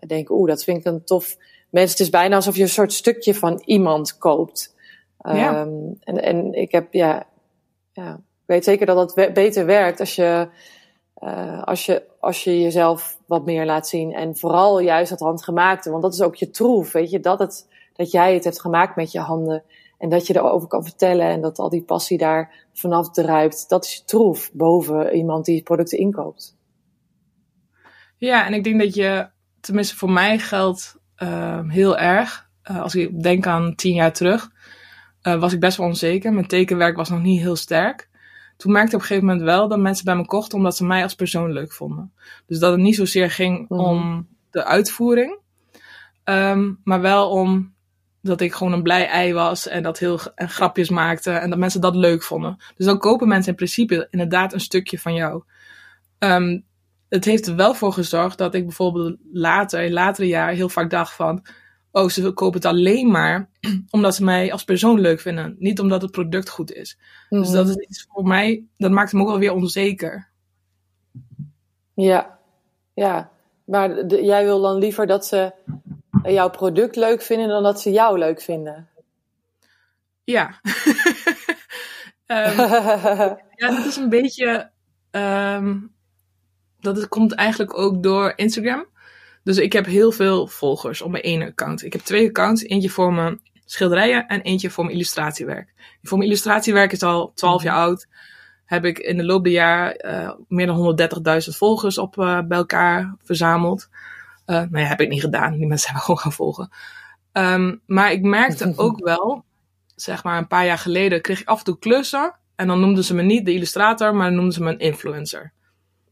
denken, 0.08 0.36
oeh, 0.36 0.50
dat 0.50 0.64
vind 0.64 0.78
ik 0.78 0.86
een 0.86 1.04
tof 1.04 1.38
mens. 1.70 1.92
Het 1.92 2.00
is 2.00 2.10
bijna 2.10 2.36
alsof 2.36 2.56
je 2.56 2.62
een 2.62 2.70
soort 2.70 2.94
stukje 2.94 3.36
van 3.36 3.62
iemand 3.66 4.18
koopt. 4.18 4.76
Ja. 5.18 5.62
Um, 5.62 5.98
en, 6.04 6.24
en 6.24 6.54
ik 6.54 6.72
heb, 6.72 6.94
ja, 6.94 7.28
ja, 7.92 8.14
ik 8.14 8.46
weet 8.46 8.64
zeker 8.64 8.86
dat 8.86 9.16
dat 9.16 9.34
beter 9.34 9.66
werkt 9.66 10.00
als 10.00 10.16
je, 10.16 10.50
als 11.64 11.86
je, 11.86 12.04
als 12.20 12.44
je 12.44 12.62
jezelf 12.62 13.18
wat 13.26 13.46
meer 13.46 13.66
laat 13.66 13.88
zien. 13.88 14.14
En 14.14 14.38
vooral 14.38 14.80
juist 14.80 15.10
dat 15.10 15.20
handgemaakte, 15.20 15.90
want 15.90 16.04
dat 16.04 16.14
is 16.14 16.22
ook 16.22 16.36
je 16.36 16.50
troef, 16.50 16.92
weet 16.92 17.10
je, 17.10 17.20
dat 17.20 17.40
het, 17.40 17.68
dat 17.94 18.12
jij 18.12 18.34
het 18.34 18.44
hebt 18.44 18.62
gemaakt 18.62 18.96
met 18.96 19.12
je 19.12 19.20
handen. 19.20 19.64
En 19.98 20.10
dat 20.10 20.28
je 20.28 20.36
erover 20.36 20.68
kan 20.68 20.84
vertellen 20.84 21.28
en 21.28 21.42
dat 21.42 21.60
al 21.60 21.70
die 21.70 21.84
passie 21.84 22.18
daar 22.18 22.68
vanaf 22.74 23.12
druipt. 23.12 23.70
Dat 23.70 23.86
is 23.86 23.96
je 23.96 24.04
troef 24.04 24.52
boven 24.54 25.16
iemand 25.16 25.46
die 25.46 25.64
producten 25.64 25.98
inkoopt. 25.98 26.58
Ja, 28.18 28.46
en 28.46 28.54
ik 28.54 28.64
denk 28.64 28.80
dat 28.80 28.94
je, 28.94 29.30
tenminste 29.60 29.96
voor 29.96 30.12
mij 30.12 30.40
geldt 30.40 30.98
uh, 31.24 31.70
heel 31.70 31.98
erg. 31.98 32.50
Uh, 32.72 32.82
als 32.82 32.96
ik 32.96 33.24
denk 33.24 33.48
aan 33.48 33.76
tien 33.76 33.94
jaar 33.94 34.14
terug, 34.14 34.52
uh, 35.24 35.40
was 35.40 35.54
ik 35.54 35.60
best 35.60 35.78
wel 35.78 35.88
onzeker. 35.88 36.34
Mijn 36.34 36.48
tekenwerk 36.48 36.96
was 36.96 37.10
nog 37.10 37.22
niet 37.22 37.42
heel 37.42 37.56
sterk. 37.56 38.10
Toen 38.58 38.72
merkte 38.72 38.90
ik 38.90 38.96
op 38.96 39.02
een 39.02 39.08
gegeven 39.08 39.28
moment 39.28 39.46
wel 39.46 39.68
dat 39.68 39.80
mensen 39.80 40.06
bij 40.06 40.16
me 40.16 40.26
kochten 40.26 40.58
omdat 40.58 40.76
ze 40.76 40.86
mij 40.86 41.04
als 41.04 41.16
persoon 41.16 41.52
leuk 41.52 41.74
vonden. 41.74 42.14
Dus 42.46 42.60
dat 42.60 42.72
het 42.72 42.82
niet 42.82 42.96
zozeer 42.96 43.32
ging 43.32 43.58
mm 43.58 43.78
-hmm. 43.78 43.86
om 43.86 44.28
de 44.52 44.66
uitvoering, 44.66 45.40
um, 46.24 46.80
maar 46.84 47.02
wel 47.02 47.30
om 47.30 47.76
dat 48.28 48.42
ik 48.42 48.54
gewoon 48.54 48.74
een 48.74 48.84
blij 48.84 49.08
ei 49.08 49.34
was 49.34 49.68
en 49.68 49.84
dat 49.84 50.00
heel 50.00 50.20
en 50.36 50.50
grapjes 50.50 50.90
maakte 50.90 51.32
en 51.32 51.50
dat 51.50 51.60
mensen 51.60 51.82
dat 51.82 51.96
leuk 51.96 52.24
vonden. 52.24 52.58
Dus 52.76 52.86
dan 52.86 53.00
kopen 53.00 53.28
mensen 53.28 53.50
in 53.50 53.56
principe 53.56 54.08
inderdaad 54.10 54.54
een 54.54 54.60
stukje 54.60 55.00
van 55.00 55.14
jou. 55.14 55.44
Um, 56.20 56.66
het 57.10 57.26
heeft 57.26 57.48
er 57.48 57.56
wel 57.56 57.74
voor 57.74 57.94
gezorgd 57.94 58.38
dat 58.38 58.54
ik 58.54 58.64
bijvoorbeeld 58.64 59.18
later, 59.32 59.82
in 59.82 59.94
latere 59.94 60.28
jaren, 60.28 60.56
heel 60.56 60.70
vaak 60.70 60.90
dacht 60.90 61.14
van, 61.14 61.46
oh, 61.92 62.10
ze 62.10 62.32
kopen 62.32 62.60
het 62.60 62.66
alleen 62.66 63.12
maar 63.12 63.50
omdat 63.90 64.16
ze 64.16 64.24
mij 64.24 64.52
als 64.52 64.64
persoon 64.64 65.00
leuk 65.00 65.20
vinden, 65.20 65.56
niet 65.60 65.80
omdat 65.80 66.02
het 66.02 66.12
product 66.12 66.50
goed 66.50 66.72
is. 66.72 66.98
Mm. 67.30 67.42
Dus 67.42 67.52
dat 67.52 67.70
is 67.70 67.76
iets 67.76 68.08
voor 68.10 68.28
mij, 68.28 68.64
dat 68.78 68.92
maakt 68.92 69.14
me 69.14 69.22
ook 69.22 69.28
wel 69.28 69.40
weer 69.40 69.54
onzeker. 69.54 70.30
Ja, 71.94 72.40
ja. 72.94 73.32
Maar 73.64 74.08
de, 74.08 74.24
jij 74.24 74.44
wil 74.44 74.62
dan 74.62 74.78
liever 74.78 75.08
dat 75.08 75.26
ze 75.26 75.54
jouw 76.34 76.50
product 76.50 76.96
leuk 76.96 77.22
vinden 77.22 77.48
dan 77.48 77.64
dat 77.64 77.82
ze 77.82 77.92
jou 77.92 78.18
leuk 78.18 78.42
vinden. 78.42 78.90
Ja. 80.24 80.60
um, 82.28 82.58
ja, 83.60 83.68
dat 83.76 83.86
is 83.86 83.96
een 83.96 84.10
beetje. 84.10 84.72
Um, 85.12 85.96
dat 86.80 87.08
komt 87.08 87.34
eigenlijk 87.34 87.78
ook 87.78 88.04
door 88.04 88.34
Instagram. 88.36 88.86
Dus 89.44 89.58
ik 89.58 89.74
heb 89.74 89.86
heel 89.86 90.12
veel 90.12 90.48
volgers 90.48 91.02
op 91.02 91.12
mijn 91.12 91.24
ene 91.24 91.46
account. 91.46 91.84
Ik 91.84 91.94
heb 91.94 92.02
twee 92.02 92.28
accounts. 92.28 92.64
Eentje 92.64 92.90
voor 92.90 93.14
mijn 93.14 93.42
schilderijen 93.66 94.28
en 94.28 94.42
eentje 94.42 94.70
voor 94.70 94.84
mijn 94.84 94.96
illustratiewerk. 94.96 95.74
Voor 96.02 96.18
mijn 96.18 96.30
illustratiewerk 96.30 96.92
is 96.92 97.04
al 97.04 97.32
12 97.36 97.64
jaar 97.64 97.76
oud. 97.76 98.08
Heb 98.66 98.86
ik 98.86 99.00
in 99.00 99.18
de 99.18 99.26
loop 99.26 99.44
der 99.44 99.54
jaar 99.54 100.06
uh, 100.06 100.34
meer 100.48 100.66
dan 100.66 100.98
130.000 101.50 101.58
volgers 101.58 101.98
op 101.98 102.18
uh, 102.18 102.40
bij 102.48 102.58
elkaar 102.58 103.16
verzameld. 103.24 103.90
Uh, 104.48 104.56
nou 104.56 104.80
ja, 104.80 104.86
heb 104.86 105.02
ik 105.02 105.10
niet 105.10 105.22
gedaan. 105.22 105.58
Die 105.58 105.68
mensen 105.68 105.88
hebben 105.88 106.06
gewoon 106.06 106.20
gaan 106.20 106.34
volgen. 106.34 106.70
Um, 107.34 107.82
maar 107.86 108.12
ik 108.12 108.22
merkte 108.22 108.74
ook 108.76 109.06
wel, 109.06 109.44
zeg 109.96 110.24
maar 110.24 110.38
een 110.38 110.48
paar 110.48 110.66
jaar 110.66 110.78
geleden, 110.78 111.22
kreeg 111.22 111.42
ik 111.42 111.48
af 111.48 111.58
en 111.58 111.66
toe 111.66 111.80
klussen. 111.80 112.36
En 112.56 112.68
dan 112.68 112.80
noemden 112.80 113.04
ze 113.04 113.16
me 113.16 113.22
niet 113.22 113.46
de 113.46 113.54
illustrator, 113.54 114.16
maar 114.16 114.26
dan 114.26 114.36
noemden 114.36 114.54
ze 114.54 114.64
me 114.64 114.72
een 114.72 114.80
influencer. 114.80 115.52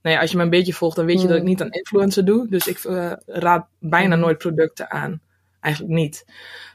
Nou 0.01 0.15
ja, 0.15 0.21
als 0.21 0.31
je 0.31 0.37
me 0.37 0.43
een 0.43 0.49
beetje 0.49 0.73
volgt, 0.73 0.95
dan 0.95 1.05
weet 1.05 1.21
je 1.21 1.27
dat 1.27 1.37
ik 1.37 1.43
niet 1.43 1.61
aan 1.61 1.71
influencer 1.71 2.25
doe. 2.25 2.47
Dus 2.49 2.67
ik 2.67 2.83
uh, 2.83 3.11
raad 3.25 3.67
bijna 3.79 4.15
nooit 4.15 4.37
producten 4.37 4.91
aan. 4.91 5.21
Eigenlijk 5.59 5.93
niet. 5.93 6.25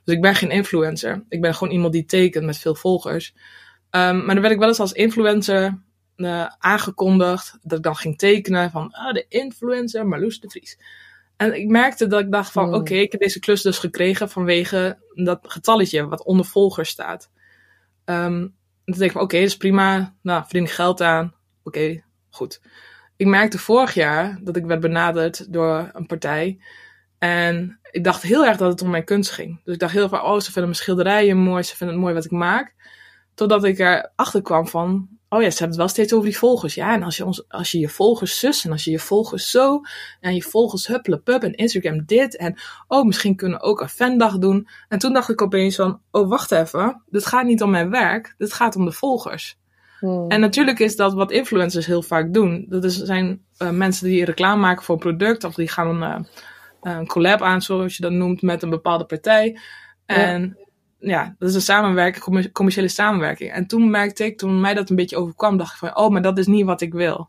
Dus 0.05 0.15
ik 0.15 0.21
ben 0.21 0.35
geen 0.35 0.51
influencer. 0.51 1.25
Ik 1.29 1.41
ben 1.41 1.55
gewoon 1.55 1.73
iemand 1.73 1.93
die 1.93 2.05
tekent 2.05 2.45
met 2.45 2.59
veel 2.59 2.75
volgers. 2.75 3.35
Um, 3.91 4.25
maar 4.25 4.35
dan 4.35 4.41
werd 4.41 4.53
ik 4.53 4.59
wel 4.59 4.69
eens 4.69 4.81
als 4.81 4.93
influencer 4.93 5.79
uh, 6.17 6.47
aangekondigd. 6.59 7.59
Dat 7.63 7.79
ik 7.79 7.85
dan 7.85 7.97
ging 7.97 8.19
tekenen 8.19 8.71
van 8.71 8.93
ah, 8.93 9.13
de 9.13 9.27
influencer 9.29 10.07
Marloes 10.07 10.41
de 10.41 10.51
Vries. 10.51 10.79
En 11.41 11.55
ik 11.55 11.69
merkte 11.69 12.07
dat 12.07 12.21
ik 12.21 12.31
dacht 12.31 12.53
van, 12.53 12.67
mm. 12.67 12.75
oké, 12.75 12.81
okay, 12.81 12.99
ik 12.99 13.13
heb 13.13 13.21
deze 13.21 13.39
klus 13.39 13.63
dus 13.63 13.79
gekregen 13.79 14.31
vanwege 14.31 14.99
dat 15.15 15.39
getalletje 15.43 16.09
wat 16.09 16.25
onder 16.25 16.47
volgers 16.47 16.89
staat. 16.89 17.31
Um, 18.05 18.15
en 18.15 18.53
toen 18.85 18.95
denk 18.95 19.03
ik 19.03 19.13
van, 19.13 19.21
oké, 19.21 19.35
okay, 19.35 19.41
dat 19.41 19.49
is 19.49 19.57
prima. 19.57 20.15
Nou, 20.23 20.43
verdien 20.43 20.65
ik 20.65 20.71
geld 20.71 21.01
aan. 21.01 21.25
Oké, 21.25 21.79
okay, 21.79 22.05
goed. 22.31 22.61
Ik 23.17 23.27
merkte 23.27 23.59
vorig 23.59 23.95
jaar 23.95 24.39
dat 24.43 24.57
ik 24.57 24.65
werd 24.65 24.81
benaderd 24.81 25.53
door 25.53 25.91
een 25.93 26.07
partij. 26.07 26.61
En 27.19 27.81
ik 27.91 28.05
dacht 28.05 28.23
heel 28.23 28.47
erg 28.47 28.57
dat 28.57 28.73
het 28.73 28.83
om 28.83 28.91
mijn 28.91 29.05
kunst 29.05 29.31
ging. 29.31 29.61
Dus 29.65 29.75
ik 29.75 29.81
dacht 29.81 29.93
heel 29.93 30.09
van, 30.09 30.23
oh, 30.23 30.35
ze 30.35 30.45
vinden 30.45 30.65
mijn 30.65 30.75
schilderijen 30.75 31.37
mooi. 31.37 31.63
Ze 31.63 31.77
vinden 31.77 31.97
het 31.97 32.05
mooi 32.05 32.15
wat 32.15 32.25
ik 32.25 32.31
maak. 32.31 32.75
Totdat 33.35 33.65
ik 33.65 33.79
erachter 33.79 34.43
kwam 34.43 34.69
van, 34.69 35.09
oh 35.33 35.43
ja, 35.43 35.51
ze 35.51 35.59
hebben 35.59 35.69
het 35.69 35.77
wel 35.77 35.89
steeds 35.89 36.13
over 36.13 36.29
die 36.29 36.39
volgers. 36.39 36.75
Ja, 36.75 36.95
en 36.95 37.03
als 37.03 37.17
je, 37.17 37.25
ons, 37.25 37.49
als 37.49 37.71
je 37.71 37.79
je 37.79 37.89
volgers 37.89 38.39
zus 38.39 38.65
en 38.65 38.73
als 38.73 38.85
je 38.85 38.91
je 38.91 38.99
volgers 38.99 39.51
zo 39.51 39.81
en 40.21 40.35
je 40.35 40.43
volgers 40.43 40.87
huppelen 40.87 41.23
pup 41.23 41.43
en 41.43 41.55
Instagram 41.55 42.05
dit 42.05 42.37
en 42.37 42.59
oh, 42.87 43.07
misschien 43.07 43.37
kunnen 43.37 43.59
we 43.59 43.65
ook 43.65 43.81
een 43.81 43.89
fandag 43.89 44.39
doen. 44.39 44.69
En 44.89 44.99
toen 44.99 45.13
dacht 45.13 45.29
ik 45.29 45.43
opeens 45.43 45.77
van, 45.77 46.01
oh, 46.11 46.29
wacht 46.29 46.53
even, 46.53 47.03
dit 47.07 47.27
gaat 47.27 47.45
niet 47.45 47.63
om 47.63 47.71
mijn 47.71 47.91
werk, 47.91 48.35
dit 48.39 48.53
gaat 48.53 48.77
om 48.77 48.85
de 48.85 48.93
volgers. 48.93 49.59
Hmm. 49.99 50.29
En 50.29 50.41
natuurlijk 50.41 50.79
is 50.79 50.97
dat 50.97 51.13
wat 51.13 51.31
influencers 51.31 51.87
heel 51.87 52.03
vaak 52.03 52.33
doen. 52.33 52.67
Dat 52.69 52.85
is, 52.85 52.97
zijn 52.97 53.45
uh, 53.59 53.71
mensen 53.71 54.07
die 54.07 54.25
reclame 54.25 54.61
maken 54.61 54.85
voor 54.85 54.95
een 54.95 55.01
product 55.01 55.45
of 55.45 55.55
die 55.55 55.69
gaan 55.69 56.03
een, 56.03 56.27
uh, 56.83 56.97
een 56.99 57.07
collab 57.07 57.43
aan, 57.43 57.63
zoals 57.63 57.97
je 57.97 58.03
dat 58.03 58.13
noemt, 58.13 58.43
met 58.43 58.63
een 58.63 58.71
bepaalde 58.71 59.05
partij. 59.05 59.59
En 60.07 60.57
ja 60.59 60.69
ja, 61.01 61.35
dat 61.39 61.49
is 61.49 61.55
een 61.55 61.61
samenwerking, 61.61 62.53
commerciële 62.53 62.89
samenwerking. 62.89 63.53
En 63.53 63.67
toen 63.67 63.91
merkte 63.91 64.25
ik, 64.25 64.39
toen 64.39 64.61
mij 64.61 64.75
dat 64.75 64.91
een 64.91 64.97
beetje 64.97 65.17
overkwam, 65.17 65.57
dacht 65.57 65.73
ik 65.73 65.79
van, 65.79 65.97
oh, 65.97 66.11
maar 66.11 66.23
dat 66.23 66.39
is 66.39 66.47
niet 66.47 66.65
wat 66.65 66.81
ik 66.81 66.93
wil. 66.93 67.29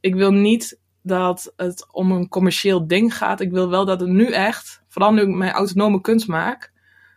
Ik 0.00 0.14
wil 0.14 0.30
niet 0.30 0.78
dat 1.02 1.52
het 1.56 1.86
om 1.92 2.12
een 2.12 2.28
commercieel 2.28 2.86
ding 2.86 3.16
gaat. 3.16 3.40
Ik 3.40 3.50
wil 3.50 3.68
wel 3.68 3.84
dat 3.84 4.00
het 4.00 4.08
nu 4.08 4.32
echt, 4.32 4.82
vooral 4.88 5.12
nu 5.12 5.20
ik 5.20 5.28
mijn 5.28 5.52
autonome 5.52 6.00
kunst 6.00 6.26
maak, 6.28 6.72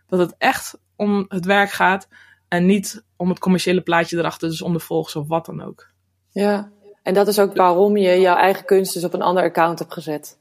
dat 0.07 0.19
het 0.19 0.35
echt 0.37 0.79
om 0.95 1.25
het 1.27 1.45
werk 1.45 1.71
gaat 1.71 2.07
en 2.47 2.65
niet 2.65 3.03
om 3.15 3.29
het 3.29 3.39
commerciële 3.39 3.81
plaatje 3.81 4.17
erachter, 4.17 4.49
dus 4.49 4.61
om 4.61 4.73
de 4.73 4.79
volgers 4.79 5.15
of 5.15 5.27
wat 5.27 5.45
dan 5.45 5.61
ook. 5.61 5.87
Ja, 6.31 6.71
en 7.03 7.13
dat 7.13 7.27
is 7.27 7.39
ook 7.39 7.55
waarom 7.55 7.97
je 7.97 8.19
jouw 8.19 8.35
eigen 8.35 8.65
kunst 8.65 8.93
dus 8.93 9.03
op 9.03 9.13
een 9.13 9.21
ander 9.21 9.43
account 9.43 9.79
hebt 9.79 9.93
gezet. 9.93 10.37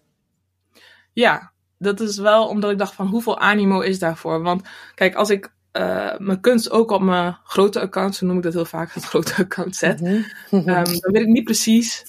Ja, 1.12 1.52
dat 1.78 2.00
is 2.00 2.18
wel 2.18 2.48
omdat 2.48 2.70
ik 2.70 2.78
dacht 2.78 2.94
van 2.94 3.06
hoeveel 3.06 3.38
animo 3.38 3.80
is 3.80 3.98
daarvoor. 3.98 4.42
Want 4.42 4.62
kijk, 4.94 5.14
als 5.14 5.30
ik 5.30 5.52
uh, 5.72 6.18
mijn 6.18 6.40
kunst 6.40 6.70
ook 6.70 6.90
op 6.90 7.00
mijn 7.00 7.38
grote 7.44 7.80
account, 7.80 8.14
zo 8.14 8.26
noem 8.26 8.36
ik 8.36 8.42
dat 8.42 8.52
heel 8.52 8.64
vaak, 8.64 8.92
het 8.92 9.04
grote 9.04 9.34
account 9.42 9.76
zet, 9.76 10.00
um, 10.00 10.24
dan 10.64 11.12
weet 11.12 11.22
ik 11.22 11.26
niet 11.26 11.44
precies. 11.44 12.04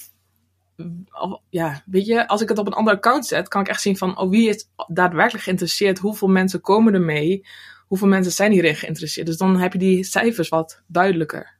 ja, 1.48 1.82
weet 1.86 2.06
je, 2.06 2.28
als 2.28 2.40
ik 2.40 2.48
het 2.48 2.58
op 2.58 2.66
een 2.66 2.72
ander 2.72 2.94
account 2.94 3.26
zet, 3.26 3.48
kan 3.48 3.60
ik 3.60 3.68
echt 3.68 3.82
zien 3.82 3.96
van, 3.96 4.18
oh, 4.18 4.30
wie 4.30 4.48
is 4.48 4.68
daadwerkelijk 4.86 5.44
geïnteresseerd? 5.44 5.98
Hoeveel 5.98 6.28
mensen 6.28 6.60
komen 6.60 6.94
er 6.94 7.00
mee? 7.00 7.46
Hoeveel 7.86 8.08
mensen 8.08 8.32
zijn 8.32 8.52
hierin 8.52 8.74
geïnteresseerd? 8.74 9.26
Dus 9.26 9.36
dan 9.36 9.56
heb 9.56 9.72
je 9.72 9.78
die 9.78 10.04
cijfers 10.04 10.48
wat 10.48 10.82
duidelijker. 10.86 11.56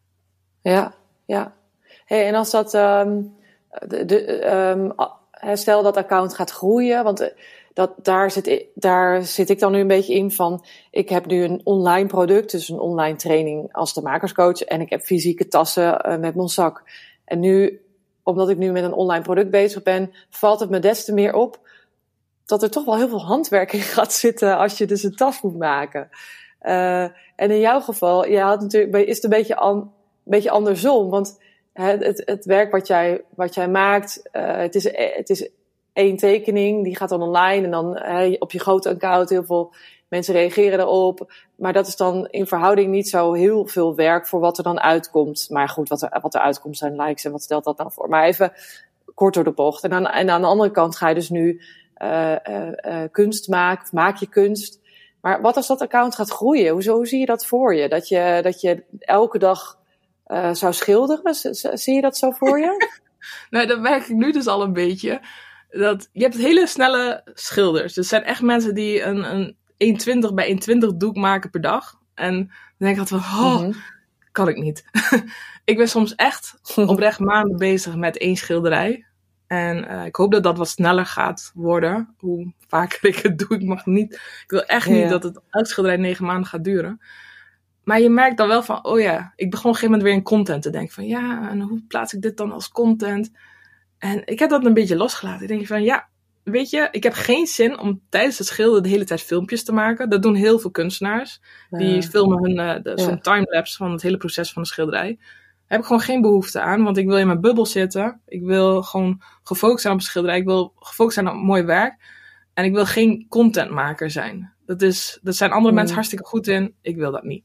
Ja, 0.63 0.95
ja. 1.27 1.55
Hey, 2.05 2.27
en 2.27 2.35
als 2.35 2.51
dat, 2.51 2.75
um, 2.75 3.35
de, 3.87 4.05
de, 4.05 4.51
um, 4.55 4.93
stel 5.57 5.83
dat 5.83 5.97
account 5.97 6.35
gaat 6.35 6.51
groeien, 6.51 7.05
want 7.05 7.21
eh, 7.21 7.29
dat, 7.73 7.93
daar, 8.03 8.31
zit, 8.31 8.65
daar 8.75 9.25
zit 9.25 9.51
ik 9.51 9.59
dan 9.59 9.73
nu 9.73 9.81
een 9.81 9.87
beetje 9.87 10.15
in 10.15 10.31
van, 10.31 10.65
ik 10.91 11.09
heb 11.09 11.27
nu 11.27 11.45
een 11.45 11.61
online 11.65 12.07
product, 12.07 12.51
dus 12.51 12.69
een 12.69 12.81
online 12.81 13.17
training 13.17 13.73
als 13.73 13.95
de 13.95 14.03
makerscoach 14.03 14.61
en 14.61 14.81
ik 14.81 14.91
heb 14.91 15.01
fysieke 15.01 15.49
tassen 15.49 16.07
uh, 16.09 16.17
met 16.17 16.35
mijn 16.35 16.49
zak. 16.49 16.83
En 17.25 17.41
nu, 17.41 17.85
omdat 18.23 18.49
ik 18.49 18.57
nu 18.57 18.71
met 18.71 18.85
een 18.85 18.93
online 18.93 19.25
product 19.25 19.51
bezig 19.51 19.83
ben, 19.83 20.13
valt 20.31 20.61
het 20.61 20.71
me 20.71 20.79
des 20.79 21.05
te 21.05 21.13
meer 21.13 21.35
op 21.35 21.69
dat 22.45 22.63
er 22.63 22.71
toch 22.71 22.85
wel 22.85 22.97
heel 22.97 23.09
veel 23.09 23.25
handwerk 23.25 23.73
in 23.73 23.81
gaat 23.81 24.13
zitten 24.13 24.59
als 24.59 24.79
je 24.79 24.87
dus 24.87 25.03
een 25.03 25.17
tas 25.17 25.41
moet 25.41 25.59
maken. 25.59 26.09
Uh, 26.63 27.03
en 27.37 27.51
in 27.51 27.61
jouw 27.61 27.81
geval, 27.81 28.27
je 28.27 28.41
had 28.41 28.61
natuurlijk, 28.61 29.07
is 29.07 29.15
het 29.15 29.25
een 29.25 29.31
beetje, 29.31 29.57
an, 29.57 29.93
beetje 30.23 30.51
andersom, 30.51 31.11
want 31.11 31.41
het, 31.73 32.05
het, 32.05 32.23
het, 32.25 32.45
werk 32.45 32.73
wat 32.73 32.87
jij, 32.87 33.23
wat 33.35 33.55
jij 33.55 33.69
maakt, 33.69 34.29
uh, 34.33 34.57
het, 34.57 34.75
is, 34.75 34.85
het 34.97 35.31
is 35.31 35.51
één 35.93 36.17
tekening, 36.17 36.85
die 36.85 36.97
gaat 36.97 37.09
dan 37.09 37.23
online 37.23 37.65
en 37.65 37.71
dan 37.71 38.03
op 38.39 38.53
je 38.53 38.59
grote 38.59 38.89
account 38.89 39.31
heel 39.31 39.45
veel 39.45 39.73
mensen 40.11 40.35
reageren 40.35 40.79
erop. 40.79 41.33
Maar 41.57 41.73
dat 41.73 41.87
is 41.87 41.97
dan 41.97 42.27
in 42.31 42.47
verhouding 42.47 42.91
niet 42.91 43.09
zo 43.09 43.33
heel 43.33 43.67
veel 43.67 43.95
werk 43.95 44.27
voor 44.27 44.41
wat 44.41 44.59
er 44.59 44.65
dan 44.65 44.81
uitkomt. 44.81 45.47
Maar 45.51 45.69
goed, 45.69 45.89
wat 45.89 46.03
er, 46.03 46.19
wat 46.21 46.37
uitkomt 46.37 46.77
zijn 46.77 47.01
likes 47.01 47.25
en 47.25 47.33
wat 47.33 47.43
stelt 47.43 47.65
dat 47.65 47.77
dan 47.77 47.93
voor? 47.93 48.09
Maar 48.09 48.25
even 48.25 48.53
kort 49.15 49.35
door 49.35 49.45
de 49.45 49.53
bocht. 49.53 49.85
En 49.85 49.93
aan, 49.93 50.07
en 50.07 50.31
aan 50.31 50.41
de 50.41 50.47
andere 50.47 50.71
kant 50.71 50.97
ga 50.97 51.09
je 51.09 51.15
dus 51.15 51.29
nu 51.29 51.61
uh, 52.03 52.37
uh, 52.49 53.03
kunst 53.11 53.49
maken, 53.49 53.89
maak 53.93 54.17
je 54.17 54.29
kunst. 54.29 54.81
Maar 55.21 55.41
wat 55.41 55.57
als 55.57 55.67
dat 55.67 55.81
account 55.81 56.15
gaat 56.15 56.31
groeien? 56.31 56.73
Hoe, 56.73 56.91
hoe 56.91 57.07
zie 57.07 57.21
je 57.21 57.27
dat 57.27 57.47
voor 57.47 57.75
je? 57.75 57.89
Dat 57.89 58.09
je, 58.09 58.41
dat 58.43 58.61
je 58.61 58.85
elke 58.99 59.39
dag 59.39 59.79
zou 60.53 60.73
schilderen? 60.73 61.35
zie 61.79 61.95
je 61.95 62.01
dat 62.01 62.17
zo 62.17 62.31
voor 62.31 62.59
je? 62.59 62.89
nou, 63.51 63.67
dat 63.67 63.81
merk 63.81 64.03
ik 64.03 64.17
nu 64.17 64.33
dus 64.33 64.47
al 64.47 64.63
een 64.63 64.73
beetje 64.73 65.21
dat, 65.71 66.09
je 66.13 66.23
hebt 66.23 66.37
hele 66.37 66.67
snelle 66.67 67.31
schilders. 67.35 67.85
Dus 67.85 67.97
het 67.97 68.07
zijn 68.07 68.25
echt 68.25 68.43
mensen 68.43 68.75
die 68.75 69.03
een, 69.03 69.35
een 69.35 69.57
1,20 70.29 70.35
bij 70.35 70.61
1,20 70.71 70.97
doek 70.97 71.17
maken 71.17 71.51
per 71.51 71.61
dag. 71.61 71.99
En 72.15 72.35
dan 72.37 72.49
denk 72.77 72.93
ik 72.93 73.01
altijd 73.01 73.23
van, 73.23 73.45
oh, 73.45 73.61
mm 73.61 73.75
kan 74.33 74.49
ik 74.49 74.57
niet. 74.57 74.85
ik 75.65 75.77
ben 75.77 75.89
soms 75.89 76.15
echt 76.15 76.55
oprecht 76.77 77.19
maanden 77.19 77.57
bezig 77.57 77.97
met 77.97 78.19
één 78.19 78.37
schilderij. 78.37 79.05
En 79.47 79.85
uh, 79.85 80.05
ik 80.05 80.17
hoop 80.17 80.33
dat 80.33 80.43
dat 80.43 80.59
wat 80.59 80.69
sneller 80.69 81.07
gaat 81.07 81.51
worden. 81.55 82.15
Hoe 82.19 82.53
vaker 82.69 83.09
ik 83.09 83.17
het 83.17 83.39
doe. 83.39 83.59
Ik 83.59 83.63
mag 83.63 83.87
niet. 83.87 84.13
Ik 84.15 84.45
wil 84.47 84.65
echt 84.65 84.89
niet 84.89 85.09
dat 85.09 85.23
het 85.23 85.41
uitschilderij 85.51 85.99
negen 85.99 86.25
maanden 86.25 86.47
gaat 86.47 86.65
duren. 86.65 87.01
Maar 87.85 88.01
je 88.01 88.11
merkt 88.11 88.37
dan 88.37 88.49
wel 88.49 88.63
van, 88.63 88.85
oh 88.85 89.01
ja, 89.01 89.33
ik 89.37 89.51
begon 89.51 89.71
op 89.71 89.77
een 89.77 89.81
gegeven 89.81 89.91
moment 89.91 90.03
weer 90.03 90.13
in 90.13 90.23
content 90.23 90.63
te 90.63 90.71
denken. 90.71 90.95
Van 90.95 91.07
ja, 91.07 91.51
en 91.51 91.61
hoe 91.61 91.83
plaats 91.89 92.13
ik 92.13 92.23
dit 92.23 92.37
dan 92.37 92.53
als 92.53 92.69
content? 92.69 93.31
En 94.01 94.23
ik 94.25 94.39
heb 94.39 94.51
dat 94.51 94.65
een 94.65 94.75
beetje 94.75 94.97
losgelaten. 94.97 95.43
Ik 95.43 95.49
denk 95.49 95.67
van 95.67 95.83
ja, 95.83 96.09
weet 96.43 96.71
je, 96.71 96.89
ik 96.91 97.03
heb 97.03 97.13
geen 97.13 97.47
zin 97.47 97.79
om 97.79 98.01
tijdens 98.09 98.39
het 98.39 98.47
schilderen 98.47 98.83
de 98.83 98.89
hele 98.89 99.05
tijd 99.05 99.21
filmpjes 99.21 99.65
te 99.65 99.73
maken. 99.73 100.11
Dat 100.11 100.23
doen 100.23 100.35
heel 100.35 100.59
veel 100.59 100.71
kunstenaars. 100.71 101.41
Die 101.71 102.03
filmen 102.03 102.43
hun, 102.43 102.85
uh, 102.87 102.95
zo'n 102.95 103.21
timelapse 103.21 103.77
van 103.77 103.93
het 103.93 104.03
hele 104.03 104.17
proces 104.17 104.53
van 104.53 104.63
de 104.63 104.69
schilderij. 104.69 105.17
Daar 105.17 105.79
heb 105.79 105.81
ik 105.81 105.87
gewoon 105.87 106.01
geen 106.01 106.21
behoefte 106.21 106.61
aan, 106.61 106.83
want 106.83 106.97
ik 106.97 107.07
wil 107.07 107.17
in 107.17 107.27
mijn 107.27 107.41
bubbel 107.41 107.67
zitten. 107.67 108.21
Ik 108.27 108.43
wil 108.43 108.83
gewoon 108.83 109.23
gefocust 109.43 109.81
zijn 109.81 109.95
op 109.95 110.01
een 110.01 110.07
schilderij. 110.07 110.39
Ik 110.39 110.45
wil 110.45 110.73
gefocust 110.77 111.15
zijn 111.15 111.29
op 111.29 111.35
mooi 111.35 111.63
werk. 111.63 112.03
En 112.55 112.65
ik 112.65 112.73
wil 112.73 112.87
geen 112.87 113.27
contentmaker 113.29 114.11
zijn. 114.11 114.53
Dat, 114.67 114.83
is, 114.83 115.19
dat 115.23 115.37
zijn 115.37 115.51
andere 115.51 115.75
mensen 115.75 115.95
hartstikke 115.95 116.25
goed 116.25 116.47
in. 116.47 116.75
Ik 116.83 116.97
wil 116.97 117.11
dat 117.11 117.23
niet. 117.23 117.45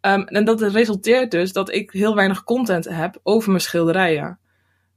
Um, 0.00 0.22
en 0.22 0.44
dat 0.44 0.62
resulteert 0.62 1.30
dus 1.30 1.52
dat 1.52 1.72
ik 1.72 1.90
heel 1.90 2.14
weinig 2.14 2.44
content 2.44 2.84
heb 2.84 3.20
over 3.22 3.50
mijn 3.50 3.62
schilderijen. 3.62 4.38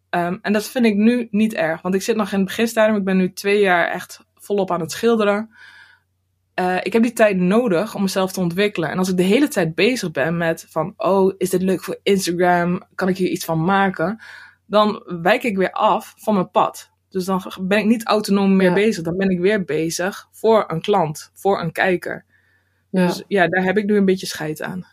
Um, 0.09 0.39
en 0.41 0.53
dat 0.53 0.69
vind 0.69 0.85
ik 0.85 0.95
nu 0.95 1.27
niet 1.31 1.53
erg, 1.53 1.81
want 1.81 1.95
ik 1.95 2.01
zit 2.01 2.15
nog 2.15 2.31
in 2.31 2.37
het 2.37 2.47
beginstadium. 2.47 2.97
Ik 2.97 3.03
ben 3.03 3.17
nu 3.17 3.33
twee 3.33 3.59
jaar 3.59 3.87
echt 3.87 4.25
volop 4.35 4.71
aan 4.71 4.81
het 4.81 4.91
schilderen. 4.91 5.55
Uh, 6.59 6.77
ik 6.81 6.93
heb 6.93 7.01
die 7.01 7.13
tijd 7.13 7.37
nodig 7.37 7.95
om 7.95 8.01
mezelf 8.01 8.31
te 8.31 8.39
ontwikkelen. 8.39 8.89
En 8.89 8.97
als 8.97 9.09
ik 9.09 9.17
de 9.17 9.23
hele 9.23 9.47
tijd 9.47 9.75
bezig 9.75 10.11
ben 10.11 10.37
met 10.37 10.65
van, 10.69 10.93
oh, 10.97 11.33
is 11.37 11.49
dit 11.49 11.61
leuk 11.61 11.83
voor 11.83 11.99
Instagram? 12.03 12.81
Kan 12.95 13.07
ik 13.07 13.17
hier 13.17 13.29
iets 13.29 13.45
van 13.45 13.63
maken? 13.63 14.21
Dan 14.65 15.03
wijk 15.21 15.43
ik 15.43 15.57
weer 15.57 15.71
af 15.71 16.13
van 16.17 16.33
mijn 16.33 16.51
pad. 16.51 16.91
Dus 17.09 17.25
dan 17.25 17.41
ben 17.61 17.77
ik 17.77 17.85
niet 17.85 18.05
autonoom 18.05 18.55
meer 18.55 18.73
bezig. 18.73 19.03
Dan 19.03 19.17
ben 19.17 19.29
ik 19.29 19.39
weer 19.39 19.63
bezig 19.63 20.27
voor 20.31 20.63
een 20.67 20.81
klant, 20.81 21.31
voor 21.33 21.61
een 21.61 21.71
kijker. 21.71 22.25
Dus 22.91 23.23
ja, 23.27 23.47
daar 23.47 23.63
heb 23.63 23.77
ik 23.77 23.85
nu 23.85 23.97
een 23.97 24.05
beetje 24.05 24.25
scheid 24.25 24.61
aan. 24.61 24.87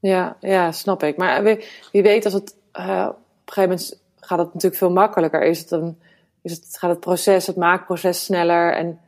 Ja, 0.00 0.36
ja 0.40 0.72
snap 0.72 1.02
ik. 1.02 1.16
Maar 1.16 1.42
wie, 1.42 1.64
wie 1.92 2.02
weet 2.02 2.24
als 2.24 2.34
het 2.34 2.56
uh, 2.72 3.08
op 3.08 3.23
een 3.46 3.52
gegeven 3.52 3.70
moment 3.70 4.02
gaat 4.20 4.38
het 4.38 4.46
natuurlijk 4.46 4.80
veel 4.80 4.90
makkelijker. 4.90 5.42
Is 5.42 5.58
het 5.58 5.70
een, 5.70 5.98
is 6.42 6.52
het, 6.52 6.76
gaat 6.78 6.90
het 6.90 7.00
proces, 7.00 7.46
het 7.46 7.56
maakproces 7.56 8.24
sneller 8.24 8.72
en 8.72 9.00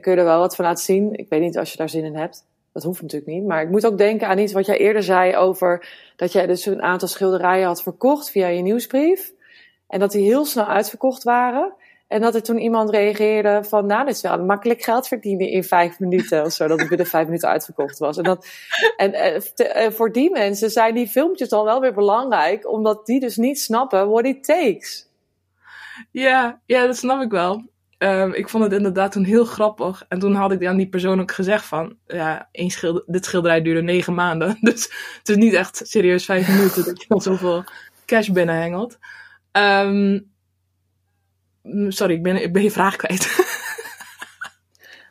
kun 0.00 0.12
je 0.12 0.18
er 0.18 0.24
wel 0.24 0.38
wat 0.38 0.56
van 0.56 0.64
laten 0.64 0.84
zien. 0.84 1.14
Ik 1.14 1.28
weet 1.28 1.40
niet 1.40 1.58
als 1.58 1.70
je 1.70 1.76
daar 1.76 1.88
zin 1.88 2.04
in 2.04 2.16
hebt. 2.16 2.44
Dat 2.72 2.82
hoeft 2.82 3.02
natuurlijk 3.02 3.32
niet. 3.32 3.46
Maar 3.46 3.62
ik 3.62 3.70
moet 3.70 3.86
ook 3.86 3.98
denken 3.98 4.28
aan 4.28 4.38
iets 4.38 4.52
wat 4.52 4.66
jij 4.66 4.78
eerder 4.78 5.02
zei 5.02 5.36
over 5.36 5.88
dat 6.16 6.32
jij 6.32 6.46
dus 6.46 6.66
een 6.66 6.82
aantal 6.82 7.08
schilderijen 7.08 7.66
had 7.66 7.82
verkocht 7.82 8.30
via 8.30 8.46
je 8.46 8.62
nieuwsbrief. 8.62 9.32
En 9.86 10.00
dat 10.00 10.12
die 10.12 10.24
heel 10.24 10.44
snel 10.44 10.66
uitverkocht 10.66 11.22
waren. 11.22 11.72
En 12.06 12.20
dat 12.20 12.34
er 12.34 12.42
toen 12.42 12.58
iemand 12.58 12.90
reageerde 12.90 13.64
van, 13.64 13.86
nou, 13.86 14.04
dit 14.06 14.14
is 14.14 14.20
wel 14.20 14.44
makkelijk 14.44 14.82
geld 14.82 15.08
verdienen 15.08 15.48
in 15.48 15.64
vijf 15.64 15.98
minuten 15.98 16.44
of 16.44 16.52
zo. 16.52 16.66
Dat 16.66 16.78
het 16.80 16.88
binnen 16.88 17.06
vijf 17.06 17.24
minuten 17.24 17.48
uitverkocht 17.48 17.98
was. 17.98 18.16
En, 18.16 18.24
dat, 18.24 18.46
en, 18.96 19.12
en 19.12 19.42
eh, 19.56 19.90
voor 19.90 20.12
die 20.12 20.30
mensen 20.30 20.70
zijn 20.70 20.94
die 20.94 21.08
filmpjes 21.08 21.48
dan 21.48 21.64
wel 21.64 21.80
weer 21.80 21.94
belangrijk, 21.94 22.70
omdat 22.70 23.06
die 23.06 23.20
dus 23.20 23.36
niet 23.36 23.60
snappen 23.60 24.08
what 24.08 24.24
it 24.24 24.44
takes. 24.44 25.08
Ja, 26.10 26.60
ja, 26.66 26.86
dat 26.86 26.96
snap 26.96 27.22
ik 27.22 27.30
wel. 27.30 27.72
Um, 27.98 28.32
ik 28.32 28.48
vond 28.48 28.64
het 28.64 28.72
inderdaad 28.72 29.12
toen 29.12 29.24
heel 29.24 29.44
grappig. 29.44 30.04
En 30.08 30.18
toen 30.18 30.34
had 30.34 30.52
ik 30.52 30.66
aan 30.66 30.76
die 30.76 30.88
persoon 30.88 31.20
ook 31.20 31.32
gezegd 31.32 31.64
van... 31.64 31.96
Ja, 32.06 32.48
één 32.52 33.02
dit 33.06 33.24
schilderij 33.24 33.62
duurde 33.62 33.82
negen 33.82 34.14
maanden. 34.14 34.58
Dus 34.60 34.82
het 35.18 35.28
is 35.28 35.36
niet 35.36 35.52
echt 35.52 35.80
serieus 35.84 36.24
vijf 36.24 36.48
minuten 36.48 36.84
dat 36.84 37.00
je 37.00 37.08
dan 37.08 37.20
zoveel 37.20 37.64
cash 38.06 38.28
binnenhengelt. 38.28 38.98
Um, 39.52 40.33
sorry, 41.88 42.14
ik 42.14 42.22
ben, 42.22 42.42
ik 42.42 42.52
ben 42.52 42.62
je 42.62 42.70
vraag 42.70 42.96
kwijt. 42.96 43.28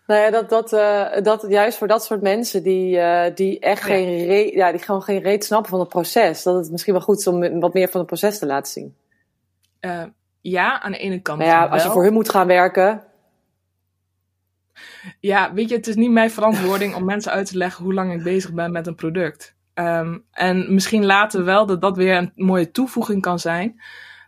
Nou 0.08 0.22
ja, 0.22 0.32
dat, 0.32 0.50
dat, 0.50 0.74
uh, 0.74 1.22
dat 1.22 1.46
juist 1.50 1.78
voor 1.78 1.88
dat 1.88 2.04
soort 2.04 2.22
mensen 2.22 2.64
die, 2.64 2.96
uh, 2.96 3.26
die 3.36 3.60
echt 3.60 3.84
geen 3.84 4.26
reet, 4.26 4.54
ja, 4.54 4.72
die 4.72 4.82
gewoon 4.82 5.04
geen 5.04 5.22
reet 5.22 5.46
snappen 5.46 5.70
van 5.70 5.80
het 5.80 5.90
proces, 5.90 6.44
dat 6.44 6.56
het 6.56 6.72
misschien 6.72 6.94
wel 6.94 7.02
goed 7.02 7.20
is 7.20 7.28
om 7.28 7.60
wat 7.60 7.74
meer 7.74 7.90
van 7.90 8.00
het 8.00 8.10
proces 8.10 8.40
te 8.40 8.46
laten 8.46 8.72
zien. 8.72 8.96
Uh, 9.82 10.04
ja, 10.42 10.82
aan 10.82 10.92
de 10.92 10.98
ene 10.98 11.22
kant. 11.22 11.40
Nou 11.40 11.52
ja, 11.52 11.66
als 11.66 11.84
je 11.84 11.90
voor 11.90 12.04
hun 12.04 12.14
moet 12.14 12.30
gaan 12.30 12.48
werken. 12.48 13.04
Ja, 15.20 15.54
weet 15.54 15.70
je, 15.70 15.76
het 15.76 15.88
is 15.88 15.96
niet 15.96 16.12
mijn 16.12 16.32
verantwoording 16.32 16.96
om 16.96 17.06
mensen 17.14 17.32
uit 17.32 17.48
te 17.48 17.58
leggen 17.58 17.84
hoe 17.84 17.94
lang 17.94 18.14
ik 18.14 18.24
bezig 18.24 18.54
ben 18.54 18.72
met 18.72 18.88
een 18.88 18.96
product. 18.96 19.56
Um, 19.74 20.26
en 20.32 20.74
misschien 20.74 21.06
later 21.06 21.44
wel 21.44 21.66
dat 21.66 21.82
dat 21.82 21.98
weer 21.98 22.18
een 22.18 22.32
mooie 22.36 22.72
toevoeging 22.72 23.22
kan 23.22 23.40
zijn. 23.40 23.82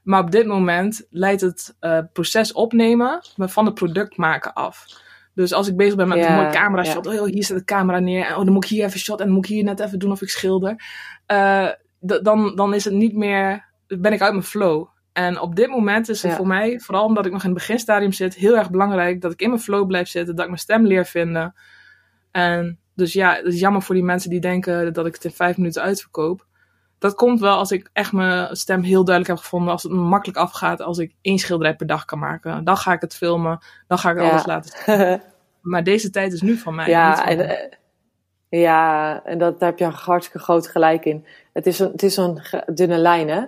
Maar 0.06 0.22
op 0.22 0.32
dit 0.32 0.46
moment 0.46 1.08
leidt 1.10 1.42
het 1.42 1.76
uh, 1.82 2.00
proces 2.14 2.54
opnemen 2.54 3.22
van 3.38 3.66
het 3.66 3.74
product 3.74 4.18
maken 4.18 4.54
af. 4.54 4.86
Dus 5.34 5.54
als 5.54 5.68
ik 5.68 5.76
bezig 5.76 5.96
ben 5.96 6.08
met 6.08 6.26
een 6.26 6.34
mooi 6.34 6.50
camera 6.50 6.84
shot, 6.84 7.08
oh 7.08 7.26
hier 7.26 7.44
zit 7.44 7.58
de 7.58 7.64
camera 7.64 8.00
neer, 8.00 8.30
oh 8.30 8.36
dan 8.36 8.54
moet 8.54 8.64
ik 8.64 8.70
hier 8.70 8.86
even 8.86 9.00
shot 9.00 9.20
en 9.20 9.26
dan 9.26 9.36
moet 9.36 9.46
ik 9.46 9.52
hier 9.52 9.64
net 9.64 9.80
even 9.80 10.00
doen 10.00 10.12
of 10.12 10.22
ik 10.22 10.30
schilder. 10.30 10.84
Uh, 11.32 11.68
dan, 12.00 12.56
dan 12.56 12.74
is 12.74 12.86
het 12.86 12.94
niet 12.94 13.16
meer, 13.16 13.66
ben 13.88 14.14
ik 14.14 14.22
uit 14.22 14.32
mijn 14.32 14.44
flow. 14.44 14.88
En 15.14 15.40
op 15.40 15.56
dit 15.56 15.70
moment 15.70 16.10
is 16.10 16.24
het 16.24 16.34
voor 16.34 16.48
mij, 16.48 16.80
vooral 16.80 17.06
omdat 17.06 17.26
ik 17.26 17.32
nog 17.32 17.44
in 17.44 17.50
het 17.50 17.58
beginstadium 17.58 18.12
zit, 18.12 18.36
heel 18.36 18.58
erg 18.58 18.70
belangrijk 18.70 19.22
dat 19.22 19.32
ik 19.32 19.42
in 19.42 19.50
mijn 19.50 19.62
flow 19.62 19.88
blijf 19.88 20.08
zitten, 20.08 20.36
dat 20.36 20.44
ik 20.44 20.50
mijn 20.50 20.62
stem 20.62 20.86
leer 20.86 21.06
vinden. 21.06 21.56
En 22.32 22.80
dus 22.96 23.14
ja, 23.14 23.36
het 23.36 23.46
is 23.46 23.60
jammer 23.60 23.82
voor 23.82 23.96
die 23.96 24.04
mensen 24.04 24.30
die 24.30 24.40
denken 24.40 24.94
dat 24.94 25.06
ik 25.06 25.14
het 25.14 25.26
in 25.26 25.32
vijf 25.32 25.58
minuten 25.58 25.82
uitverkoop 25.82 26.46
dat 27.06 27.16
komt 27.16 27.40
wel 27.40 27.58
als 27.58 27.72
ik 27.72 27.90
echt 27.94 28.12
mijn 28.12 28.56
stem 28.56 28.82
heel 28.82 29.04
duidelijk 29.04 29.36
heb 29.36 29.44
gevonden. 29.44 29.72
Als 29.72 29.84
het 29.84 29.92
me 29.92 29.98
makkelijk 29.98 30.38
afgaat. 30.38 30.82
Als 30.82 30.98
ik 30.98 31.16
één 31.22 31.38
schilderij 31.38 31.76
per 31.76 31.88
dag 31.88 32.06
kan 32.06 32.20
maken. 32.20 32.64
Dan 32.64 32.78
ga 32.78 32.94
ik 32.94 33.02
het 33.02 33.16
filmen. 33.16 33.60
Dan 33.88 33.98
ga 33.98 34.12
ik 34.12 34.20
alles 34.20 34.46
laten 34.46 34.72
zien. 34.86 35.22
maar 35.72 35.84
deze 35.84 36.10
tijd 36.10 36.34
is 36.34 36.42
nu 36.42 36.58
van 36.58 36.76
mij. 36.76 36.90
Ja, 36.90 37.28
en, 37.28 37.40
eh, 37.40 37.72
ja 38.50 39.22
en 39.24 39.38
dat, 39.38 39.60
daar 39.60 39.70
heb 39.70 39.80
je 39.80 39.86
een 39.86 39.92
hartstikke 39.92 40.44
groot 40.44 40.68
gelijk 40.68 41.06
in. 41.06 41.26
Het 41.54 41.68
is, 41.68 41.80
een, 41.80 41.92
het 41.92 42.04
is 42.04 42.14
zo'n 42.14 42.42
dunne 42.66 42.98
lijn, 42.98 43.30
hè? 43.30 43.44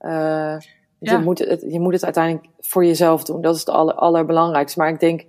Uh, 0.00 0.60
je, 0.98 1.18
moet 1.18 1.38
het, 1.38 1.64
je 1.68 1.80
moet 1.80 1.92
het 1.92 2.04
uiteindelijk 2.04 2.46
voor 2.60 2.84
jezelf 2.84 3.24
doen. 3.24 3.40
Dat 3.40 3.54
is 3.54 3.60
het 3.60 3.70
aller, 3.70 3.94
allerbelangrijkste. 3.94 4.78
Maar 4.78 4.88
ik 4.88 5.00
denk, 5.00 5.24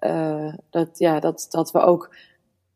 uh, 0.00 0.54
dat, 0.70 0.88
ja, 0.98 1.20
dat, 1.20 1.46
dat 1.50 1.70
we 1.72 1.80
ook 1.80 2.14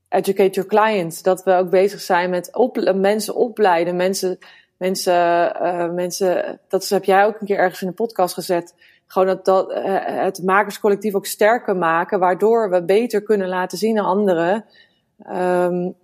educate 0.08 0.50
your 0.50 0.68
clients. 0.68 1.22
Dat 1.22 1.44
we 1.44 1.52
ook 1.52 1.70
bezig 1.70 2.00
zijn 2.00 2.30
met 2.30 2.50
mensen 2.94 3.34
opleiden. 3.34 3.96
Mensen, 3.96 4.38
mensen, 4.76 5.52
uh, 5.62 5.90
mensen, 5.90 6.60
dat 6.68 6.88
heb 6.88 7.04
jij 7.04 7.24
ook 7.24 7.40
een 7.40 7.46
keer 7.46 7.58
ergens 7.58 7.82
in 7.82 7.88
de 7.88 7.94
podcast 7.94 8.34
gezet. 8.34 8.74
Gewoon 9.06 9.28
dat, 9.28 9.44
dat 9.44 9.70
uh, 9.70 9.76
het 10.04 10.42
makerscollectief 10.42 11.14
ook 11.14 11.26
sterker 11.26 11.76
maken, 11.76 12.18
waardoor 12.18 12.70
we 12.70 12.84
beter 12.84 13.22
kunnen 13.22 13.48
laten 13.48 13.78
zien 13.78 13.98
aan 13.98 14.04
anderen. 14.04 14.64
Um, 15.32 15.96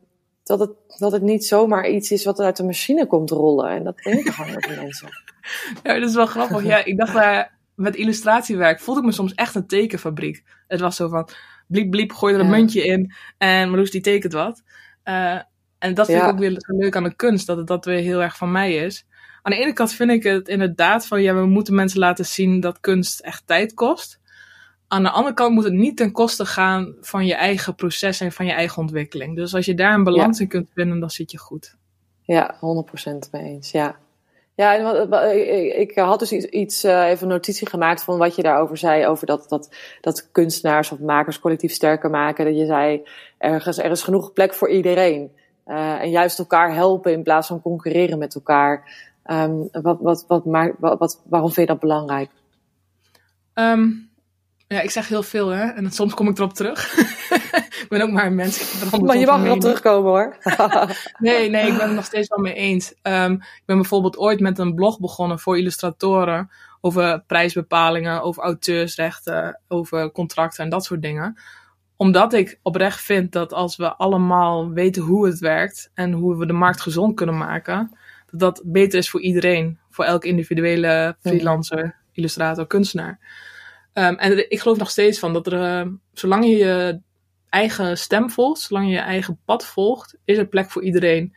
dat 0.45 0.61
het, 0.61 0.71
dat 0.99 1.13
het 1.13 1.23
niet 1.23 1.45
zomaar 1.45 1.89
iets 1.89 2.11
is 2.11 2.25
wat 2.25 2.41
uit 2.41 2.57
de 2.57 2.65
machine 2.65 3.07
komt 3.07 3.31
rollen. 3.31 3.71
En 3.71 3.85
dat 3.85 3.97
denken 3.97 4.33
gewoon 4.33 4.63
veel 4.63 4.83
mensen. 4.83 5.09
Ja, 5.83 5.99
dat 5.99 6.09
is 6.09 6.15
wel 6.15 6.27
grappig. 6.27 6.65
Ja, 6.65 6.85
ik 6.85 6.99
dacht, 6.99 7.15
uh, 7.15 7.43
met 7.75 7.97
illustratiewerk 7.97 8.81
voelde 8.81 9.01
ik 9.01 9.07
me 9.07 9.13
soms 9.13 9.35
echt 9.35 9.55
een 9.55 9.67
tekenfabriek. 9.67 10.43
Het 10.67 10.81
was 10.81 10.97
zo 10.97 11.09
van, 11.09 11.29
bliep 11.67 11.91
bliep, 11.91 12.13
gooi 12.13 12.35
er 12.35 12.41
een 12.41 12.51
muntje 12.51 12.85
in 12.85 13.13
en 13.39 13.69
Marloes 13.69 13.91
die 13.91 14.01
tekent 14.01 14.33
wat. 14.33 14.63
Uh, 15.05 15.41
en 15.79 15.95
dat 15.95 16.07
vind 16.07 16.23
ik 16.23 16.29
ook 16.29 16.39
weer 16.39 16.65
leuk 16.67 16.97
aan 16.97 17.05
de 17.05 17.15
kunst, 17.15 17.47
dat 17.47 17.57
het 17.57 17.67
dat 17.67 17.85
weer 17.85 17.99
heel 17.99 18.23
erg 18.23 18.37
van 18.37 18.53
mij 18.53 18.75
is. 18.75 19.07
Aan 19.43 19.53
de 19.53 19.59
ene 19.59 19.73
kant 19.73 19.93
vind 19.93 20.11
ik 20.11 20.23
het 20.23 20.49
inderdaad 20.49 21.07
van, 21.07 21.23
ja, 21.23 21.35
we 21.35 21.47
moeten 21.47 21.75
mensen 21.75 21.99
laten 21.99 22.27
zien 22.27 22.61
dat 22.61 22.81
kunst 22.81 23.21
echt 23.21 23.47
tijd 23.47 23.75
kost. 23.75 24.21
Aan 24.89 25.03
de 25.03 25.11
andere 25.11 25.35
kant 25.35 25.55
moet 25.55 25.65
het 25.65 25.73
niet 25.73 25.97
ten 25.97 26.13
koste 26.13 26.47
gaan 26.47 26.95
van 27.01 27.27
je 27.27 27.35
eigen 27.35 27.75
proces 27.75 28.21
en 28.21 28.33
van 28.33 28.47
je 28.47 28.53
eigen 28.53 28.83
ontwikkeling. 28.83 29.37
Dus 29.37 29.55
als 29.55 29.65
je 29.65 29.75
daar 29.75 29.95
een 29.95 30.05
balans 30.05 30.41
in 30.41 30.49
kunt 30.49 30.69
vinden, 30.75 31.01
dan 31.01 31.11
zit 31.11 31.31
je 31.31 31.39
goed. 31.39 31.77
Ja, 32.23 32.55
100% 32.55 32.59
mee 33.31 33.43
eens, 33.43 33.71
ja. 33.71 33.99
Ja, 34.57 34.73
ik 35.75 35.99
had 35.99 36.19
dus 36.19 36.33
iets, 36.33 36.85
uh, 36.85 37.09
even 37.09 37.29
notitie 37.29 37.69
gemaakt 37.69 38.05
van 38.05 38.19
wat 38.19 38.37
je 38.37 38.43
daarover 38.43 38.77
zei. 38.77 39.07
Over 39.07 39.27
dat, 39.27 39.49
dat, 39.49 39.75
dat 40.01 40.29
kunstenaars 40.33 40.93
of 40.93 40.99
makers 40.99 41.39
collectief 41.39 41.73
sterker 41.73 42.11
maken. 42.11 42.45
Dat 42.45 42.57
je 42.57 42.67
zei, 42.67 43.03
ergens, 43.39 43.79
er 43.79 43.91
is 43.91 44.03
genoeg 44.03 44.33
plek 44.33 44.55
voor 44.55 44.71
iedereen. 44.71 45.33
Uh, 45.67 46.01
en 46.01 46.11
juist 46.11 46.39
elkaar 46.39 46.75
helpen 46.75 47.13
in 47.13 47.23
plaats 47.23 47.47
van 47.47 47.63
concurreren 47.63 48.19
met 48.19 48.35
elkaar. 48.35 49.03
Um, 49.27 49.69
wat, 49.73 49.99
wat, 50.01 50.25
wat, 50.29 50.45
maar, 50.45 50.75
wat, 50.79 51.23
waarom 51.29 51.53
vind 51.53 51.67
je 51.67 51.73
dat 51.73 51.83
belangrijk? 51.83 52.31
Um, 53.55 54.11
ja, 54.69 54.81
ik 54.81 54.91
zeg 54.91 55.09
heel 55.09 55.23
veel, 55.23 55.49
hè. 55.49 55.65
En 55.65 55.91
soms 55.91 56.15
kom 56.15 56.29
ik 56.29 56.39
erop 56.39 56.55
terug. 56.55 56.99
ik 57.83 57.87
ben 57.89 58.03
ook 58.03 58.11
maar 58.11 58.27
een 58.27 58.35
mens. 58.35 58.83
maar 59.01 59.17
je 59.17 59.27
mag 59.27 59.45
erop 59.45 59.61
terugkomen, 59.61 60.11
hoor. 60.11 60.37
nee, 61.19 61.51
nee, 61.51 61.67
ik 61.67 61.77
ben 61.77 61.87
het 61.87 61.95
nog 61.95 62.05
steeds 62.05 62.29
wel 62.29 62.39
mee 62.39 62.55
eens. 62.55 62.95
Um, 63.03 63.33
ik 63.33 63.63
ben 63.65 63.77
bijvoorbeeld 63.77 64.19
ooit 64.19 64.41
met 64.41 64.59
een 64.59 64.75
blog 64.75 65.01
begonnen 65.01 65.39
voor 65.39 65.59
illustratoren. 65.59 66.51
Over 66.81 67.23
prijsbepalingen, 67.27 68.23
over 68.23 68.43
auteursrechten, 68.43 69.61
over 69.69 70.13
contracten 70.13 70.65
en 70.65 70.71
dat 70.71 70.85
soort 70.85 71.03
dingen. 71.03 71.41
Omdat 71.97 72.33
ik 72.33 72.59
oprecht 72.63 73.01
vind 73.01 73.33
dat 73.33 73.53
als 73.53 73.77
we 73.77 73.95
allemaal 73.95 74.71
weten 74.71 75.03
hoe 75.03 75.27
het 75.27 75.39
werkt 75.39 75.91
en 75.95 76.13
hoe 76.13 76.37
we 76.37 76.47
de 76.47 76.53
markt 76.53 76.81
gezond 76.81 77.15
kunnen 77.15 77.37
maken, 77.37 77.97
dat 78.31 78.41
dat 78.41 78.63
beter 78.65 78.99
is 78.99 79.11
voor 79.11 79.21
iedereen. 79.21 79.79
Voor 79.91 80.05
elk 80.05 80.25
individuele 80.25 81.17
freelancer, 81.21 81.97
illustrator, 82.13 82.67
kunstenaar. 82.67 83.19
Um, 83.95 84.15
en 84.15 84.51
ik 84.51 84.61
geloof 84.61 84.79
nog 84.79 84.91
steeds 84.91 85.19
van 85.19 85.33
dat 85.33 85.47
er, 85.47 85.85
uh, 85.87 85.93
zolang 86.13 86.45
je 86.45 86.57
je 86.57 87.01
eigen 87.49 87.99
stem 87.99 88.31
volgt, 88.31 88.61
zolang 88.61 88.87
je 88.87 88.93
je 88.93 88.99
eigen 88.99 89.39
pad 89.45 89.67
volgt, 89.67 90.17
is 90.25 90.39
er 90.39 90.47
plek 90.47 90.71
voor 90.71 90.83
iedereen. 90.83 91.37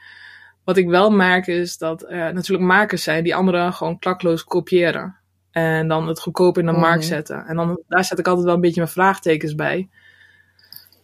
Wat 0.63 0.77
ik 0.77 0.87
wel 0.87 1.11
merk 1.11 1.47
is 1.47 1.77
dat 1.77 2.03
er 2.09 2.33
natuurlijk 2.33 2.67
makers 2.67 3.03
zijn 3.03 3.23
die 3.23 3.35
anderen 3.35 3.73
gewoon 3.73 3.99
klakloos 3.99 4.43
kopiëren. 4.43 5.15
En 5.51 5.87
dan 5.87 6.07
het 6.07 6.19
goedkoop 6.19 6.57
in 6.57 6.65
de 6.65 6.71
markt 6.71 7.03
mhm. 7.03 7.07
zetten. 7.07 7.45
En 7.45 7.55
dan, 7.55 7.81
daar 7.87 8.05
zet 8.05 8.19
ik 8.19 8.27
altijd 8.27 8.45
wel 8.45 8.55
een 8.55 8.61
beetje 8.61 8.81
mijn 8.81 8.93
vraagtekens 8.93 9.55
bij. 9.55 9.89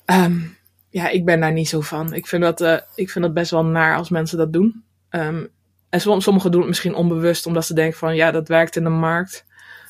Um, 0.06 0.58
ja, 0.90 1.10
ik 1.10 1.26
ben 1.26 1.40
daar 1.40 1.52
niet 1.52 1.70
zo 1.70 1.82
van. 1.82 2.14
Ik 2.14 2.28
vind 2.28 2.44
dat, 2.44 2.62
uh, 2.62 2.78
ik 2.96 3.10
vind 3.10 3.26
dat 3.26 3.34
best 3.34 3.52
wel 3.52 3.66
naar 3.66 3.98
als 3.98 4.10
mensen 4.10 4.38
dat 4.38 4.54
doen. 4.54 4.84
Um, 5.10 5.50
en 5.90 6.02
sommigen 6.02 6.52
doen 6.52 6.60
het 6.60 6.70
misschien 6.70 6.96
onbewust, 6.96 7.46
omdat 7.46 7.66
ze 7.66 7.74
denken 7.74 7.98
van 7.98 8.16
ja, 8.16 8.32
dat 8.32 8.48
werkt 8.48 8.76
in 8.76 8.84
de 8.84 8.90
markt. 8.90 9.46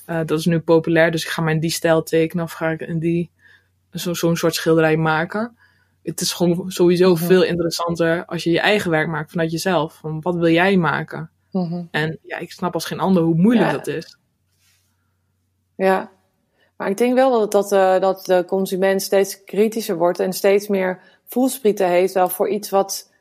Uh, 0.07 0.19
dat 0.25 0.39
is 0.39 0.45
nu 0.45 0.59
populair, 0.59 1.11
dus 1.11 1.23
ik 1.23 1.29
ga 1.29 1.41
mij 1.41 1.53
in 1.53 1.59
die 1.59 1.69
stijl 1.69 2.03
tekenen 2.03 2.43
of 2.43 2.51
ga 2.51 2.69
ik 2.69 2.81
in 2.81 2.99
die 2.99 3.31
zo'n 3.91 4.15
zo 4.15 4.35
soort 4.35 4.55
schilderij 4.55 4.97
maken. 4.97 5.57
Het 6.03 6.21
is 6.21 6.33
gewoon 6.33 6.71
sowieso 6.71 7.09
mm 7.09 7.15
-hmm. 7.15 7.25
veel 7.27 7.43
interessanter 7.43 8.25
als 8.25 8.43
je 8.43 8.51
je 8.51 8.59
eigen 8.59 8.91
werk 8.91 9.07
maakt 9.07 9.31
vanuit 9.31 9.51
jezelf. 9.51 9.93
Van 9.93 10.21
wat 10.21 10.35
wil 10.35 10.49
jij 10.49 10.77
maken? 10.77 11.29
Mm 11.51 11.67
-hmm. 11.69 11.87
En 11.91 12.19
ja, 12.21 12.37
ik 12.37 12.51
snap 12.51 12.73
als 12.73 12.85
geen 12.85 12.99
ander 12.99 13.23
hoe 13.23 13.35
moeilijk 13.35 13.71
ja. 13.71 13.77
dat 13.77 13.87
is. 13.87 14.17
Ja, 15.75 16.11
maar 16.77 16.89
ik 16.89 16.97
denk 16.97 17.13
wel 17.13 17.39
dat, 17.39 17.51
dat, 17.51 17.71
uh, 17.71 17.99
dat 17.99 18.25
de 18.25 18.43
consument 18.47 19.01
steeds 19.01 19.43
kritischer 19.43 19.97
wordt 19.97 20.19
en 20.19 20.33
steeds 20.33 20.67
meer 20.67 20.99
voelsprieten 21.25 21.87
heeft 21.87 22.13
wel 22.13 22.29
voor 22.29 22.49
iets 22.49 22.69
wat. 22.69 23.11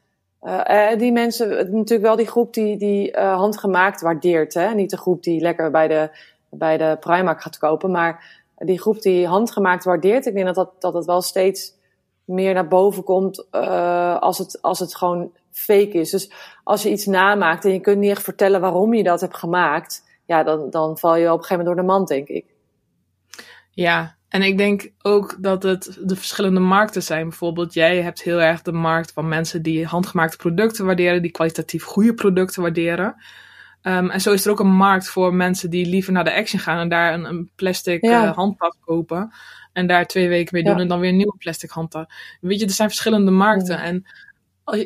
Uh, 0.42 0.96
die 0.98 1.12
mensen, 1.12 1.48
natuurlijk 1.48 2.02
wel 2.02 2.16
die 2.16 2.26
groep 2.26 2.54
die, 2.54 2.76
die 2.76 3.16
uh, 3.16 3.36
handgemaakt 3.36 4.00
waardeert. 4.00 4.54
Hè? 4.54 4.74
Niet 4.74 4.90
de 4.90 4.96
groep 4.96 5.22
die 5.22 5.40
lekker 5.40 5.70
bij 5.70 5.88
de 5.88 6.10
bij 6.54 6.78
de 6.78 6.96
Primark 7.00 7.42
gaat 7.42 7.58
kopen. 7.58 7.90
Maar 7.90 8.42
die 8.56 8.80
groep 8.80 9.02
die 9.02 9.26
handgemaakt 9.26 9.84
waardeert, 9.84 10.26
ik 10.26 10.34
denk 10.34 10.46
dat 10.46 10.54
dat, 10.54 10.80
dat 10.80 10.94
het 10.94 11.04
wel 11.04 11.20
steeds 11.20 11.74
meer 12.24 12.54
naar 12.54 12.68
boven 12.68 13.04
komt 13.04 13.46
uh, 13.52 14.18
als, 14.18 14.38
het, 14.38 14.62
als 14.62 14.78
het 14.78 14.96
gewoon 14.96 15.32
fake 15.50 15.98
is. 15.98 16.10
Dus 16.10 16.32
als 16.64 16.82
je 16.82 16.90
iets 16.90 17.06
namaakt 17.06 17.64
en 17.64 17.72
je 17.72 17.80
kunt 17.80 17.98
niet 17.98 18.10
echt 18.10 18.22
vertellen 18.22 18.60
waarom 18.60 18.94
je 18.94 19.02
dat 19.02 19.20
hebt 19.20 19.36
gemaakt, 19.36 20.04
ja, 20.26 20.42
dan, 20.42 20.70
dan 20.70 20.98
val 20.98 21.16
je 21.16 21.32
op 21.32 21.38
een 21.38 21.44
gegeven 21.44 21.64
moment 21.64 21.76
door 21.76 21.86
de 21.86 21.92
mand, 21.92 22.08
denk 22.08 22.28
ik. 22.28 22.44
Ja, 23.70 24.16
en 24.28 24.42
ik 24.42 24.58
denk 24.58 24.92
ook 25.02 25.36
dat 25.40 25.62
het 25.62 25.98
de 26.02 26.16
verschillende 26.16 26.60
markten 26.60 27.02
zijn. 27.02 27.28
Bijvoorbeeld, 27.28 27.74
jij 27.74 28.02
hebt 28.02 28.22
heel 28.22 28.40
erg 28.40 28.62
de 28.62 28.72
markt 28.72 29.12
van 29.12 29.28
mensen 29.28 29.62
die 29.62 29.86
handgemaakte 29.86 30.36
producten 30.36 30.84
waarderen, 30.84 31.22
die 31.22 31.30
kwalitatief 31.30 31.84
goede 31.84 32.14
producten 32.14 32.62
waarderen. 32.62 33.14
Um, 33.82 34.10
en 34.10 34.20
zo 34.20 34.32
is 34.32 34.44
er 34.44 34.50
ook 34.50 34.60
een 34.60 34.74
markt 34.74 35.08
voor 35.08 35.34
mensen 35.34 35.70
die 35.70 35.86
liever 35.86 36.12
naar 36.12 36.24
de 36.24 36.34
Action 36.34 36.60
gaan 36.60 36.78
en 36.78 36.88
daar 36.88 37.14
een, 37.14 37.24
een 37.24 37.50
plastic 37.54 38.02
ja. 38.04 38.24
uh, 38.24 38.34
handtas 38.34 38.76
kopen. 38.80 39.32
En 39.72 39.86
daar 39.86 40.06
twee 40.06 40.28
weken 40.28 40.54
mee 40.54 40.62
doen 40.62 40.74
ja. 40.74 40.80
en 40.80 40.88
dan 40.88 41.00
weer 41.00 41.10
een 41.10 41.16
nieuwe 41.16 41.36
plastic 41.38 41.70
handtas. 41.70 42.06
Weet 42.40 42.60
je, 42.60 42.66
er 42.66 42.72
zijn 42.72 42.88
verschillende 42.88 43.30
markten. 43.30 43.76
Ja. 43.76 43.82
En 43.82 44.04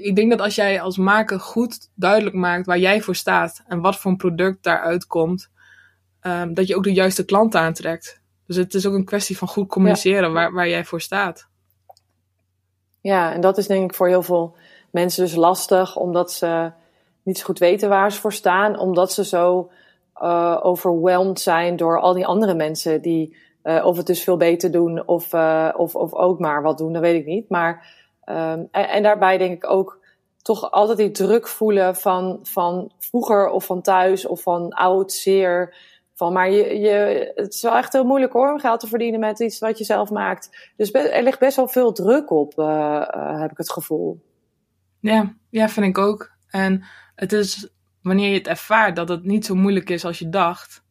ik 0.02 0.16
denk 0.16 0.30
dat 0.30 0.40
als 0.40 0.54
jij 0.54 0.80
als 0.80 0.96
maker 0.96 1.40
goed 1.40 1.88
duidelijk 1.94 2.36
maakt 2.36 2.66
waar 2.66 2.78
jij 2.78 3.00
voor 3.00 3.16
staat 3.16 3.62
en 3.66 3.80
wat 3.80 3.96
voor 3.96 4.10
een 4.10 4.16
product 4.16 4.62
daaruit 4.62 5.06
komt, 5.06 5.50
um, 6.22 6.54
dat 6.54 6.66
je 6.66 6.76
ook 6.76 6.84
de 6.84 6.92
juiste 6.92 7.24
klant 7.24 7.54
aantrekt. 7.54 8.20
Dus 8.46 8.56
het 8.56 8.74
is 8.74 8.86
ook 8.86 8.94
een 8.94 9.04
kwestie 9.04 9.38
van 9.38 9.48
goed 9.48 9.68
communiceren 9.68 10.32
waar, 10.32 10.52
waar 10.52 10.68
jij 10.68 10.84
voor 10.84 11.00
staat. 11.00 11.48
Ja, 13.00 13.32
en 13.32 13.40
dat 13.40 13.58
is 13.58 13.66
denk 13.66 13.90
ik 13.90 13.96
voor 13.96 14.08
heel 14.08 14.22
veel 14.22 14.56
mensen 14.90 15.24
dus 15.24 15.34
lastig, 15.34 15.96
omdat 15.96 16.32
ze 16.32 16.72
niet 17.26 17.38
zo 17.38 17.44
goed 17.44 17.58
weten 17.58 17.88
waar 17.88 18.12
ze 18.12 18.20
voor 18.20 18.32
staan, 18.32 18.78
omdat 18.78 19.12
ze 19.12 19.24
zo 19.24 19.70
uh, 20.22 20.58
overwhelmed 20.62 21.40
zijn 21.40 21.76
door 21.76 22.00
al 22.00 22.12
die 22.12 22.26
andere 22.26 22.54
mensen 22.54 23.02
die 23.02 23.36
uh, 23.62 23.84
of 23.84 23.96
het 23.96 24.06
dus 24.06 24.22
veel 24.22 24.36
beter 24.36 24.70
doen 24.70 25.06
of, 25.06 25.32
uh, 25.32 25.72
of, 25.76 25.94
of 25.94 26.14
ook 26.14 26.38
maar 26.38 26.62
wat 26.62 26.78
doen, 26.78 26.92
dat 26.92 27.02
weet 27.02 27.20
ik 27.20 27.26
niet. 27.26 27.48
Maar, 27.48 27.94
en, 28.24 28.68
en, 28.70 29.02
daarbij 29.02 29.38
denk 29.38 29.52
ik 29.52 29.70
ook 29.70 29.98
toch 30.42 30.70
altijd 30.70 30.98
die 30.98 31.10
druk 31.10 31.48
voelen 31.48 31.96
van, 31.96 32.38
van 32.42 32.92
vroeger 32.98 33.48
of 33.48 33.64
van 33.64 33.82
thuis 33.82 34.26
of 34.26 34.42
van 34.42 34.70
oud, 34.70 35.12
zeer. 35.12 35.74
Van, 36.14 36.32
maar 36.32 36.50
je, 36.50 36.78
je, 36.78 37.32
het 37.34 37.54
is 37.54 37.62
wel 37.62 37.76
echt 37.76 37.92
heel 37.92 38.04
moeilijk 38.04 38.32
hoor 38.32 38.52
om 38.52 38.58
geld 38.58 38.80
te 38.80 38.86
verdienen 38.86 39.20
met 39.20 39.40
iets 39.40 39.58
wat 39.58 39.78
je 39.78 39.84
zelf 39.84 40.10
maakt. 40.10 40.72
Dus 40.76 40.92
er 40.92 41.22
ligt 41.22 41.38
best 41.38 41.56
wel 41.56 41.68
veel 41.68 41.92
druk 41.92 42.30
op, 42.30 42.56
heb 43.38 43.50
ik 43.50 43.56
het 43.56 43.72
gevoel. 43.72 44.20
Ja, 45.00 45.34
ja, 45.50 45.68
vind 45.68 45.86
ik 45.86 45.98
ook. 45.98 46.30
En 46.50 46.84
het 47.16 47.32
is 47.32 47.68
wanneer 48.02 48.28
je 48.28 48.38
het 48.38 48.46
ervaart 48.46 48.96
dat 48.96 49.08
het 49.08 49.24
niet 49.24 49.46
zo 49.46 49.54
moeilijk 49.54 49.90
is 49.90 50.04
als 50.04 50.18
je 50.18 50.28
dacht. 50.28 50.84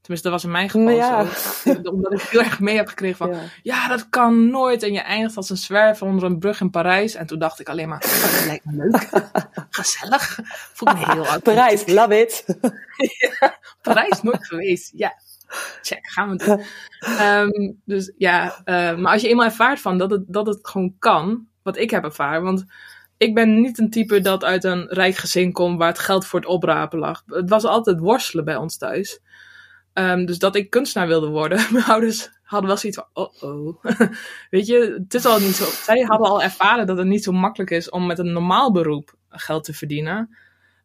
Tenminste, 0.00 0.30
dat 0.30 0.40
was 0.40 0.44
in 0.44 0.56
mijn 0.56 0.70
geval 0.70 0.90
ja. 0.90 1.24
zo. 1.24 1.72
Omdat 1.94 2.12
ik 2.12 2.20
heel 2.20 2.40
erg 2.40 2.60
mee 2.60 2.76
heb 2.76 2.88
gekregen 2.88 3.16
van, 3.16 3.30
ja. 3.30 3.40
ja. 3.62 3.88
dat 3.88 4.08
kan 4.08 4.50
nooit. 4.50 4.82
En 4.82 4.92
je 4.92 5.00
eindigt 5.00 5.36
als 5.36 5.50
een 5.50 5.56
zwerver 5.56 6.06
onder 6.06 6.24
een 6.24 6.38
brug 6.38 6.60
in 6.60 6.70
Parijs. 6.70 7.14
En 7.14 7.26
toen 7.26 7.38
dacht 7.38 7.60
ik 7.60 7.68
alleen 7.68 7.88
maar, 7.88 8.04
oh, 8.04 8.22
dat 8.22 8.44
lijkt 8.46 8.64
me 8.64 8.72
leuk. 8.76 9.08
Gezellig. 9.70 10.38
Voel 10.72 10.94
me 10.94 11.12
heel 11.12 11.26
oud. 11.26 11.42
Parijs, 11.42 11.86
love 11.86 12.20
it. 12.20 12.44
ja, 13.40 13.58
Parijs, 13.82 14.22
nooit 14.22 14.46
geweest. 14.46 14.92
Ja, 14.94 15.14
check, 15.82 16.10
gaan 16.10 16.30
we 16.30 16.44
doen. 16.44 16.64
Um, 17.26 17.80
dus 17.84 18.12
ja, 18.16 18.62
uh, 18.64 18.96
maar 18.96 19.12
als 19.12 19.22
je 19.22 19.28
eenmaal 19.28 19.46
ervaart 19.46 19.80
van 19.80 19.98
dat 19.98 20.10
het, 20.10 20.24
dat 20.26 20.46
het 20.46 20.58
gewoon 20.62 20.94
kan, 20.98 21.46
wat 21.62 21.76
ik 21.76 21.90
heb 21.90 22.04
ervaren. 22.04 22.42
Want 22.42 22.64
ik 23.22 23.34
ben 23.34 23.60
niet 23.60 23.78
een 23.78 23.90
type 23.90 24.20
dat 24.20 24.44
uit 24.44 24.64
een 24.64 24.86
rijk 24.88 25.14
gezin 25.14 25.52
komt 25.52 25.78
waar 25.78 25.88
het 25.88 25.98
geld 25.98 26.26
voor 26.26 26.40
het 26.40 26.48
oprapen 26.48 26.98
lag. 26.98 27.22
Het 27.26 27.48
was 27.48 27.64
altijd 27.64 27.98
worstelen 27.98 28.44
bij 28.44 28.56
ons 28.56 28.76
thuis. 28.76 29.20
Um, 29.94 30.26
dus 30.26 30.38
dat 30.38 30.56
ik 30.56 30.70
kunstenaar 30.70 31.08
wilde 31.08 31.28
worden. 31.28 31.66
Mijn 31.72 31.84
ouders 31.84 32.30
hadden 32.42 32.68
wel 32.68 32.78
zoiets 32.78 32.98
van, 32.98 33.08
oh 33.24 33.42
oh. 33.42 33.84
Weet 34.50 34.66
je, 34.66 34.98
het 35.02 35.14
is 35.14 35.24
al 35.24 35.40
niet 35.40 35.54
zo. 35.54 35.64
Zij 35.64 36.00
hadden 36.00 36.28
al 36.28 36.42
ervaren 36.42 36.86
dat 36.86 36.98
het 36.98 37.06
niet 37.06 37.24
zo 37.24 37.32
makkelijk 37.32 37.70
is 37.70 37.90
om 37.90 38.06
met 38.06 38.18
een 38.18 38.32
normaal 38.32 38.72
beroep 38.72 39.14
geld 39.28 39.64
te 39.64 39.74
verdienen. 39.74 40.36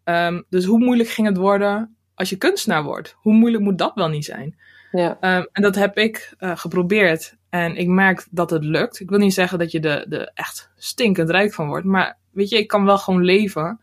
Um, 0.04 0.46
dus 0.50 0.66
hoe 0.66 0.80
moeilijk 0.80 1.10
ging 1.10 1.28
het 1.28 1.38
worden 1.38 1.98
als 2.16 2.30
je 2.30 2.38
kunstenaar 2.38 2.84
wordt? 2.84 3.16
Hoe 3.18 3.34
moeilijk 3.34 3.64
moet 3.64 3.78
dat 3.78 3.96
wel 3.96 4.10
niet 4.10 4.26
zijn? 4.26 4.60
Ja. 4.92 5.10
Um, 5.10 5.48
en 5.52 5.62
dat 5.62 5.76
heb 5.76 5.98
ik 5.98 6.36
uh, 6.40 6.58
geprobeerd. 6.58 7.38
En 7.50 7.76
ik 7.76 7.88
merk 7.88 8.28
dat 8.32 8.50
het 8.50 8.64
lukt. 8.64 9.00
Ik 9.00 9.10
wil 9.10 9.20
niet 9.20 9.34
zeggen 9.34 9.60
dat 9.60 9.72
je 9.72 9.80
er 9.80 10.00
de, 10.00 10.18
de 10.18 10.32
echt 10.34 10.72
stinkend 10.76 11.30
rijk 11.30 11.54
van 11.54 11.68
wordt. 11.68 11.86
Maar 11.86 12.18
weet 12.38 12.50
je, 12.50 12.58
ik 12.58 12.68
kan 12.68 12.86
wel 12.86 12.98
gewoon 12.98 13.24
leven. 13.24 13.80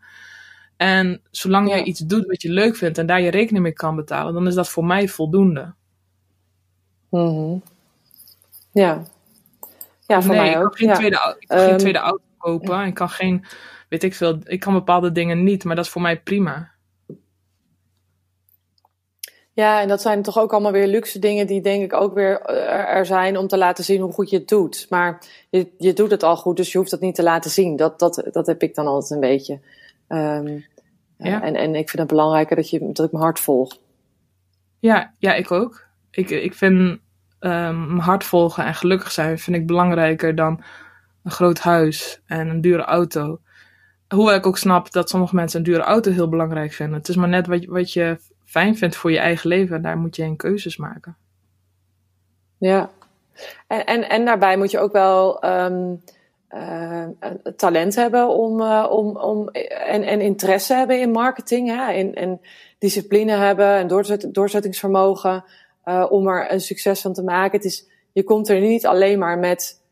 En 0.77 1.21
zolang 1.31 1.69
jij 1.69 1.83
iets 1.83 1.99
doet 1.99 2.25
wat 2.25 2.41
je 2.41 2.49
leuk 2.51 2.75
vindt 2.75 2.97
en 2.97 3.05
daar 3.05 3.21
je 3.21 3.29
rekening 3.31 3.63
mee 3.63 3.73
kan 3.73 3.95
betalen, 3.95 4.33
dan 4.33 4.47
is 4.47 4.55
dat 4.55 4.69
voor 4.69 4.85
mij 4.85 5.07
voldoende. 5.07 5.73
Mm 7.09 7.61
Ja. 8.71 9.03
Ja, 10.07 10.21
voor 10.21 10.31
nee, 10.35 10.39
mij 10.39 10.49
ik 10.49 10.55
kan 10.55 10.65
ook. 10.65 10.77
geen, 10.77 10.93
tweede, 10.93 11.35
ik 11.39 11.47
kan 11.47 11.57
geen 11.59 11.67
Ehm, 11.69 11.77
tweede 11.77 11.99
auto 11.99 12.23
kopen. 12.37 12.85
Ik 12.85 12.93
kan 12.93 13.09
geen, 13.09 13.45
weet 13.89 14.03
ik 14.03 14.13
veel, 14.15 14.39
ik 14.43 14.59
kan 14.59 14.73
bepaalde 14.73 15.11
dingen 15.11 15.43
niet, 15.43 15.63
maar 15.63 15.75
dat 15.75 15.85
is 15.85 15.91
voor 15.91 16.01
mij 16.01 16.21
prima. 16.21 16.71
Ja, 19.55 19.81
en 19.81 19.87
dat 19.87 20.01
zijn 20.01 20.21
toch 20.21 20.39
ook 20.39 20.51
allemaal 20.51 20.71
weer 20.71 20.87
luxe 20.87 21.19
dingen 21.19 21.47
die 21.47 21.61
denk 21.61 21.83
ik 21.83 21.93
ook 21.93 22.13
weer 22.13 22.41
eh, 22.41 22.95
er 22.97 23.05
zijn 23.05 23.37
om 23.37 23.47
te 23.47 23.57
laten 23.57 23.83
zien 23.83 24.01
hoe 24.01 24.11
goed 24.11 24.29
je 24.29 24.37
het 24.37 24.47
doet. 24.47 24.85
Maar 24.89 25.21
je, 25.49 25.67
je 25.77 25.93
doet 25.93 26.11
het 26.11 26.23
al 26.23 26.37
goed, 26.37 26.57
dus 26.57 26.71
je 26.71 26.77
hoeft 26.77 26.91
het 26.91 26.99
niet 27.01 27.15
te 27.15 27.23
laten 27.23 27.51
zien. 27.51 27.75
Dat, 27.75 27.99
dat, 27.99 28.23
dat 28.31 28.47
heb 28.47 28.61
ik 28.61 28.75
dan 28.75 28.87
altijd 28.87 29.11
een 29.11 29.29
beetje. 29.29 29.59
Ehm, 30.07 30.59
Ja. 31.17 31.43
en, 31.43 31.55
en 31.55 31.75
ik 31.75 31.89
vind 31.89 32.01
het 32.01 32.07
belangrijker 32.11 32.55
dat, 32.55 32.69
je, 32.69 32.79
dat 32.93 33.05
ik 33.05 33.11
mijn 33.11 33.23
hart 33.23 33.39
volg. 33.39 33.77
Ja, 34.79 35.13
ja, 35.17 35.33
ik 35.33 35.51
ook. 35.51 35.85
Ik, 36.11 36.29
ik 36.29 36.53
vind 36.53 36.99
ehm, 37.39 37.85
mijn 37.87 37.99
hart 37.99 38.23
volgen 38.23 38.65
en 38.65 38.75
gelukkig 38.75 39.11
zijn 39.11 39.39
vind 39.39 39.55
ik 39.55 39.67
belangrijker 39.67 40.35
dan 40.35 40.63
een 41.23 41.31
groot 41.31 41.59
huis 41.59 42.21
en 42.25 42.47
een 42.47 42.61
dure 42.61 42.83
auto. 42.83 43.39
Hoewel 44.07 44.35
ik 44.35 44.45
ook 44.45 44.57
snap 44.57 44.91
dat 44.91 45.09
sommige 45.09 45.35
mensen 45.35 45.59
een 45.59 45.65
dure 45.65 45.83
auto 45.83 46.11
heel 46.11 46.29
belangrijk 46.29 46.73
vinden. 46.73 46.97
Het 46.97 47.09
is 47.09 47.15
maar 47.15 47.29
net 47.29 47.47
wat, 47.47 47.65
wat 47.65 47.93
je 47.93 48.17
fijn 48.55 48.77
vindt 48.77 48.95
voor 48.95 49.11
je 49.11 49.19
eigen 49.19 49.49
leven 49.49 49.75
en 49.75 49.81
daar 49.81 49.97
moet 49.97 50.15
je 50.15 50.23
in 50.23 50.35
keuzes 50.35 50.77
maken. 50.77 51.15
Ja. 52.57 52.89
En, 53.67 53.85
en, 53.85 54.09
en 54.09 54.25
daarbij 54.25 54.57
moet 54.57 54.71
je 54.71 54.79
ook 54.79 54.91
wel 54.91 55.41
ehm, 55.41 55.95
eh, 56.47 57.05
talent 57.55 57.95
hebben 57.95 58.27
om, 58.29 58.61
eh, 58.61 58.87
om, 58.89 59.17
om, 59.17 59.49
en, 59.49 60.03
en 60.03 60.21
interesse 60.21 60.73
hebben 60.73 60.99
in 60.99 61.11
marketing. 61.11 61.67
Hè? 61.67 61.91
En, 61.91 62.13
en 62.13 62.41
discipline 62.79 63.31
hebben 63.31 63.67
en 63.67 63.87
doorzet, 63.87 64.33
doorzettingsvermogen 64.33 65.43
eh, 65.83 66.05
om 66.09 66.27
er 66.27 66.51
een 66.51 66.61
succes 66.61 67.01
van 67.01 67.13
te 67.13 67.23
maken. 67.23 67.57
Het 67.57 67.65
is, 67.65 67.87
je 68.11 68.23
komt 68.23 68.49
er 68.49 68.59
niet 68.59 68.85
alleen 68.85 69.19
maar 69.19 69.37
met 69.37 69.83